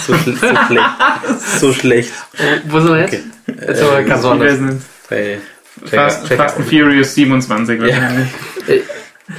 [0.05, 0.89] so, schl so schlecht.
[1.59, 2.13] So schlecht.
[2.67, 3.13] Wo sind wir jetzt?
[3.47, 4.57] Jetzt sind wir ganz woanders.
[4.57, 5.37] sind Bei
[5.85, 8.27] Fast, Fast and Furious 27 wahrscheinlich.
[8.67, 8.81] Ich-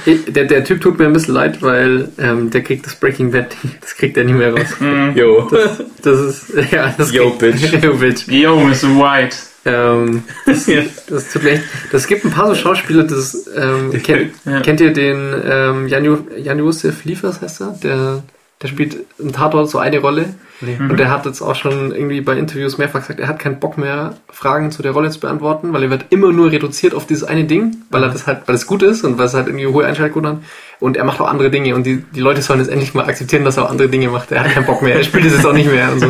[0.05, 3.55] Der, der Typ tut mir ein bisschen leid, weil ähm, der kriegt das Breaking Bad,
[3.81, 4.79] das kriegt er nie mehr raus.
[4.79, 5.13] Mhm.
[5.15, 5.47] Jo.
[5.49, 7.73] Das, das ist, ja, das Yo, kriegt- bitch.
[7.83, 8.27] Yo, bitch.
[8.27, 8.73] Yo, Mr.
[8.99, 9.35] White.
[9.67, 10.69] Ähm, das,
[11.09, 14.59] das tut mir echt, das gibt ein paar so Schauspieler, das, ähm, kennt, Ja.
[14.61, 17.75] kennt ihr den, ähm, Jan- Jan-Josef Liefers heißt er?
[17.81, 18.23] Der,
[18.61, 20.33] der spielt im Tatort so eine Rolle.
[20.61, 20.77] Nee.
[20.79, 23.77] Und der hat jetzt auch schon irgendwie bei Interviews mehrfach gesagt, er hat keinen Bock
[23.77, 27.25] mehr, Fragen zu der Rolle zu beantworten, weil er wird immer nur reduziert auf dieses
[27.25, 29.67] eine Ding, weil er das halt, weil es gut ist und weil es halt irgendwie
[29.67, 30.37] hohe Einschaltquoten hat.
[30.79, 33.43] Und er macht auch andere Dinge und die, die Leute sollen jetzt endlich mal akzeptieren,
[33.43, 34.31] dass er auch andere Dinge macht.
[34.31, 36.07] Er hat keinen Bock mehr, er spielt es jetzt auch nicht mehr und so.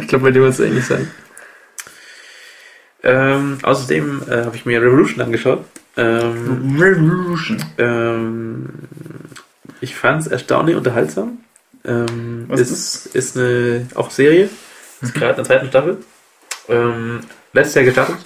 [0.00, 1.08] Ich glaube, bei dem wird es ähnlich sein.
[3.04, 5.64] Ähm, außerdem äh, habe ich mir Revolution angeschaut.
[5.96, 7.58] Ähm, Revolution.
[7.78, 8.68] ähm,
[9.80, 11.38] ich fand es erstaunlich unterhaltsam.
[11.84, 14.48] Ähm, ist, ist ist eine auch Serie.
[15.00, 15.98] Ist gerade in der zweiten Staffel.
[16.68, 17.20] Ähm,
[17.52, 18.18] letztes Jahr gestartet.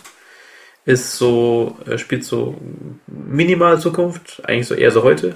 [0.84, 2.56] Ist so, äh, spielt so
[3.06, 5.34] minimal Zukunft, eigentlich so eher so heute.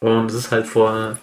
[0.00, 1.18] Und es ist halt vor,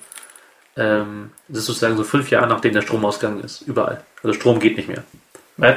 [0.75, 3.61] ähm, es ist sozusagen so fünf Jahre, nachdem der Strom ausgegangen ist.
[3.61, 4.03] Überall.
[4.23, 5.03] Also Strom geht nicht mehr.
[5.57, 5.75] Was?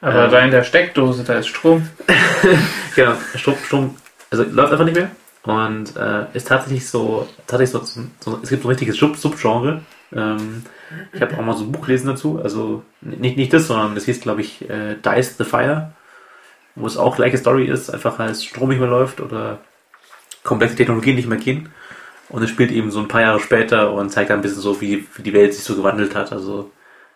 [0.00, 0.30] Aber Ähm.
[0.30, 1.88] da in der Steckdose, da ist Strom.
[2.96, 3.96] Genau, Strom, Strom
[4.30, 5.10] also läuft einfach nicht mehr.
[5.42, 9.80] Und äh, ist tatsächlich so, tatsächlich so, so es gibt so ein richtiges Sub Subgenre.
[10.12, 10.64] Ähm,
[11.12, 14.04] ich habe auch mal so ein Buch gelesen dazu, also nicht, nicht das, sondern das
[14.04, 15.92] hieß, glaube ich, äh, Dice the Fire,
[16.74, 19.60] wo es auch gleiche Story ist, einfach als Strom nicht mehr läuft oder
[20.42, 21.70] komplexe Technologien nicht mehr gehen.
[22.28, 24.80] Und es spielt eben so ein paar Jahre später und zeigt dann ein bisschen so,
[24.80, 26.32] wie, wie die Welt sich so gewandelt hat.
[26.32, 26.70] Also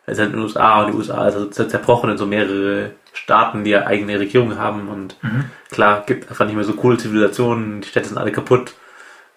[0.07, 2.93] es ist halt in den USA und die USA ist also zerbrochen in so mehrere
[3.13, 5.17] Staaten, die ja eigene Regierungen haben und
[5.71, 8.75] klar, gibt einfach nicht mehr so coole Zivilisationen, die Städte sind alle kaputt.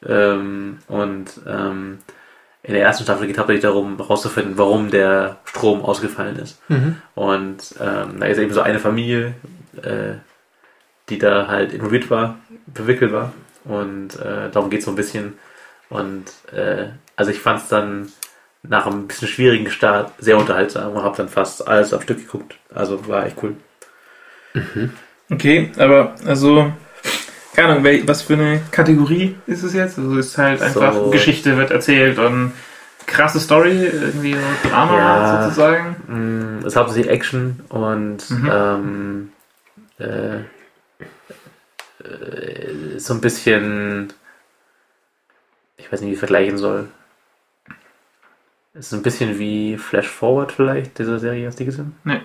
[0.06, 2.00] Ähm, und ähm,
[2.64, 6.62] in der ersten Staffel geht es hauptsächlich darum, herauszufinden, warum der Strom ausgefallen ist.
[7.16, 9.36] Und ähm, da ist eben so eine Familie,
[9.82, 10.16] äh,
[11.10, 12.38] die da halt involviert war,
[12.74, 13.32] verwickelt war.
[13.64, 15.36] Und äh, darum geht es so ein bisschen.
[15.90, 18.12] Und äh, also ich fand es dann
[18.70, 22.56] nach einem bisschen schwierigen Start sehr unterhaltsam und habe dann fast alles am Stück geguckt.
[22.74, 23.56] Also war echt cool.
[25.30, 26.72] Okay, aber also,
[27.56, 29.98] keine Ahnung, was für eine Kategorie ist es jetzt?
[29.98, 31.10] Also ist halt einfach So.
[31.10, 32.54] Geschichte wird erzählt und
[33.06, 35.44] krasse Story, irgendwie so Drama Ja.
[35.44, 35.96] sozusagen.
[36.08, 38.50] Mm, Es ist hauptsächlich Action und Mhm.
[38.52, 39.32] ähm,
[40.00, 40.38] äh,
[42.04, 44.14] äh, so ein bisschen,
[45.78, 46.88] ich weiß nicht, wie ich vergleichen soll.
[48.78, 51.96] Es ist ein bisschen wie Flash Forward vielleicht, diese Serie, hast du die gesehen?
[52.04, 52.22] Nee.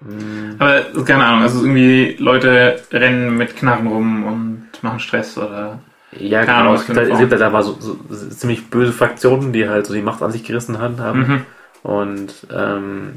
[0.00, 5.80] Mm, Aber keine Ahnung, also irgendwie Leute rennen mit Knarren rum und machen Stress oder.
[6.12, 6.74] Ja, Keine Ahnung, genau.
[6.74, 9.92] was Es gibt, halt, es gibt halt so, so, ziemlich böse Fraktionen, die halt so
[9.92, 11.18] die Macht an sich gerissen haben.
[11.18, 11.46] Mhm.
[11.82, 13.12] Und ähm,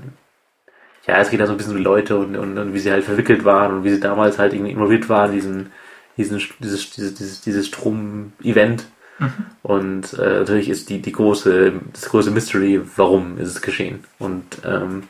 [1.07, 2.91] ja, es geht da so ein bisschen um die Leute und, und, und wie sie
[2.91, 5.71] halt verwickelt waren und wie sie damals halt irgendwie involviert waren, in diesen,
[6.17, 8.85] diesen, dieses, dieses, dieses, dieses Strom-Event.
[9.21, 9.45] Mhm.
[9.61, 14.03] Und äh, natürlich ist die, die große, das große Mystery, warum ist es geschehen.
[14.17, 15.03] Und, ähm,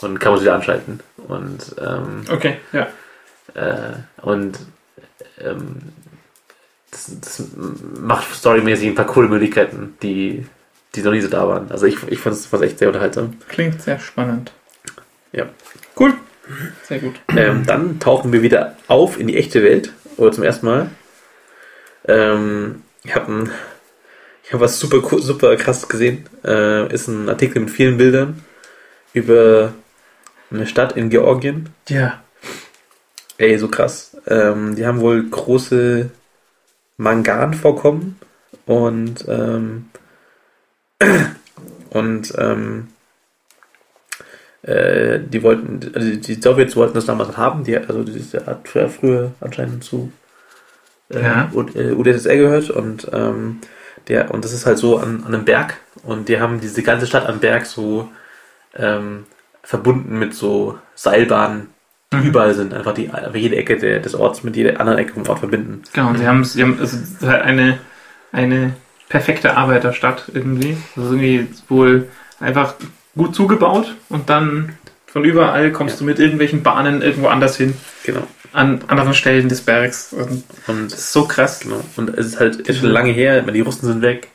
[0.00, 1.00] und kann man es wieder anschalten.
[1.28, 2.88] Und ähm, Okay, ja.
[3.54, 3.92] äh,
[4.22, 4.58] und
[5.38, 5.76] ähm,
[6.90, 7.44] das, das
[8.00, 10.46] macht storymäßig ein paar coole Möglichkeiten, die,
[10.94, 11.70] die noch nie so da waren.
[11.70, 13.34] Also ich, ich fand es echt sehr unterhaltsam.
[13.48, 14.52] Klingt sehr spannend.
[15.32, 15.46] Ja.
[15.98, 16.14] Cool.
[16.84, 17.14] Sehr gut.
[17.36, 19.92] Ähm, dann tauchen wir wieder auf in die echte Welt.
[20.16, 20.90] Oder zum ersten Mal.
[22.06, 23.50] Ähm, ich habe
[24.44, 26.28] ich hab was super, super krasses gesehen.
[26.44, 28.44] Äh, ist ein Artikel mit vielen Bildern
[29.12, 29.72] über
[30.50, 31.70] eine Stadt in Georgien.
[31.88, 32.22] Ja.
[33.38, 34.16] Ey, so krass.
[34.26, 36.10] Ähm, die haben wohl große
[36.96, 38.18] Manganvorkommen
[38.66, 39.86] und ähm,
[41.90, 42.88] Und ähm,
[44.62, 48.04] äh, die wollten, also die- Sowjets wollten das damals haben, die, also
[48.46, 50.10] hat ja früher anscheinend zu
[51.12, 51.50] äh, Ja.
[51.52, 53.58] U- äh, UdSSR gehört und ähm,
[54.08, 57.06] der, und das ist halt so an, an einem Berg und die haben diese ganze
[57.06, 58.08] Stadt am Berg so
[58.76, 59.24] ähm,
[59.62, 61.68] verbunden mit so Seilbahnen,
[62.12, 62.26] die Mhm.
[62.26, 65.26] überall sind, einfach die einfach jede Ecke der, des Orts mit jeder anderen Ecke vom
[65.28, 65.82] Ort verbinden.
[65.92, 67.78] Genau, und sie haben, sie haben also, es ist halt eine,
[68.32, 68.74] eine
[69.08, 70.76] perfekte Arbeiterstadt irgendwie.
[70.96, 72.08] Also irgendwie wohl
[72.40, 72.74] einfach
[73.16, 74.74] gut zugebaut und dann
[75.06, 75.98] von überall kommst Ja.
[76.00, 77.74] du mit irgendwelchen Bahnen irgendwo anders hin,
[78.04, 78.26] Genau.
[78.52, 80.12] An anderen Stellen des Bergs.
[80.12, 81.60] Und Und das ist so krass.
[81.60, 81.82] Genau.
[81.96, 84.28] Und es ist halt ist schon lange her, die Russen sind weg,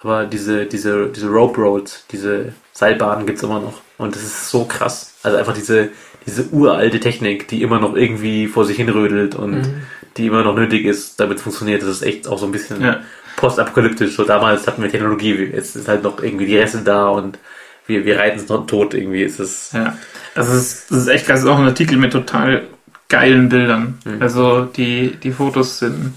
[0.00, 3.80] aber diese, diese, diese Rope Roads, diese Seilbahnen gibt's immer noch.
[3.98, 5.14] Und das ist so krass.
[5.22, 5.88] Also einfach diese,
[6.26, 9.68] diese uralte Technik, die immer noch irgendwie vor sich hinrödelt und
[10.16, 11.82] die immer noch nötig ist, damit es funktioniert.
[11.82, 13.00] Das ist echt auch so ein bisschen Ja.
[13.36, 14.14] postapokalyptisch.
[14.14, 17.38] So damals hatten wir Technologie, jetzt ist halt noch irgendwie die Reste da und
[17.86, 19.22] wir, wir reiten es noch tot irgendwie.
[19.24, 19.96] Es ist Ja,
[20.34, 21.38] also es ist, es ist echt krass.
[21.40, 22.62] Es ist auch ein Artikel mit total
[23.08, 23.98] geilen Bildern.
[24.04, 24.20] Mhm.
[24.22, 26.12] Also die, die Fotos sind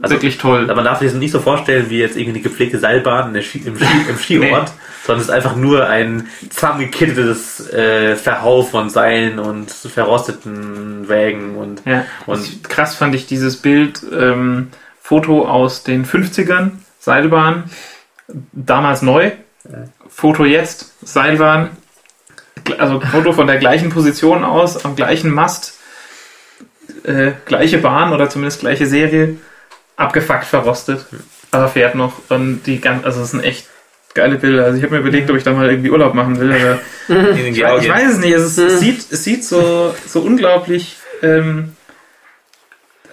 [0.00, 0.66] Also- wirklich toll.
[0.66, 3.58] Man darf sich das nicht so vorstellen wie jetzt irgendwie eine gepflegte Seilbahn im, Ski,
[3.64, 4.72] im, Ski, im Skiort,
[5.04, 11.82] sondern es ist einfach nur ein zusammengekittetes äh, Verhau von Seilen und verrosteten Wägen und
[11.84, 14.68] Ja, Und- krass fand ich dieses Bild, ähm,
[15.02, 17.64] Foto aus den 50ern, Seilbahn,
[18.52, 19.30] damals neu,
[20.08, 21.70] Foto jetzt, Seilbahn,
[22.78, 25.77] also Foto von der gleichen Position aus, am gleichen Mast,
[27.08, 29.36] äh, gleiche Bahn oder zumindest gleiche Serie,
[29.96, 31.06] abgefuckt, verrostet,
[31.50, 33.66] aber fährt noch und die ganz, also es sind echt
[34.14, 34.64] geile Bilder.
[34.64, 36.78] Also ich habe mir überlegt, ob ich da mal irgendwie Urlaub machen will, aber
[37.34, 38.32] ich, weiß- ich weiß es nicht.
[38.32, 41.74] Es, ist, es, sieht, es sieht so, so unglaublich, ähm,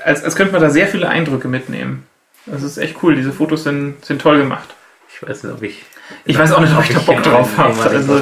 [0.03, 2.05] als, als könnte man da sehr viele Eindrücke mitnehmen.
[2.45, 3.15] Das ist echt cool.
[3.15, 4.69] Diese Fotos sind, sind toll gemacht.
[5.13, 5.83] Ich weiß nicht, ob ich.
[6.25, 7.73] Ich weiß auch nicht, ob ich da Bock drauf habe.
[7.97, 8.21] Also,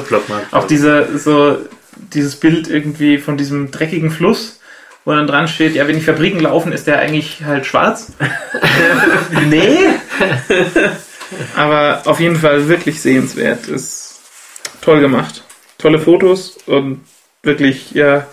[0.52, 1.58] auch diese, so,
[1.96, 4.60] dieses Bild irgendwie von diesem dreckigen Fluss,
[5.04, 8.12] wo dann dran steht, ja, wenn die Fabriken laufen, ist der eigentlich halt schwarz.
[9.48, 9.76] nee.
[11.56, 13.66] Aber auf jeden Fall wirklich sehenswert.
[13.68, 14.20] Ist
[14.80, 15.42] toll gemacht.
[15.78, 17.04] Tolle Fotos und
[17.42, 18.26] wirklich, ja,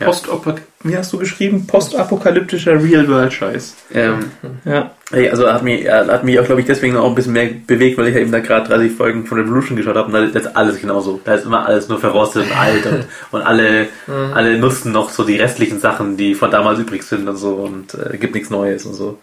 [0.00, 0.06] Ja.
[0.08, 1.66] Postapo- wie hast du geschrieben?
[1.66, 3.74] Postapokalyptischer Real-World-Scheiß.
[3.94, 4.26] ähm,
[4.64, 4.92] Ja.
[5.10, 7.98] Also hat mich, er hat mich auch, glaube ich, deswegen auch ein bisschen mehr bewegt,
[7.98, 10.56] weil ich ja eben da gerade 30 Folgen von Revolution geschaut habe und da ist
[10.56, 11.20] alles genauso.
[11.24, 13.88] Da ist immer alles nur verrostet und alt und, und alle,
[14.34, 17.94] alle nutzen noch so die restlichen Sachen, die von damals übrig sind und so und
[17.94, 19.18] äh, gibt nichts Neues und so.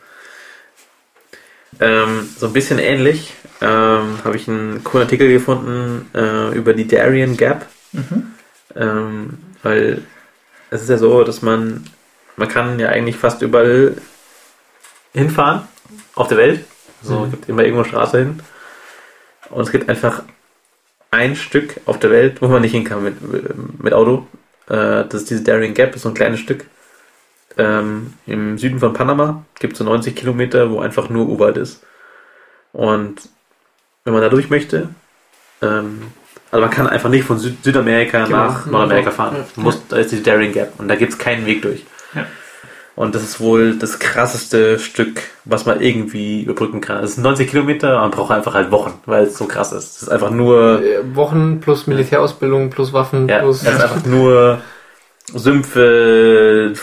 [1.79, 6.87] Ähm, so ein bisschen ähnlich ähm, habe ich einen coolen Artikel gefunden äh, über die
[6.87, 7.65] Darien Gap.
[8.75, 10.01] Ähm, weil
[10.71, 11.85] es ist ja so, dass man,
[12.37, 13.97] man kann ja eigentlich fast überall
[15.13, 15.67] hinfahren
[16.15, 16.65] auf der Welt.
[17.03, 17.25] So, Mhm.
[17.25, 18.39] es gibt immer irgendwo Straße hin.
[19.49, 20.23] Und es gibt einfach
[21.11, 23.17] ein Stück auf der Welt, wo man nicht hin kann mit,
[23.83, 24.25] mit Auto.
[24.69, 26.65] Äh, das ist diese Darien Gap, ist so ein kleines Stück.
[27.57, 31.83] Ähm, Im Süden von Panama gibt es so 90 Kilometer, wo einfach nur Urwald ist.
[32.71, 33.27] Und
[34.05, 34.87] wenn man da durch möchte,
[35.61, 36.03] ähm,
[36.51, 38.37] also man kann einfach nicht von Süd Südamerika Genau.
[38.37, 39.37] nach Nordamerika fahren.
[39.55, 39.63] Ja.
[39.63, 41.83] Muss, da ist die Darien Gap und da gibt es keinen Weg durch.
[42.13, 42.25] Ja.
[42.95, 47.03] Und das ist wohl das krasseste Stück, was man irgendwie überbrücken kann.
[47.03, 49.95] Es sind 90 Kilometer, man braucht einfach halt Wochen, weil es so krass ist.
[49.95, 53.63] Es ist einfach nur, Äh, Wochen plus Militärausbildung plus Waffen ja, plus.
[53.63, 54.59] es ist einfach nur
[55.33, 56.73] Sümpfe,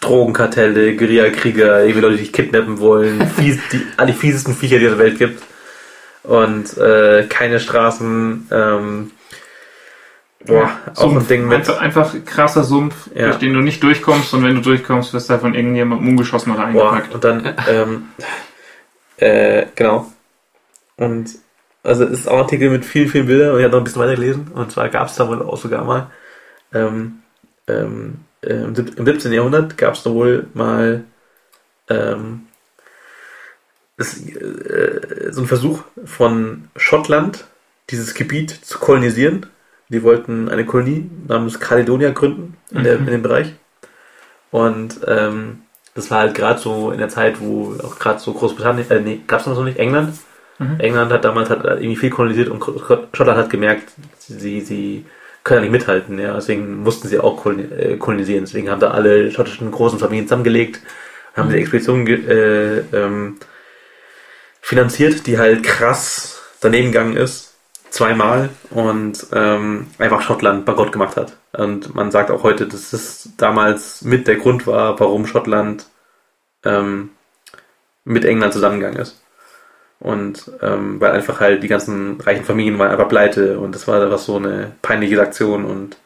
[0.00, 4.86] Drogenkartelle, Guerillakrieger, irgendwie Leute, die dich kidnappen wollen, fies, die, all die fiesesten Viecher, die
[4.86, 5.42] es auf der Welt gibt.
[6.24, 9.10] Und äh, keine Straßen, ähm,
[10.46, 11.58] boah, auch ein Ding mit.
[11.58, 13.26] Einfach, einfach krasser Sumpf, Ja.
[13.26, 16.52] durch den du nicht durchkommst und wenn du durchkommst, wirst du halt von irgendjemandem umgeschossen
[16.52, 17.14] oder Boah, eingepackt.
[17.14, 18.04] und dann, ähm,
[19.16, 20.12] äh, genau.
[20.96, 21.30] Und
[21.82, 23.84] also es ist auch ein Artikel mit vielen, vielen Bildern und ich habe noch ein
[23.84, 24.52] bisschen weiter gelesen.
[24.54, 26.06] Und zwar gab es da wohl auch sogar mal,
[26.72, 27.18] ähm,
[27.66, 29.32] ähm, äh, im 17.
[29.32, 31.02] Jahrhundert gab es da wohl mal
[31.88, 32.42] ähm,
[33.96, 37.44] das, äh, so ein Versuch von Schottland,
[37.90, 39.46] dieses Gebiet zu kolonisieren.
[39.88, 43.06] Die wollten eine Kolonie namens Caledonia gründen in, der, Mhm.
[43.06, 43.52] in dem Bereich.
[44.50, 45.62] Und ähm,
[45.94, 49.20] das war halt gerade so in der Zeit, wo auch gerade so Großbritannien, äh, nee,
[49.26, 50.14] gab es noch so nicht, England.
[50.58, 50.80] Mhm.
[50.80, 55.04] England hat damals hat irgendwie viel kolonisiert und Schottland hat gemerkt, sie, sie
[55.44, 58.44] können ja nicht mithalten, ja, deswegen mussten sie auch äh, kolonisieren.
[58.44, 60.80] Deswegen haben da alle schottischen großen Familien zusammengelegt,
[61.34, 63.36] haben die Expedition äh, ähm,
[64.62, 67.52] finanziert, die halt krass daneben gegangen ist,
[67.90, 71.36] zweimal und ähm, einfach Schottland bankrott gemacht hat.
[71.52, 75.86] Und man sagt auch heute, dass das damals mit der Grund war, warum Schottland
[76.64, 77.10] ähm,
[78.04, 79.20] mit England zusammengegangen ist.
[80.00, 84.02] Und ähm, weil einfach halt die ganzen reichen Familien waren einfach pleite und das war
[84.02, 85.96] einfach so eine peinliche Aktion und,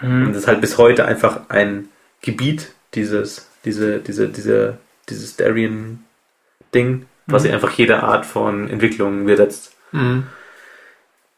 [0.00, 0.26] Mhm.
[0.26, 1.90] und das ist halt bis heute einfach ein
[2.22, 4.78] Gebiet, dieses, diese, diese, diese,
[5.10, 7.46] dieses Darien-Ding, was Mhm.
[7.46, 9.72] sich einfach jede Art von Entwicklung widersetzt.
[9.92, 10.24] Mhm.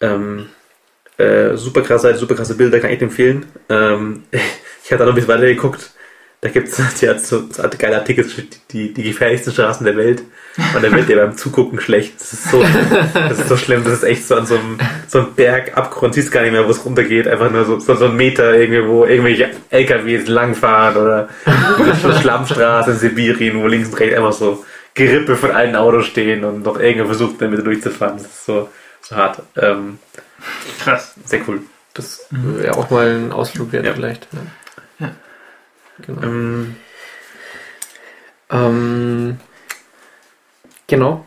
[0.00, 0.46] Ähm,
[1.18, 3.46] äh, super krasse Seite, super krasse Bilder, kann ich empfehlen.
[3.68, 4.24] Ähm,
[4.84, 5.90] ich habe da noch ein bisschen weiter geguckt.
[6.40, 8.26] Da gibt's die hat so, so geile Artikel,
[8.72, 10.24] die, die gefährlichsten Straßen der Welt.
[10.74, 12.20] Und da wird dir beim Zugucken schlecht.
[12.20, 12.62] Das ist so,
[13.14, 13.84] das ist so schlimm.
[13.84, 14.76] Das ist echt so an so einem,
[15.06, 16.14] so einem Bergabgrund.
[16.14, 17.28] Siehst gar nicht mehr, wo es runtergeht.
[17.28, 18.52] Einfach nur so, so, so ein Meter
[18.86, 21.28] wo irgendwelche LKWs langfahren oder
[22.02, 24.64] so eine Schlammstraße in Sibirien, wo links und rechts einfach so
[24.94, 28.19] Gerippe von allen Autos stehen und noch irgendwer versucht, damit durchzufahren.
[28.19, 28.69] Das ist so,
[29.01, 29.43] so hart.
[29.56, 29.98] Ähm,
[30.81, 31.14] Krass.
[31.24, 31.62] sehr cool.
[31.94, 33.94] Das wäre auch mal ein Ausflug wert Ja.
[33.94, 34.28] vielleicht.
[34.32, 35.06] Ja.
[35.06, 35.12] Ja.
[36.06, 36.23] Genau.
[36.23, 36.77] Ähm,
[38.51, 39.39] Ähm,
[40.86, 41.27] genau.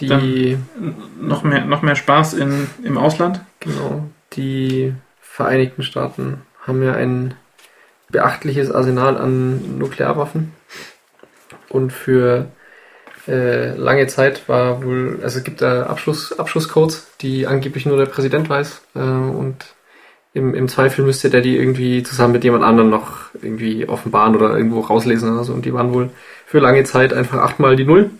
[0.00, 3.40] Die, Dann- Noch mehr, noch mehr Spaß in, im Ausland.
[3.60, 7.34] genau, die Vereinigten Staaten haben ja ein
[8.08, 10.52] beachtliches Arsenal an Nuklearwaffen.
[11.76, 12.46] Und für
[13.28, 18.06] äh, lange Zeit war wohl, also es gibt da Abschluss, Abschlusscodes, die angeblich nur der
[18.06, 18.80] Präsident weiß.
[18.94, 19.56] Äh, und
[20.32, 24.56] im, im Zweifel müsste der die irgendwie zusammen mit jemand anderem noch irgendwie offenbaren oder
[24.56, 25.52] irgendwo rauslesen oder so.
[25.52, 26.10] Und die waren wohl
[26.46, 28.10] für lange Zeit einfach achtmal die Null.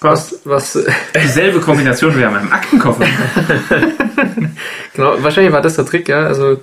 [0.00, 0.78] Was, was,
[1.22, 3.06] Dieselbe Kombination wie an meinem Aktenkoffer.
[4.94, 6.26] genau, wahrscheinlich war das der Trick, ja.
[6.26, 6.60] Also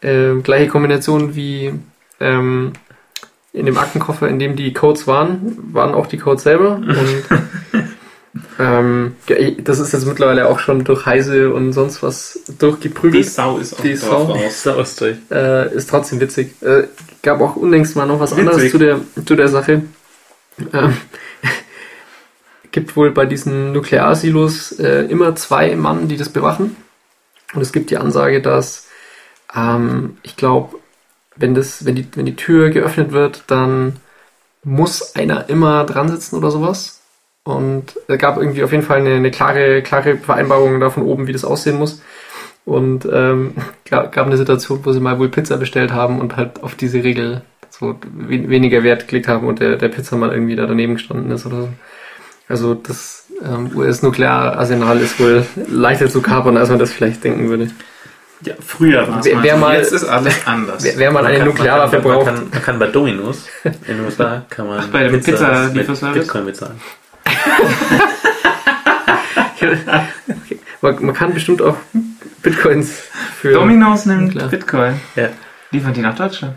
[0.00, 1.72] äh, gleiche Kombination wie
[2.20, 2.72] ähm,
[3.54, 6.74] in dem Aktenkoffer, in dem die Codes waren, waren auch die Codes selber.
[6.74, 7.24] Und
[8.58, 13.24] ähm, ja, das ist jetzt mittlerweile auch schon durch Heise und sonst was Die durchgeprügelt.
[13.30, 14.24] Sau ist auch Die Sau.
[14.24, 14.62] raus.
[14.64, 15.16] Sau ist durch.
[15.30, 16.60] Äh, ist trotzdem witzig.
[16.62, 16.88] Äh,
[17.22, 18.48] gab auch unlängst mal noch was Witzig.
[18.48, 19.82] anderes zu der, zu der Sache.
[20.72, 20.96] Ähm,
[22.72, 26.74] gibt wohl bei diesen Nuklearsilos äh, immer zwei Mann, die das bewachen.
[27.54, 28.88] Und es gibt die Ansage, dass
[29.54, 30.76] ähm, ich glaube,
[31.36, 33.96] wenn das, wenn die, wenn die Tür geöffnet wird, dann
[34.62, 37.02] muss einer immer dran sitzen oder sowas.
[37.44, 41.26] Und es gab irgendwie auf jeden Fall eine, eine klare, klare Vereinbarung da von oben,
[41.26, 42.02] wie das aussehen muss.
[42.64, 43.54] Und ähm,
[43.90, 47.42] gab, eine Situation, wo sie mal wohl Pizza bestellt haben und halt auf diese Regel
[47.70, 51.44] so we weniger Wert gelegt haben und der, der Pizzamann irgendwie da daneben gestanden ist
[51.44, 51.68] oder so.
[52.48, 57.70] Also das ähm, US-Nukleararsenal ist wohl leichter zu kapern, als man das vielleicht denken würde.
[58.44, 59.42] Ja, früher war es Wer- mal.
[59.42, 59.60] wer so.
[59.60, 60.84] mal- Jetzt ist alles anders.
[60.84, 63.46] Wer, wer mal eine kann- Nuklearwaffe man kann, braucht, Man kann, man kann bei Dominos
[63.64, 66.20] in den USA kann man Ach, bei dem mit Pizza-Lieferservice?
[66.22, 66.80] Bitcoin bezahlen.
[70.80, 71.76] man, man kann bestimmt auch
[72.42, 73.02] Bitcoins
[73.40, 74.48] für Domino's nimmt Klar.
[74.48, 75.00] Bitcoin.
[75.16, 75.28] Ja.
[75.70, 76.54] Liefern die nach Deutschland.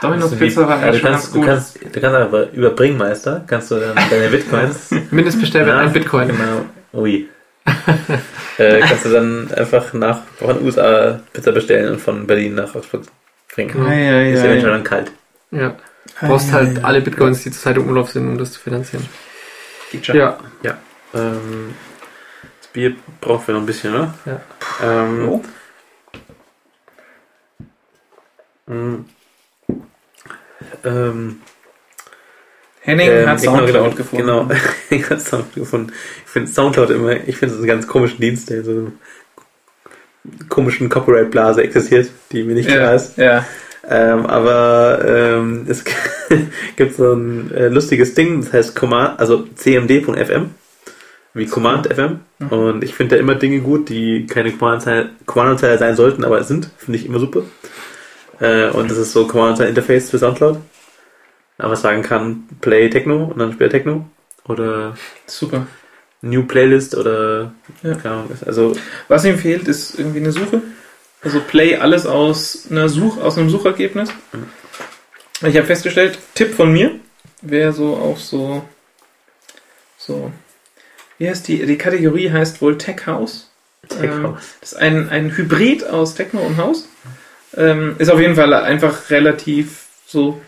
[0.00, 1.48] Domino's Also Pizza war ja, du schon kannst, ganz du gut.
[1.48, 6.28] kannst, du kannst aber über Bringmeister kannst du dann deine Bitcoins Mindestbestellwert ein Bitcoin.
[6.28, 6.64] Genau.
[7.02, 7.28] Ui.
[8.58, 12.74] Äh, kannst du dann einfach nach von den USA Pizza bestellen und von Berlin nach
[12.74, 13.02] Augsburg
[13.54, 13.76] bringen.
[13.76, 13.86] Ja.
[13.90, 15.12] Ei, ei, Ist eventuell dann kalt.
[15.50, 15.76] Ja.
[16.20, 17.00] Du brauchst Ei, halt alle.
[17.00, 19.08] Bitcoins, die zur Zeit im Umlauf sind, um das zu finanzieren.
[19.90, 20.16] Geht schon.
[20.16, 20.38] Ja,
[21.14, 21.74] Ähm,
[22.60, 24.14] das Bier brauchen wir noch ein bisschen, oder?
[24.24, 24.40] Ja.
[24.82, 25.42] Ähm, Oh.
[30.84, 31.40] Ähm,
[32.84, 34.26] Henning ähm, hat Soundcloud genau, gefunden.
[34.26, 34.48] Genau,
[34.90, 35.92] ich habe Soundcloud gefunden.
[36.24, 38.92] Ich finde Soundcloud immer, ich finde es einen ganz komischen Dienst, der in so einer
[40.48, 43.16] komischen Copyright-Blase existiert, die mir nicht klar Ja, ist.
[43.16, 43.44] ja.
[43.88, 45.84] Ähm, aber ähm, es
[46.76, 50.50] gibt so ein äh, lustiges Ding, das heißt Command, also cmd.fm,
[51.34, 52.20] wie Command FM.
[52.38, 52.48] Mhm.
[52.48, 56.70] Und ich finde da immer Dinge gut, die keine Command-Zeile sein sollten, aber es sind,
[56.78, 57.42] finde ich immer super.
[58.40, 60.58] Äh, und das ist so Command-Zeile-Interface für Soundcloud.
[61.58, 64.06] Aber sagen kann, Play Techno und dann spielt Techno.
[64.46, 64.96] Oder
[65.26, 65.66] Super.
[66.22, 67.52] New Playlist oder
[67.82, 67.92] Ja.
[68.04, 68.30] Ahnung.
[68.46, 68.74] Also
[69.08, 70.62] Was ihm fehlt, ist irgendwie eine Suche.
[71.22, 74.10] Also Play alles aus einer Such, aus einem Suchergebnis.
[75.42, 76.92] Ich habe festgestellt, Tipp von mir,
[77.42, 78.64] wer so auf so
[79.98, 80.32] so
[81.18, 83.50] wie heißt die die Kategorie heißt wohl Tech House.
[83.88, 84.56] Tech Ähm, House.
[84.60, 86.88] Das ist ein, ein Hybrid aus Techno und House.
[87.56, 90.40] Ähm, ist auf jeden Fall einfach relativ so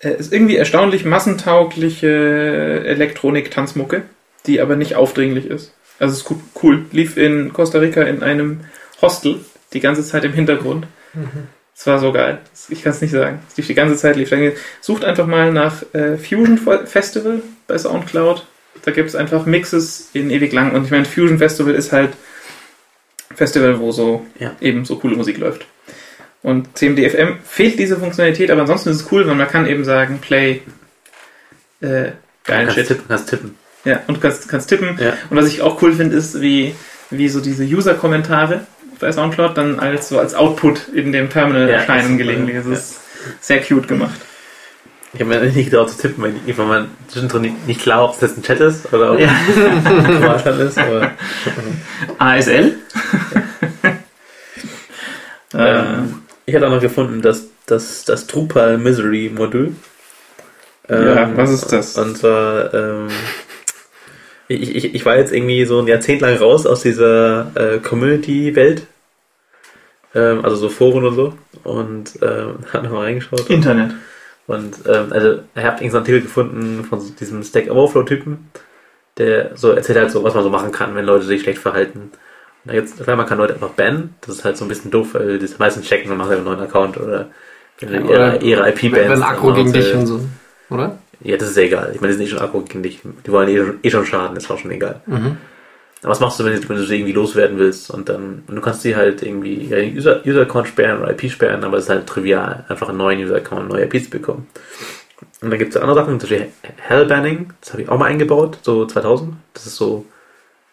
[0.00, 4.02] ist irgendwie erstaunlich massentaugliche Elektronik-Tanzmucke,
[4.46, 5.72] die aber nicht aufdringlich ist.
[5.98, 6.86] Also es ist gu- cool.
[6.92, 8.60] Lief in Costa Rica in einem
[9.02, 9.40] Hostel
[9.72, 10.86] die ganze Zeit im Hintergrund.
[11.74, 12.38] Es war so geil.
[12.68, 13.40] Ich kann es nicht sagen.
[13.48, 14.16] Es lief die ganze Zeit.
[14.16, 14.30] Lief.
[14.30, 18.44] Dann Sucht einfach mal nach äh, Fusion Fe- Festival bei Soundcloud.
[18.84, 20.72] Da gibt es einfach Mixes in ewig lang.
[20.74, 22.10] Und ich meine, Fusion Festival ist halt
[23.34, 24.54] Festival, wo so Ja.
[24.60, 25.66] eben so coole Musik läuft.
[26.42, 30.18] Und CMDFM fehlt diese Funktionalität, aber ansonsten ist es cool, weil man kann eben sagen,
[30.20, 30.62] play
[31.80, 32.12] äh,
[32.44, 32.88] geilen kannst Shit.
[32.88, 33.54] tippen, kannst tippen.
[33.84, 34.98] Ja, und du kannst, kannst tippen.
[35.00, 35.14] Ja.
[35.30, 36.74] Und was ich auch cool finde, ist, wie,
[37.10, 38.62] wie so diese User-Kommentare
[39.00, 42.56] bei Soundcloud dann als so als Output in dem Terminal Ja, erscheinen gelegentlich.
[42.56, 43.00] Das ist
[43.40, 44.18] sehr cute gemacht.
[45.14, 48.14] Ich habe mir nicht getraut zu tippen, weil ich- weil man zwischendrin nicht, klar, ob
[48.16, 49.30] es jetzt ein Chat ist oder ob Ja.
[49.48, 50.78] es ein Quartal ist.
[50.78, 51.12] Aber,
[52.18, 52.76] ASL?
[55.54, 59.74] äh, ähm, ich hatte auch noch gefunden, dass das, das Drupal Misery Modul.
[60.88, 61.98] Ja, was ist das?
[61.98, 63.08] Und zwar, ähm,
[64.48, 68.86] ich, ich, ich war jetzt irgendwie so ein Jahrzehnt lang raus aus dieser äh, Community-Welt.
[70.14, 71.34] Ähm, also so Foren und so.
[71.64, 73.50] Und ähm, hab nochmal reingeschaut.
[73.50, 73.90] Internet.
[74.46, 78.48] Und ähm, also ich habe irgendeinen Artikel gefunden von so diesem Stack Overflow-Typen,
[79.18, 82.10] der so erzählt halt so, was man so machen kann, wenn Leute sich schlecht verhalten.
[82.70, 84.14] Gibt's, klar, man kann Leute einfach bannen.
[84.20, 86.44] Das ist halt so ein bisschen doof, weil die das meistens checken und machen einen
[86.44, 87.28] neuen Account oder
[87.80, 89.08] ihre, IP bannst.
[89.10, 90.20] wenn Akku gegen dich und so.
[90.70, 90.98] Oder?
[91.20, 91.92] Ja, das ist ja egal.
[91.94, 93.00] Ich meine, die sind eh schon Akku gegen dich.
[93.26, 95.00] Die wollen eh, eh schon schaden, ist auch schon egal.
[95.06, 95.36] Mhm.
[96.02, 97.90] Aber was machst du, wenn, du- wenn du sie irgendwie loswerden willst?
[97.90, 101.78] Und dann, und du kannst sie halt irgendwie User- User-Account sperren oder IP sperren, aber
[101.78, 104.46] es ist halt trivial, einfach einen neuen User-Account, neue IPs bekommen.
[105.40, 108.58] Und dann gibt es andere Sachen, zum Beispiel Hellbanning, das habe ich auch mal eingebaut,
[108.62, 109.34] so 2000.
[109.54, 110.04] Das ist so,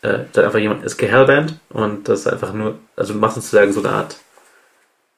[0.05, 3.73] äh, da einfach jemand ist gehellbanned und das ist einfach nur, also du machst sozusagen
[3.73, 4.17] so eine Art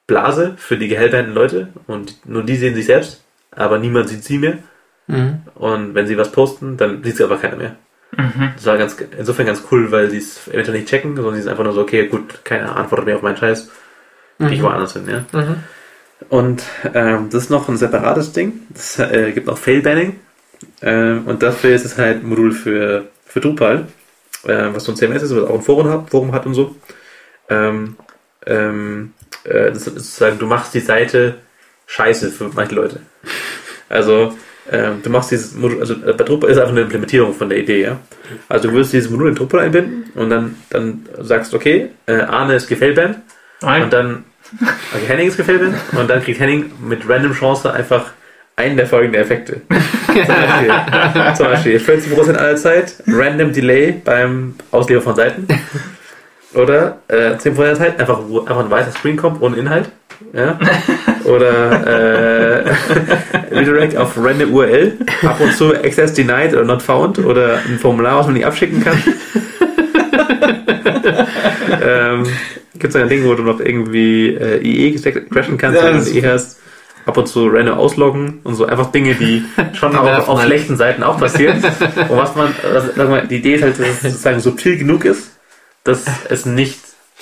[0.06, 4.38] Blase für die gehellbannten Leute und nur die sehen sich selbst, aber niemand sieht sie
[4.38, 4.58] mehr.
[5.06, 5.42] Mhm.
[5.54, 7.76] Und wenn sie was posten, dann sieht sie aber keiner mehr.
[8.16, 8.52] Mhm.
[8.56, 11.50] Das war ganz, insofern ganz cool, weil sie es eventuell nicht checken, sondern sie sind
[11.50, 13.70] einfach nur so, okay, gut, keiner antwortet mehr auf meinen Scheiß,
[14.38, 14.48] Mhm.
[14.48, 15.24] ich woanders hin, ja.
[15.38, 15.56] Mhm.
[16.28, 16.62] Und
[16.94, 18.62] ähm, das ist noch ein separates Ding.
[18.74, 20.16] Es äh, gibt noch Fail-Banning.
[20.82, 23.86] Ähm, und dafür ist es halt ein Modul für, für Drupal,
[24.48, 26.74] äh, was so ein CMS ist, was auch ein Forum hat, Forum hat und so.
[27.48, 27.96] Ähm,
[28.46, 29.12] ähm,
[29.44, 31.36] äh, das ist sozusagen, du machst die Seite
[31.86, 33.00] scheiße für manche Leute.
[33.88, 34.34] Also,
[34.70, 37.58] ähm, du machst dieses Modul, also äh, bei Drupal ist einfach eine Implementierung von der
[37.58, 38.00] Idee, ja.
[38.48, 42.54] Also du wirst dieses Modul in Drupal einbinden und dann, dann sagst, okay, äh, Arne
[42.54, 43.18] ist gefailband
[43.62, 43.84] Nein.
[43.84, 44.24] und dann,
[44.94, 45.62] okay, Henning ist gefällt
[45.92, 48.12] und dann kriegt Henning mit random Chance einfach
[48.58, 49.60] einen der folgenden Effekte.
[50.08, 55.46] Zum Beispiel, zum Beispiel 50% aller Zeit Random Delay beim Ausliefern von Seiten.
[56.54, 59.90] Oder äh, 10% der Zeit einfach, einfach ein weißer Screen kommt ohne Inhalt.
[60.32, 60.58] Ja?
[61.24, 64.94] Oder äh, Redirect auf random URL.
[65.22, 67.20] Ab und zu Access denied oder not found.
[67.20, 69.00] Oder ein Formular, was man nicht abschicken kann.
[71.84, 72.26] ähm,
[72.72, 74.96] Gibt es ein Ding, wo du noch irgendwie äh, IE
[75.30, 76.58] crashen kannst, Ja, wenn du IE hast?
[77.08, 80.76] Ab und zu random ausloggen und so einfach Dinge, die schon Die auch auf schlechten
[80.76, 81.56] Seiten auch passieren.
[82.08, 85.04] und was man, also, sag mal, die Idee ist halt, dass es sozusagen subtil genug
[85.04, 85.38] ist,
[85.84, 86.78] dass es nicht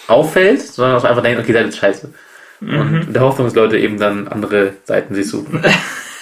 [0.09, 2.13] auffällt, sondern dass man einfach denkt, okay, Seite ist scheiße.
[2.61, 5.63] Und in der Hoffnung, dass Leute eben dann andere Seiten sich suchen.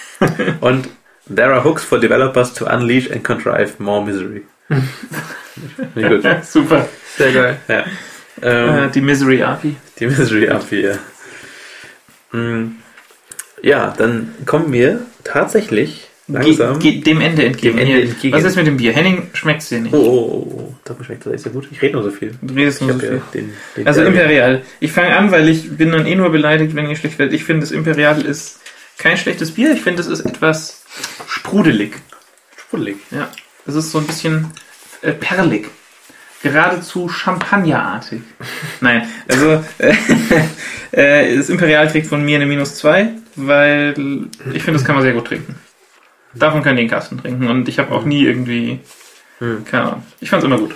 [0.60, 0.88] und
[1.34, 4.42] there are hooks for developers to unleash and contrive more misery.
[6.42, 6.88] Super.
[7.16, 7.56] Sehr geil.
[7.68, 7.82] Äh,
[8.42, 9.76] Ähm, die Misery API.
[9.98, 10.98] die Misery API, ja.
[12.32, 12.76] Mm,
[13.64, 16.78] Ja, dann kommen wir tatsächlich langsam.
[16.80, 17.78] Ge dem Ende entgegen.
[17.78, 18.36] Dem Ende entgegen.
[18.36, 18.92] Was ist mit dem Bier?
[18.92, 19.94] Henning schmeckt's dir nicht.
[19.94, 21.68] Oh, oh, oh, oh, das schmeckt tatsächlich sehr gut.
[21.70, 22.34] Ich rede nur so viel.
[22.42, 23.40] Du redest Ich nur so hab ja viel.
[23.40, 24.02] den, den Also.
[24.02, 24.62] Imperial.
[24.80, 27.34] Ich fange an, weil ich bin dann eh nur beleidigt, wenn ihr schlecht werdet.
[27.34, 28.60] Ich finde, das Imperial ist
[28.98, 29.72] kein schlechtes Bier.
[29.72, 30.84] Ich finde, es ist etwas
[31.26, 31.94] sprudelig.
[32.58, 32.96] Sprudelig.
[33.10, 33.30] Ja.
[33.66, 34.48] Es ist so ein bisschen
[35.00, 35.68] äh, perlig.
[36.42, 38.20] Geradezu champagnerartig.
[38.82, 39.94] Nein, also äh,
[40.92, 43.94] äh, das Imperial kriegt von mir eine Minus 2, weil
[44.52, 45.56] ich finde, das kann man sehr gut trinken.
[46.34, 48.80] Davon kann ich den Kasten trinken und ich habe auch nie irgendwie,
[49.38, 49.64] Hm.
[49.64, 50.74] keine Ahnung, ich fand es immer gut.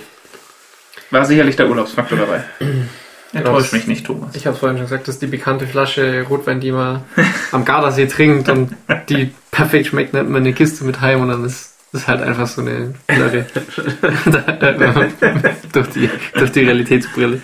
[1.11, 2.43] War sicherlich der Urlaubsfaktor dabei.
[3.33, 4.35] Enttäuscht mich nicht, Thomas.
[4.35, 7.03] Ich habe vorhin schon gesagt, das ist die bekannte Flasche Rotwein, die man
[7.51, 8.75] am Gardasee trinkt und
[9.07, 12.21] die perfekt schmeckt, nimmt man eine Kiste mit heim und dann ist das ist halt
[12.21, 13.47] einfach so eine Blöre.
[15.73, 17.41] durch, die, durch die Realitätsbrille.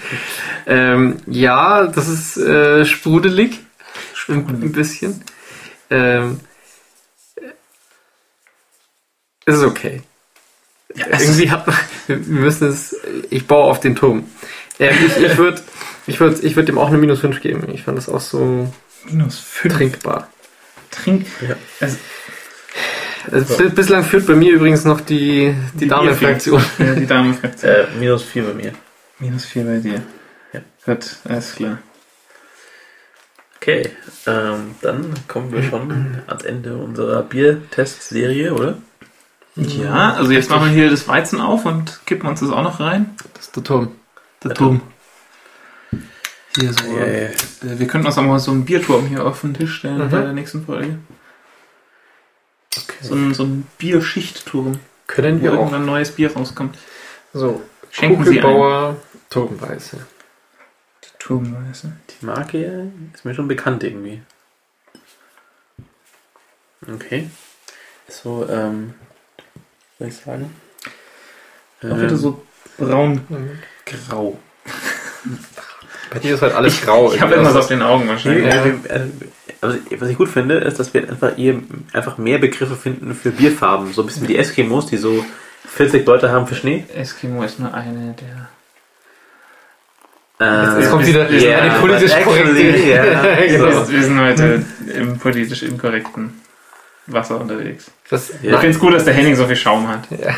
[0.68, 3.65] Ähm, ja, das ist äh, sprudelig.
[4.28, 5.24] Ein, ein bisschen.
[5.90, 6.40] Ähm,
[9.46, 10.02] es ist okay.
[10.96, 11.76] Ja, Irgendwie hat man,
[12.08, 12.96] wir müssen es,
[13.30, 14.26] ich baue auf den Turm.
[14.80, 15.62] Ja, ich ich würde
[16.08, 17.68] ich würd, ich würd dem auch eine Minus 5 geben.
[17.74, 18.72] Ich fand das auch so
[19.06, 19.76] Minus 5.
[19.76, 20.30] trinkbar.
[20.92, 21.26] Trink.
[21.42, 21.56] Ja.
[21.82, 21.98] Also,
[23.32, 26.64] Also, bi- bislang führt bei mir übrigens noch die, die, Damenfraktion.
[26.78, 27.72] Ja, die Damenfraktion.
[27.72, 28.72] Äh, minus 4 bei mir.
[29.20, 30.02] Minus 4 bei dir.
[30.54, 30.62] Ja.
[30.86, 31.80] Gut, alles klar.
[33.66, 33.90] Okay,
[34.28, 38.78] ähm, dann kommen wir schon ans Ende unserer Biertest-Serie, oder?
[39.56, 42.80] Ja, also jetzt machen wir hier das Weizen auf und kippen uns das auch noch
[42.80, 43.16] rein.
[43.34, 43.92] Das ist der Turm.
[44.44, 44.82] Der Der Turm.
[46.60, 46.86] Hier so.
[46.96, 47.14] Ja, ja.
[47.30, 47.32] Äh,
[47.80, 50.12] Wir könnten uns auch mal so einen Bierturm hier auf den Tisch stellen Mhm.
[50.12, 51.00] bei der nächsten Folge.
[52.78, 52.98] Okay.
[53.02, 54.80] So ein, so ein Bierschichtturm.
[55.08, 55.58] Können wo wir auch.
[55.58, 56.78] irgendwann neues Bier rauskommt.
[57.34, 58.96] So, Schenken Sie ein.
[59.32, 59.98] Turbenweiße.
[61.26, 61.94] Turmweise.
[62.10, 64.22] Die Marke ist mir schon bekannt irgendwie.
[66.88, 67.32] Okay.
[68.08, 68.94] So, ähm,
[69.98, 70.56] was soll ich sagen?
[71.82, 72.46] Auch wieder Ähm, so
[72.78, 74.38] braun-grau.
[76.12, 77.12] Bei dir ist halt alles grau.
[77.12, 77.48] Ich habe irgendwie.
[77.48, 78.54] irgendwas auf den Augen wahrscheinlich.
[78.54, 78.64] Ja.
[79.62, 83.32] also, was ich gut finde, ist, dass wir einfach, ihr einfach mehr Begriffe finden für
[83.32, 83.94] Bierfarben.
[83.94, 85.26] So ein bisschen wie die Eskimos, die so
[85.70, 86.86] 40 Leute haben für Schnee.
[86.94, 88.50] Eskimo ist nur eine der.
[90.40, 92.60] Äh, Jetzt kommt wieder yeah, eine politisch korrekte.
[92.60, 93.36] yeah.
[93.48, 93.72] Genau.
[93.86, 93.92] so.
[93.92, 96.42] Wir sind heute im politisch inkorrekten
[97.08, 97.90] Wasser unterwegs.
[98.10, 98.56] Das, Ja.
[98.56, 100.02] Ich finde es gut, dass der Henning so viel Schaum hat.
[100.12, 100.36] ja,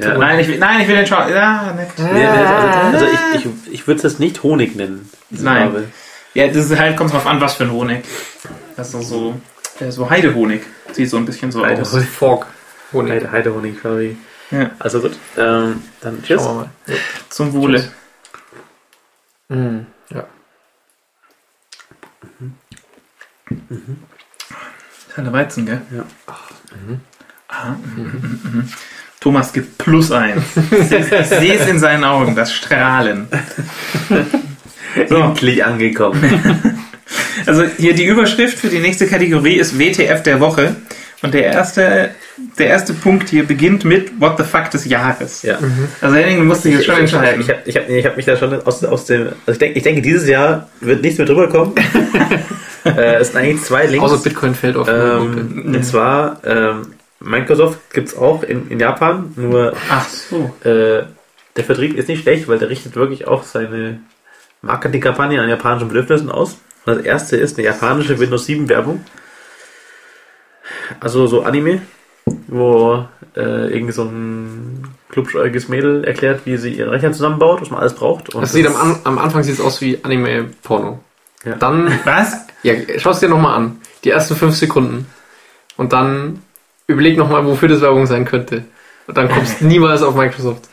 [0.00, 0.18] Ja.
[0.18, 1.28] Nein, ich will, nein, ich will den Schaum.
[1.28, 1.88] Ja, nett.
[1.98, 5.10] Nee, also, also ich, ich, ich würde es nicht Honig nennen.
[5.30, 5.62] Nein.
[5.72, 5.84] Farbe.
[6.34, 8.04] Ja, das ist halt, kommt drauf an, was für ein Honig.
[8.76, 9.40] Also so,
[9.80, 10.62] äh, so Heidehonig.
[10.92, 11.66] Sieht so ein bisschen so aus.
[11.66, 12.08] Heidehonig.
[12.08, 12.46] Fork.
[12.92, 13.12] Honig.
[13.12, 14.16] Heide, Heidehonig, sorry.
[14.50, 14.70] Ja.
[14.78, 16.42] Also gut, ähm, dann tschüss.
[16.42, 17.00] Schauen wir mal.
[17.30, 17.78] Zum Wohle.
[17.80, 17.90] Tschüss.
[19.52, 19.86] Mhm.
[20.10, 20.24] Ja.
[25.12, 25.82] Kleiner Weizen, gell?
[25.94, 26.04] Ja.
[27.48, 28.68] Ah, mhm, mhm, mhm.
[29.20, 30.42] Thomas gibt plus eins.
[30.56, 33.28] Ich sehe ich sehe es in seinen Augen, das Strahlen.
[35.08, 35.16] So.
[35.16, 36.78] Endlich angekommen.
[37.46, 40.76] Also hier die Überschrift für die nächste Kategorie ist WTF der Woche.
[41.22, 42.14] Und der erste,
[42.58, 45.42] der erste Punkt hier beginnt mit What the fuck des Jahres.
[45.42, 45.58] Ja.
[46.00, 47.40] Also Henning, du musst dich jetzt schon entscheiden.
[47.42, 49.28] Ich habe ich hab, ich hab mich da schon aus, aus dem.
[49.46, 51.74] Also ich, denk, ich denke, dieses Jahr wird nichts mehr drüber kommen.
[52.84, 54.04] äh, es sind eigentlich zwei Links.
[54.04, 55.74] Außer Bitcoin fällt auf ähm, Mhm.
[55.74, 60.52] und zwar, ähm, Microsoft gibt es auch in, in Japan, nur Ach so.
[60.64, 61.04] äh,
[61.56, 64.00] der Vertrieb ist nicht schlecht, weil der richtet wirklich auch seine
[64.62, 66.56] Marketingkampagne an japanischen Bedürfnissen aus.
[66.84, 69.04] Und das erste ist eine japanische Windows 7 Werbung.
[71.00, 71.82] Also so Anime,
[72.52, 77.80] wo äh, irgendwie so ein klubschäugiges Mädel erklärt, wie sie ihren Rechner zusammenbaut, was man
[77.80, 78.34] alles braucht.
[78.34, 81.00] Und Das sieht am, An- am Anfang sieht es aus wie Anime-Porno.
[81.44, 81.54] Ja.
[81.56, 82.36] Dann, was?
[82.62, 83.80] Ja, schau es dir nochmal an.
[84.04, 85.06] Die ersten fünf Sekunden.
[85.76, 86.42] Und dann
[86.86, 88.64] überleg nochmal, wofür das Werbung sein könnte.
[89.06, 90.68] Und dann kommst du niemals auf Microsoft.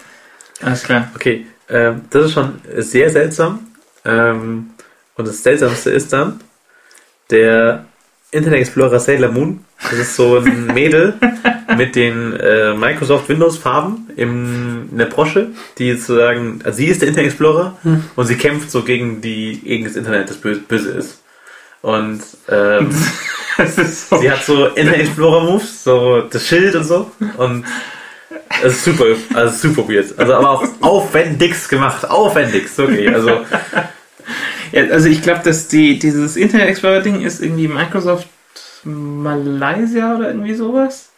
[0.62, 1.10] Alles klar.
[1.16, 3.60] Okay, ähm, das ist schon sehr seltsam.
[4.04, 4.72] Ähm,
[5.16, 6.42] und das Seltsamste ist dann
[7.30, 7.86] der
[8.32, 9.64] Internet Explorer Sailor Moon.
[9.82, 11.14] Das ist so ein Mädel
[11.78, 17.02] mit den äh, Microsoft Windows Farben im, in der Brosche, die sozusagen, also sie ist
[17.02, 17.78] der Internet Explorer
[18.16, 21.22] und sie kämpft so gegen die gegen das Internet, das böse, ist.
[21.82, 22.92] Und ähm,
[23.66, 24.18] so.
[24.18, 27.66] sie hat so Internet Explorer Moves, so das Schild und so und
[28.64, 30.18] es ist super, also super weird.
[30.18, 33.08] Also aber auch aufwendigst gemacht, aufwendigst, okay.
[33.10, 33.46] Also
[34.72, 38.28] Ja, also ich glaube, dass die, dieses Internet Explorer Ding ist irgendwie Microsoft
[38.84, 41.12] Malaysia oder irgendwie sowas.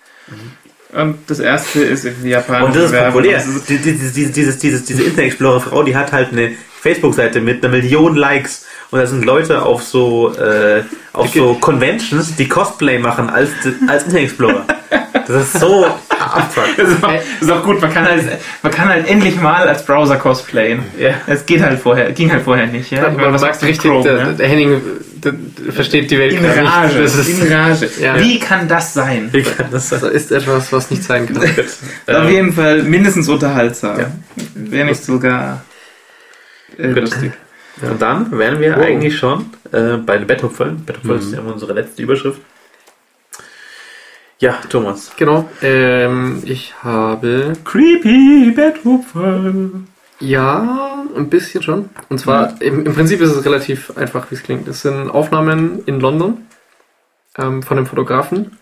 [0.94, 2.64] Und das erste ist irgendwie Japan.
[2.64, 3.42] Und das ist populär.
[3.70, 6.52] Die- die- Dieses, dieses, dieses, diese Internet Explorer Frau, die hat halt eine
[6.82, 10.84] Facebook-Seite mit einer Million Likes und da sind Leute auf so äh,
[11.14, 13.50] auf so Conventions, die Cosplay machen als
[13.88, 14.66] als Internet Explorer.
[15.14, 15.86] Das ist so
[16.32, 16.64] abfuck.
[16.78, 18.26] Das ist, auch, das ist auch gut, man kann, halt,
[18.64, 20.84] man kann halt endlich mal als Browser cosplayen.
[20.98, 21.12] Ja.
[21.28, 22.92] Es geht halt vorher, ging halt vorher nicht.
[22.92, 23.04] Ja?
[23.04, 24.32] Ja, man Was macht richtig, Chrome, der, ja?
[24.34, 24.82] der Henning
[25.24, 26.96] der, der versteht die Welt In Rage.
[27.00, 27.06] nicht.
[27.06, 27.90] Das ist, in Rage.
[28.02, 28.20] Ja.
[28.20, 29.30] Wie kann das sein?
[29.32, 30.12] Wie kann das das sein?
[30.12, 31.38] ist etwas, was nicht sein kann.
[32.16, 34.00] Auf jeden Fall mindestens unterhaltsam.
[34.00, 34.12] Ja.
[34.56, 35.62] Wäre nicht sogar
[36.78, 37.34] äh, lustig.
[37.82, 38.86] Und dann wären wir Wow.
[38.86, 40.84] eigentlich schon äh, bei den Betthupfeln.
[40.86, 42.42] Betthupfeln ist ja unsere letzte Überschrift.
[44.42, 45.12] Ja, Thomas.
[45.18, 45.48] Genau.
[45.62, 49.54] Ähm, ich habe Creepy Betthupfer.
[50.20, 51.90] Ja, ein bisschen schon.
[52.10, 54.68] Und zwar, im, im Prinzip ist es relativ einfach, wie es klingt.
[54.68, 56.40] Es sind Aufnahmen in London
[57.38, 58.58] ähm, von einem Fotografen.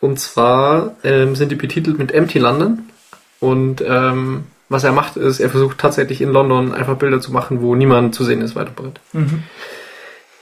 [0.00, 2.88] Und zwar ähm, sind die betitelt mit Empty London.
[3.40, 7.60] Und ähm, was er macht, ist, er versucht tatsächlich in London einfach Bilder zu machen,
[7.60, 9.00] wo niemand zu sehen ist, weit und breit.
[9.12, 9.42] Mhm.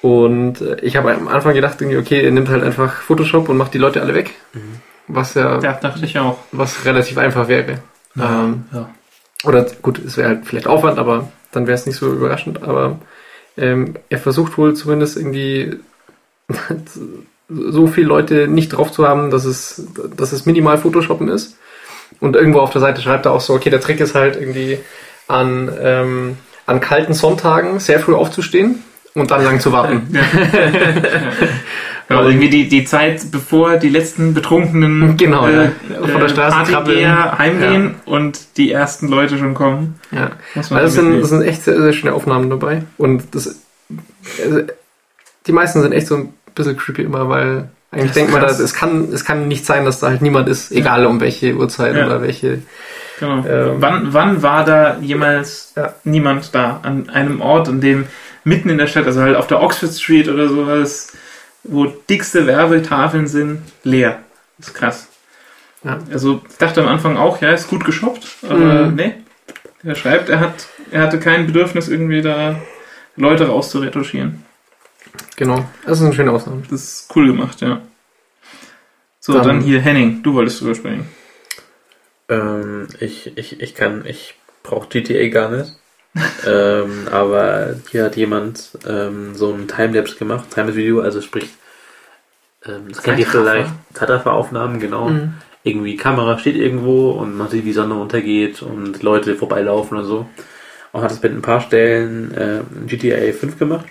[0.03, 3.57] Und äh, ich habe am Anfang gedacht, irgendwie, okay, er nimmt halt einfach Photoshop und
[3.57, 4.35] macht die Leute alle weg.
[5.09, 6.39] Was ja, Ja, dachte ich auch.
[6.53, 7.79] was relativ einfach wäre.
[8.19, 8.91] Ähm, ja.
[9.45, 12.63] oder gut, es wäre halt vielleicht Aufwand, aber dann wäre es nicht so überraschend.
[12.63, 12.99] Aber
[13.57, 15.77] ähm, er versucht wohl zumindest irgendwie
[17.49, 19.85] so viele Leute nicht drauf zu haben, dass es,
[20.17, 21.57] dass es minimal Photoshoppen ist.
[22.21, 24.79] Und irgendwo auf der Seite schreibt er auch so, okay, der Trick ist halt irgendwie
[25.29, 26.37] an, ähm,
[26.67, 28.83] an kalten Sonntagen sehr früh aufzustehen
[29.15, 30.09] und dann lang zu warten.
[30.13, 30.21] Ja.
[32.09, 35.67] Genau, irgendwie die, die Zeit, bevor die letzten Betrunkenen Genau, ja.
[35.67, 35.71] äh,
[36.09, 37.39] Von der Straße krabbeln.
[37.39, 40.01] heimgehen und die ersten Leute schon kommen.
[40.11, 40.31] Ja.
[40.57, 42.83] Also das sind, das sind echt sehr, sehr schöne Aufnahmen dabei.
[42.99, 43.61] Und das,
[44.45, 44.63] also
[45.47, 48.75] die meisten sind echt so ein bisschen creepy immer, weil Eigentlich denkt man, da, es
[48.75, 52.07] kann, es kann nicht sein, dass da halt niemand ist, egal um welche Uhrzeit Ja.
[52.07, 52.63] oder welche.
[53.21, 53.45] Genau.
[53.47, 55.95] Ähm, wann, wann war da jemals Ja.
[56.03, 56.81] niemand da?
[56.83, 58.07] An einem Ort, in dem
[58.45, 61.13] mitten in der Stadt, also halt auf der Oxford Street oder sowas,
[61.63, 64.23] wo dickste Werbetafeln sind, leer.
[64.59, 65.09] Das ist krass.
[65.85, 65.99] Ja.
[66.11, 68.95] Also ich dachte am Anfang auch, ja, ist gut geshoppt, aber Mhm.
[68.97, 69.15] nee.
[69.83, 72.61] Er schreibt, er hat, er hatte kein Bedürfnis, irgendwie da
[73.17, 74.45] Leute rauszuretuschieren.
[75.37, 75.65] Genau.
[75.87, 76.63] Das ist eine schöne Ausnahme.
[76.71, 77.81] Das ist cool gemacht, ja.
[79.21, 81.09] So, Dann- dann, hier Henning, du wolltest drüber sprechen.
[82.29, 85.73] Ähm, ich, ich, ich kann, ich brauche GTA gar nicht.
[86.47, 91.51] Ähm, aber hier hat jemand ähm, so ein Timelapse gemacht, Timelapse-Video, also sprich,
[92.67, 95.09] ähm, das kennt ihr vielleicht, Zeitrafferaufnahmen, genau.
[95.09, 95.35] Mhm.
[95.63, 100.05] Irgendwie Kamera steht irgendwo und man sieht, wie die Sonne untergeht und Leute vorbeilaufen und
[100.05, 100.27] so.
[100.93, 103.87] Und hat es mit ein paar Stellen äh, GTA 5 gemacht.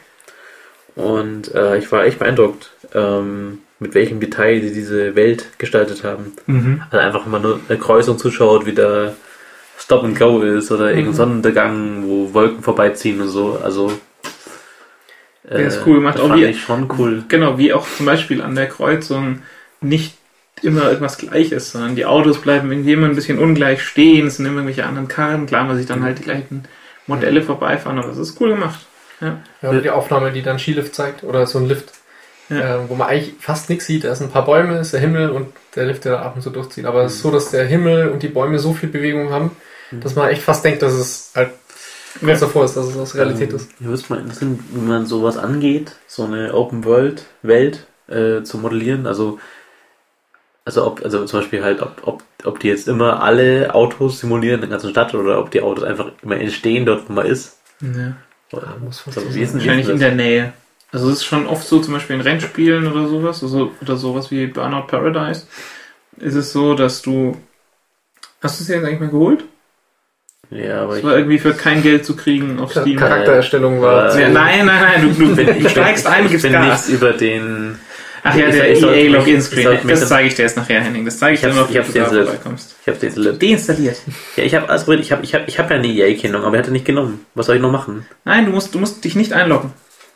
[0.95, 6.33] Und äh, ich war echt beeindruckt, ähm, mit welchem Detail sie diese Welt gestaltet haben.
[6.47, 6.81] Mhm.
[6.89, 9.13] Also einfach, wenn man nur eine Kreuzung zuschaut, wie da
[9.79, 11.15] Stop and Go ist oder irgendein Mhm.
[11.15, 13.59] Sonnenuntergang, wo Wolken vorbeiziehen und so.
[13.63, 13.91] Also
[15.43, 16.15] Der ist cool gemacht.
[16.15, 17.23] Das Auch fand wie- ich schon cool.
[17.27, 19.41] Genau, wie auch zum Beispiel an der Kreuzung
[19.81, 20.15] nicht
[20.61, 24.35] immer irgendwas gleich ist, sondern die Autos bleiben irgendwie immer ein bisschen ungleich stehen, es
[24.35, 26.65] sind immer irgendwelche anderen Karren, klar, man sieht dann halt die gleichen
[27.07, 28.85] Modelle vorbeifahren, aber das ist cool gemacht.
[29.21, 29.37] Ja.
[29.61, 31.93] Ja, die Aufnahme, die dann Skilift zeigt oder so ein Lift,
[32.49, 32.75] Ja.
[32.75, 34.03] äh, wo man eigentlich fast nichts sieht.
[34.03, 35.47] Da sind ein paar Bäume, ist der Himmel und
[35.77, 36.85] der Lift, der da ab und zu durchzieht.
[36.85, 39.51] Aber es ist so, dass der Himmel und die Bäume so viel Bewegung haben,
[39.91, 41.51] dass man echt fast denkt, dass es halt
[42.19, 42.47] kurz Ja.
[42.47, 43.69] davor ist, dass es aus Realität ähm, ist.
[43.79, 48.57] Ich würde mal interessieren, wie man sowas angeht, so eine Open World Welt äh, zu
[48.57, 49.07] modellieren.
[49.07, 49.39] Also,
[50.65, 54.55] also ob, also zum Beispiel halt, ob, ob, ob die jetzt immer alle Autos simulieren
[54.55, 57.57] in der ganzen Stadt oder ob die Autos einfach immer entstehen dort, wo man ist.
[57.81, 58.15] Ja.
[58.51, 60.53] Oder, muss fast so, so wie ist Wahrscheinlich in der Nähe.
[60.91, 64.31] Also es ist schon oft so, zum Beispiel in Rennspielen oder sowas, also, oder sowas
[64.31, 65.45] wie Burnout Paradise,
[66.17, 67.37] ist es so, dass du.
[68.41, 69.43] Hast du es dir jetzt eigentlich mal geholt?
[70.49, 70.59] Das?
[70.59, 72.97] Ja, aber Das ich, war irgendwie für kein Geld zu kriegen auf Steam.
[72.97, 74.17] Charaktererstellung war.
[74.19, 76.65] Ja, nein, nein, nein, du, du, bin, du steigst ein, ich gibst bin Gas.
[76.65, 77.77] nichts über den.
[78.21, 79.79] Ach ja, Ich- der ich EA Login ich Screen.
[79.87, 81.05] Das zeige ich dir erst nachher, Henning.
[81.05, 82.75] Das zeige ich, Ich dir noch, ich wenn du da vorbeikommst.
[82.81, 83.95] Ich habe den Deinstalliert.
[84.35, 85.01] Ja, ich habe alles probiert.
[85.03, 87.25] Ich habe ich hab, ich hab ja eine EA-Kennung, aber er hatte nicht genommen.
[87.35, 88.05] Was soll ich noch machen?
[88.25, 89.71] Nein, du musst, du musst dich nicht einloggen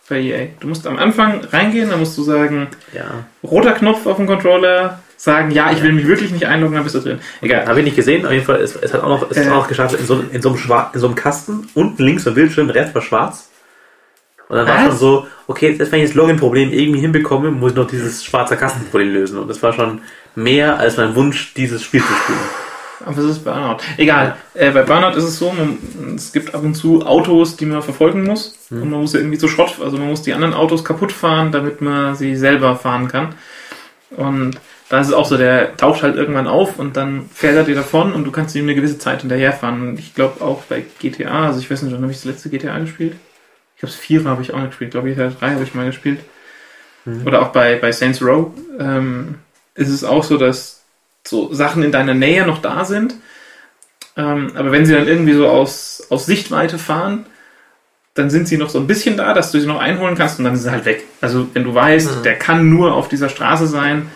[0.09, 0.47] bei EA.
[0.59, 3.23] Du musst am Anfang reingehen, dann musst du sagen, Ja.
[3.41, 6.95] roter Knopf auf dem Controller, sagen, ja, ich will mich wirklich nicht einloggen, dann bist
[6.95, 7.19] du drin.
[7.41, 7.65] Egal.
[7.65, 8.25] Habe ich nicht gesehen.
[8.25, 9.49] Auf jeden Fall, es, es hat auch noch, es Äh.
[9.49, 12.27] auch noch geschafft, in so, in, so einem Schwar in so einem Kasten, unten links
[12.27, 13.49] am Bildschirm, der Rest war schwarz.
[14.49, 14.83] Und dann war Was?
[14.87, 18.57] schon so, okay, jetzt wenn ich das Login-Problem irgendwie hinbekomme, muss ich noch dieses schwarze
[18.57, 19.39] Kastenproblem lösen.
[19.39, 20.01] Und das war schon
[20.35, 22.39] mehr als mein Wunsch, dieses Spiel zu spielen.
[23.05, 23.77] Aber es ist Burnout.
[23.95, 24.35] Egal.
[24.53, 25.77] Äh, bei Burnout ist es so, man,
[26.15, 28.57] es gibt ab und zu Autos, die man verfolgen muss.
[28.69, 31.53] Und man muss sie irgendwie zu Schrott, also man muss die anderen Autos kaputt fahren,
[31.53, 33.35] damit man sie selber fahren kann.
[34.11, 34.59] Und
[34.93, 37.73] da ist es auch so, der taucht halt irgendwann auf und dann fährt er dir
[37.73, 39.89] davon und du kannst ihm eine gewisse Zeit hinterherfahren.
[39.89, 42.49] Und ich glaube auch bei GTA, also ich weiß nicht, wann habe ich das letzte
[42.49, 43.15] GTA gespielt?
[43.75, 44.89] Ich glaube, Vierer habe ich auch nicht gespielt.
[44.89, 46.19] Ich glaube, GTA 3 habe ich mal gespielt.
[47.25, 49.35] Oder auch bei, bei Saints Row ähm,
[49.75, 50.83] ist es auch so, dass
[51.27, 53.15] so Sachen in deiner Nähe noch da sind.
[54.15, 57.25] Ähm, aber wenn sie dann irgendwie so aus, aus Sichtweite fahren,
[58.13, 60.45] dann sind sie noch so ein bisschen da, dass du sie noch einholen kannst und
[60.45, 61.03] dann ist sie halt weg.
[61.19, 62.23] Also wenn du weißt, Mhm.
[62.23, 64.09] der kann nur auf dieser Straße sein,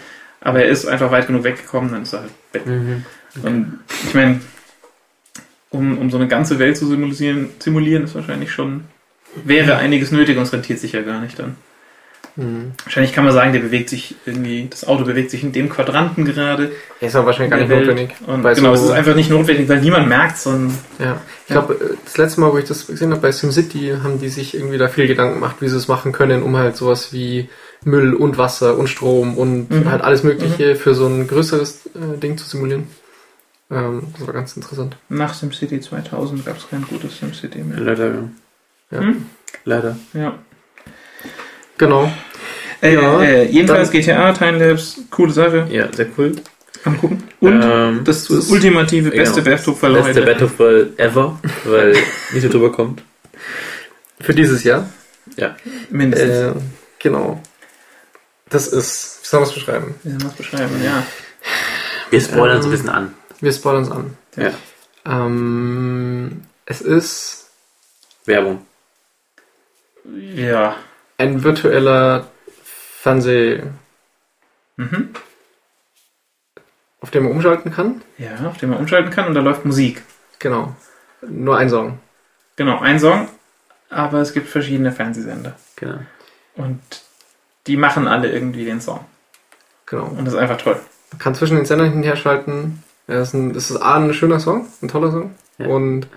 [0.47, 2.63] aber er ist einfach weit genug weggekommen, dann ist er halt weg.
[3.43, 4.39] Und ich meine,
[5.71, 8.85] um, um so eine ganze Welt zu simulieren, simulieren ist wahrscheinlich schon,
[9.43, 11.57] wäre einiges nötig und es rentiert sich ja gar nicht dann.
[12.37, 12.71] Mhm.
[12.83, 16.23] Wahrscheinlich kann man sagen, der bewegt sich irgendwie, das Auto bewegt sich in dem Quadranten
[16.23, 16.71] gerade.
[17.01, 17.87] Ist aber wahrscheinlich gar nicht Welt.
[17.87, 18.15] notwendig.
[18.25, 20.69] Und genau, so- es ist einfach nicht notwendig, weil niemand merkt so ein,
[20.99, 21.59] Ja, ich Ja.
[21.61, 24.77] glaube, das letzte Mal, wo ich das gesehen habe bei SimCity, haben die sich irgendwie
[24.77, 27.49] da viel Gedanken gemacht, wie sie es machen können, um halt sowas wie
[27.85, 29.89] Müll und Wasser und Strom und Mhm.
[29.89, 32.87] halt alles Mögliche für so ein größeres äh, Ding zu simulieren.
[33.69, 34.97] Ähm, das war ganz interessant.
[35.09, 37.79] nach SimCity 2000 gab es kein gutes SimCity mehr.
[37.79, 38.21] Leider, ja.
[38.91, 38.99] Ja.
[39.01, 39.25] Hm?
[39.65, 39.97] Leider.
[40.13, 40.35] Ja.
[41.77, 42.11] Genau.
[42.81, 46.33] Äh, Ja, äh, jedenfalls GTA, Timelapse, coole Sache, Ja, sehr cool.
[46.85, 47.23] angucken.
[47.39, 49.45] Und ähm, das, das- ultimative beste genau.
[49.45, 50.21] Bergtupfer beste Leute.
[50.25, 51.91] Battlefield ever, weil
[52.33, 53.03] nicht so drüber kommt.
[54.19, 54.89] Für dieses Jahr.
[55.89, 56.29] Mindestens.
[56.31, 56.53] Äh,
[56.99, 57.41] genau.
[58.49, 59.95] Das ist, wie soll man es beschreiben?
[60.03, 60.83] Wie soll man es beschreiben?
[60.83, 61.05] Ja.
[62.09, 63.13] Wir spoilern Ähm, so ein bisschen an.
[63.41, 64.17] Wir spoilern es an.
[64.37, 64.51] Ja.
[65.05, 67.49] Ähm, es ist
[68.25, 68.65] Werbung.
[70.05, 70.75] Ja.
[71.17, 72.27] ein virtueller
[73.01, 73.63] Fernseh,
[74.77, 75.09] Mhm.
[77.01, 78.01] auf dem man umschalten kann.
[78.17, 80.03] Ja, auf den man umschalten kann und da läuft Musik.
[80.39, 80.75] Genau.
[81.27, 81.99] Nur ein Song.
[82.55, 83.27] Genau, ein Song,
[83.89, 85.57] aber es gibt verschiedene Fernsehsender.
[85.75, 85.99] Genau.
[86.55, 86.79] Und
[87.67, 89.01] die machen alle irgendwie den Song.
[89.85, 90.05] Genau.
[90.05, 90.77] Und das ist einfach toll.
[91.11, 92.83] Man kann zwischen den Sendern hin und her schalten.
[93.07, 95.35] Das ist, ein, das ist A, ein schöner Song, ein toller Song.
[95.59, 95.67] Ja.
[95.67, 96.07] Und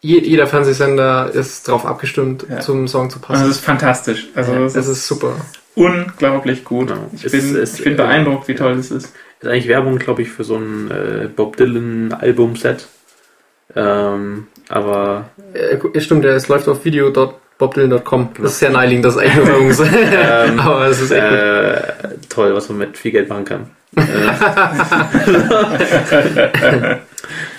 [0.00, 2.58] je, jeder Fernsehsender ist darauf abgestimmt, Ja.
[2.60, 3.42] zum Song zu Und passen.
[3.42, 4.26] das ist fantastisch.
[4.34, 5.34] Also Ja, das Das ist ist super.
[5.76, 6.88] unglaublich gut.
[6.88, 7.08] Genau.
[7.12, 9.14] Ich Es bin, es- ich bin äh, beeindruckt, wie toll das ist.
[9.40, 12.88] Ist eigentlich Werbung, glaube ich, für so ein äh, Bob Dylan Albumset.
[13.76, 16.82] Ähm, aber Äh, stimmt, es läuft auf
[17.58, 18.28] video.bobdylan.com.
[18.40, 19.72] Das ist sehr naheliegend, das ist eigentlich nur Werbung.
[20.52, 21.80] Ähm, Aber es ist echt äh,
[22.28, 23.70] toll, was man mit viel Geld machen kann.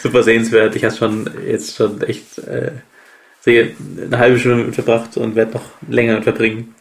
[0.01, 0.75] Super sehenswert.
[0.75, 2.71] Ich habe schon jetzt schon echt äh,
[3.45, 6.75] eine halbe Stunde mit verbracht und werde noch länger mit verbringen.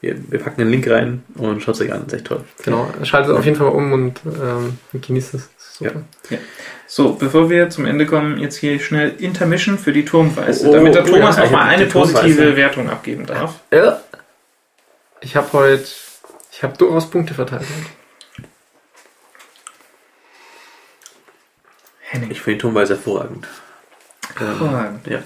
[0.00, 2.02] Wir, wir packen den Link rein und schaut es euch an.
[2.04, 2.44] Das ist echt toll.
[2.64, 5.42] Genau, schaltet auf jeden Fall mal um und ähm, genießt es.
[5.42, 6.02] Ist Super.
[6.86, 10.94] So, bevor wir zum Ende kommen, jetzt hier schnell Intermission für die Turmweise, Oh, damit
[10.94, 12.14] der oh Thomas ja, nochmal die eine Turmweise.
[12.14, 13.56] positive Wertung abgeben darf.
[13.72, 14.00] Ja.
[15.20, 15.84] Ich habe heute,
[16.52, 17.66] ich habe durchaus Punkte verteilt.
[22.00, 22.30] Henning.
[22.30, 23.46] Ich finde den Tonweise hervorragend.
[24.40, 25.06] Ähm, Hervorragend.
[25.06, 25.20] ja,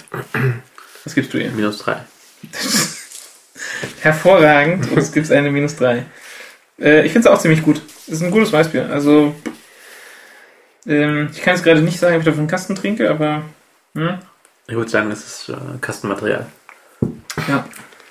[1.05, 1.51] Was gibst du ihr?
[1.53, 2.05] minus drei.
[4.01, 4.91] Hervorragend.
[4.91, 6.05] Und es gibt eine minus 3.
[6.81, 7.81] Äh, ich finde es auch ziemlich gut.
[8.07, 8.91] Es ist ein gutes Weißbier.
[8.91, 9.35] Also,
[10.87, 13.43] ähm, ich kann jetzt gerade nicht sagen, ob ich davon einen Kasten trinke, aber
[13.95, 14.19] hm,
[14.67, 16.47] Ich würde sagen, es ist äh, Kastenmaterial.
[17.49, 17.67] ja.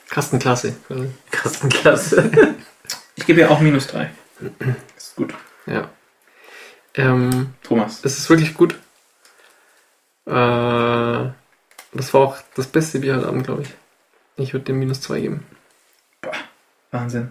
[0.10, 0.76] Kastenklasse.
[0.88, 1.10] quasi.
[1.31, 2.30] Kastenklasse.
[3.15, 4.10] Ich gebe ihr auch minus 3.
[4.98, 5.34] Ist gut.
[5.68, 5.89] Ja.
[6.95, 7.99] Ähm, Thomas.
[8.03, 8.73] es ist wirklich gut.
[10.26, 10.31] Äh,
[11.93, 13.69] das war auch das beste Bier heute Abend, glaube ich.
[14.38, 15.45] Ich würde dem minus zwei geben.
[16.91, 17.30] Wahnsinn.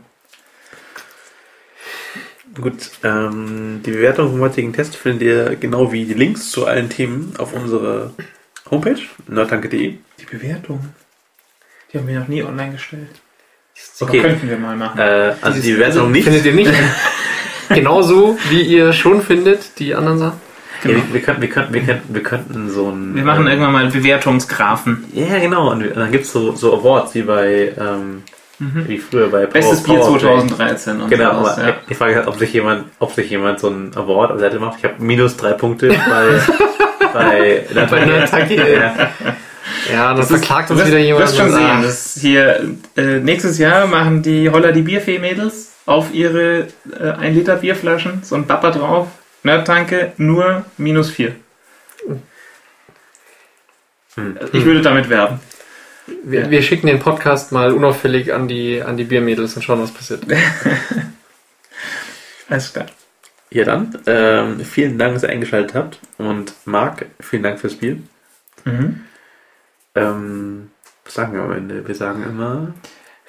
[2.60, 6.88] Gut, ähm, die Bewertung vom heutigen Test findet ihr genau wie die Links zu allen
[6.88, 8.12] Themen auf unserer
[8.70, 9.98] Homepage, nerdtanke.de.
[10.18, 10.80] Die Bewertung.
[11.92, 13.20] Die haben wir noch nie online gestellt.
[14.00, 14.18] Okay.
[14.18, 14.98] Aber könnten wir mal machen.
[14.98, 16.24] Äh, also die Bewertung nicht.
[16.24, 16.72] Findet ihr nicht?
[17.68, 20.40] Genauso wie ihr schon findet, die anderen Sachen.
[20.82, 23.14] Ja, wir, könnten, wir, könnten, wir, könnten, wir könnten so ein.
[23.14, 25.04] wir machen äh, irgendwann mal Bewertungsgrafen.
[25.12, 25.70] Ja, genau.
[25.70, 28.22] Und dann gibt es so, so Awards wie bei, ähm,
[28.60, 30.20] wie früher bei Power- Bestes Bier Powerplay.
[30.46, 31.74] 2013 und Genau, sowas, aber ja.
[31.88, 34.78] ich frage halt, ob sich jemand, ob sich jemand so ein Award Seite macht.
[34.78, 36.40] Ich habe minus drei Punkte bei,
[37.12, 38.54] bei, Bei Nerdtanke.
[38.74, 38.94] ja.
[39.90, 41.24] Ja, dann verklagt Du uns wirst, wieder du jemand.
[41.24, 46.66] wirst schon sehen, dass hier äh, nächstes Jahr machen die Holler die Bierfee-Mädels auf ihre
[47.00, 49.08] äh, 1 Liter Bierflaschen so ein Bapper drauf.
[49.42, 51.32] Nerdtanke nur minus 4.
[54.16, 54.36] Hm.
[54.52, 55.40] Ich würde damit werben.
[56.24, 59.92] Wir, wir schicken den Podcast mal unauffällig an die, an die Biermädels und schauen, was
[59.92, 60.22] passiert.
[62.48, 62.86] Alles klar.
[63.50, 65.98] Ja, dann, ähm, vielen Dank, dass ihr eingeschaltet habt.
[66.18, 68.02] Und Marc, vielen Dank fürs Spiel.
[68.64, 69.00] Mhm.
[69.94, 70.70] Ähm,
[71.04, 71.86] was sagen wir am Ende?
[71.86, 72.74] Wir sagen immer.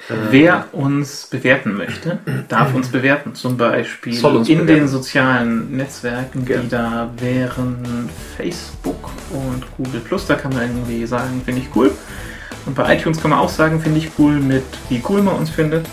[0.10, 3.34] äh, Wer uns bewerten möchte, darf uns bewerten.
[3.34, 4.82] Zum Beispiel Soll uns in bewerten.
[4.82, 10.28] den sozialen Netzwerken, die da wären Facebook und Google Plus.
[10.28, 11.92] Da kann man irgendwie sagen, finde ich cool.
[12.66, 15.50] Und bei iTunes kann man auch sagen, finde ich cool, mit wie cool man uns
[15.50, 15.86] findet.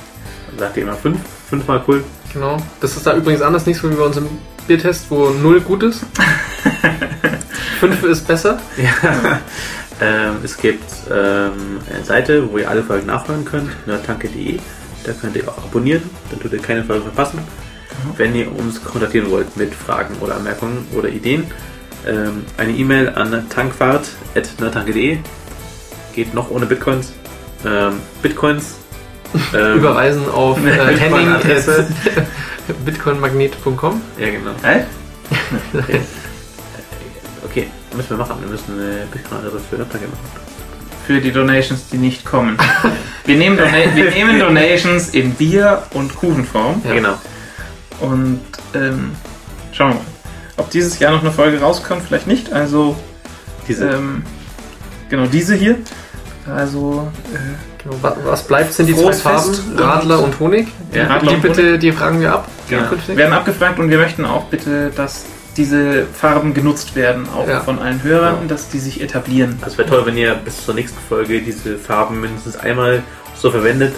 [0.56, 1.18] Sagt ihr immer fünf?
[1.48, 2.04] Fünfmal cool?
[2.32, 2.58] Genau.
[2.80, 4.28] Das ist da übrigens anders, nicht so wie bei uns im
[4.66, 6.04] Biertest, wo 0 gut ist.
[7.80, 8.58] 5 ist besser.
[8.76, 9.40] Ja.
[10.00, 14.58] ähm, es gibt ähm, eine Seite, wo ihr alle Folgen nachhören könnt, nerdtanke.de.
[15.04, 17.38] Da könnt ihr auch abonnieren, dann tut ihr keine Folge verpassen.
[18.16, 21.50] Wenn ihr uns kontaktieren wollt mit Fragen oder Anmerkungen oder Ideen,
[22.06, 25.18] ähm, eine E-Mail an tankfahrt.nerdtanke.de.
[26.18, 27.12] Geht noch ohne Bitcoins.
[27.64, 28.74] Ähm, Bitcoins.
[29.54, 31.86] Ähm, Überweisen auf äh, Bitcoin-Adresse.
[32.84, 34.00] bitcoinmagnet.com.
[34.18, 34.50] Ja, genau.
[34.64, 34.80] Hä?
[37.44, 38.34] Okay, müssen wir machen.
[38.40, 40.18] Wir müssen eine Bitcoin-Adresse für Nerdtanke machen.
[41.06, 42.58] Für die Donations, die nicht kommen.
[43.24, 46.82] Wir nehmen, Dona wir nehmen Donations in Bier- und Kuchenform.
[46.84, 46.94] Ja.
[46.94, 47.14] Genau.
[48.00, 48.40] Und
[48.74, 49.12] ähm,
[49.70, 50.04] schauen wir mal.
[50.56, 52.52] Ob dieses Jahr noch eine Folge rauskommt, vielleicht nicht.
[52.52, 52.96] Also,
[53.68, 54.24] Diese ähm,
[55.08, 55.76] genau diese hier.
[56.54, 57.38] Also, äh,
[57.82, 57.94] Genau.
[58.02, 60.66] Wa- Was bleibt, sind die zwei Farben, Radler und Honig.
[60.92, 62.48] Ja, die, Radler die und bitte, die fragen wir ab.
[62.68, 62.82] Ja.
[62.86, 63.16] Künftig.
[63.16, 65.24] werden abgefragt und wir möchten auch bitte, dass
[65.56, 67.60] diese Farben genutzt werden, auch Ja.
[67.60, 68.48] von allen Hörern, Ja.
[68.48, 69.58] dass die sich etablieren.
[69.60, 73.02] Also es wäre toll, wenn ihr bis zur nächsten Folge diese Farben mindestens einmal
[73.36, 73.94] so verwendet.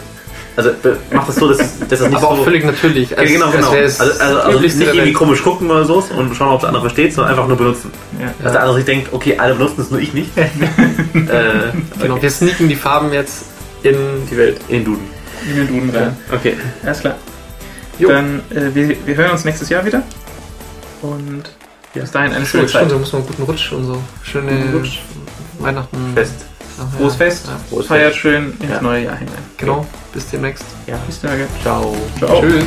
[0.57, 2.45] Also be- macht es so, dass es, dass es nicht Aber auch so...
[2.45, 3.11] völlig natürlich.
[3.11, 3.73] ja, als- genau, als genau.
[3.75, 5.15] es Also, also, das also nicht irgendwie Welt.
[5.15, 7.91] komisch gucken oder so und schauen, ob der andere versteht, sondern einfach nur benutzen.
[8.21, 8.35] Ja.
[8.43, 10.31] Dass der andere sich denkt, okay, alle benutzen es, nur ich nicht.
[10.37, 10.43] äh,
[12.03, 13.45] Genau, wir sneaken die Farben jetzt
[13.83, 13.97] in
[14.31, 14.61] die Welt.
[14.69, 15.05] in den Duden.
[15.49, 16.17] In den Duden rein.
[16.33, 16.57] Okay.
[16.85, 17.15] Alles klar.
[17.99, 18.09] Jo.
[18.09, 20.03] Dann, äh, wir, wir hören uns nächstes Jahr wieder.
[21.03, 21.45] Und
[21.95, 22.03] Ja.
[22.03, 22.71] bis dahin eine schöne Zeit.
[22.83, 23.99] stimmt, da muss man einen guten Rutsch und so.
[24.23, 24.99] Schöne Rutsch.
[25.59, 25.97] Weihnachten.
[26.15, 26.35] Fest.
[26.81, 26.99] Ach, ja.
[26.99, 27.47] Frohes Fest.
[27.47, 28.19] Ja, Frohes Feiert Fest.
[28.19, 28.81] schön ins Ja.
[28.83, 29.35] neue Jahr hinein.
[29.57, 29.87] genau.
[30.13, 30.65] Bis demnächst.
[30.87, 30.97] Ja.
[31.07, 31.47] Bis Tage.
[31.63, 31.95] Ciao.
[32.19, 32.41] Ciao.
[32.41, 32.65] Tschüss.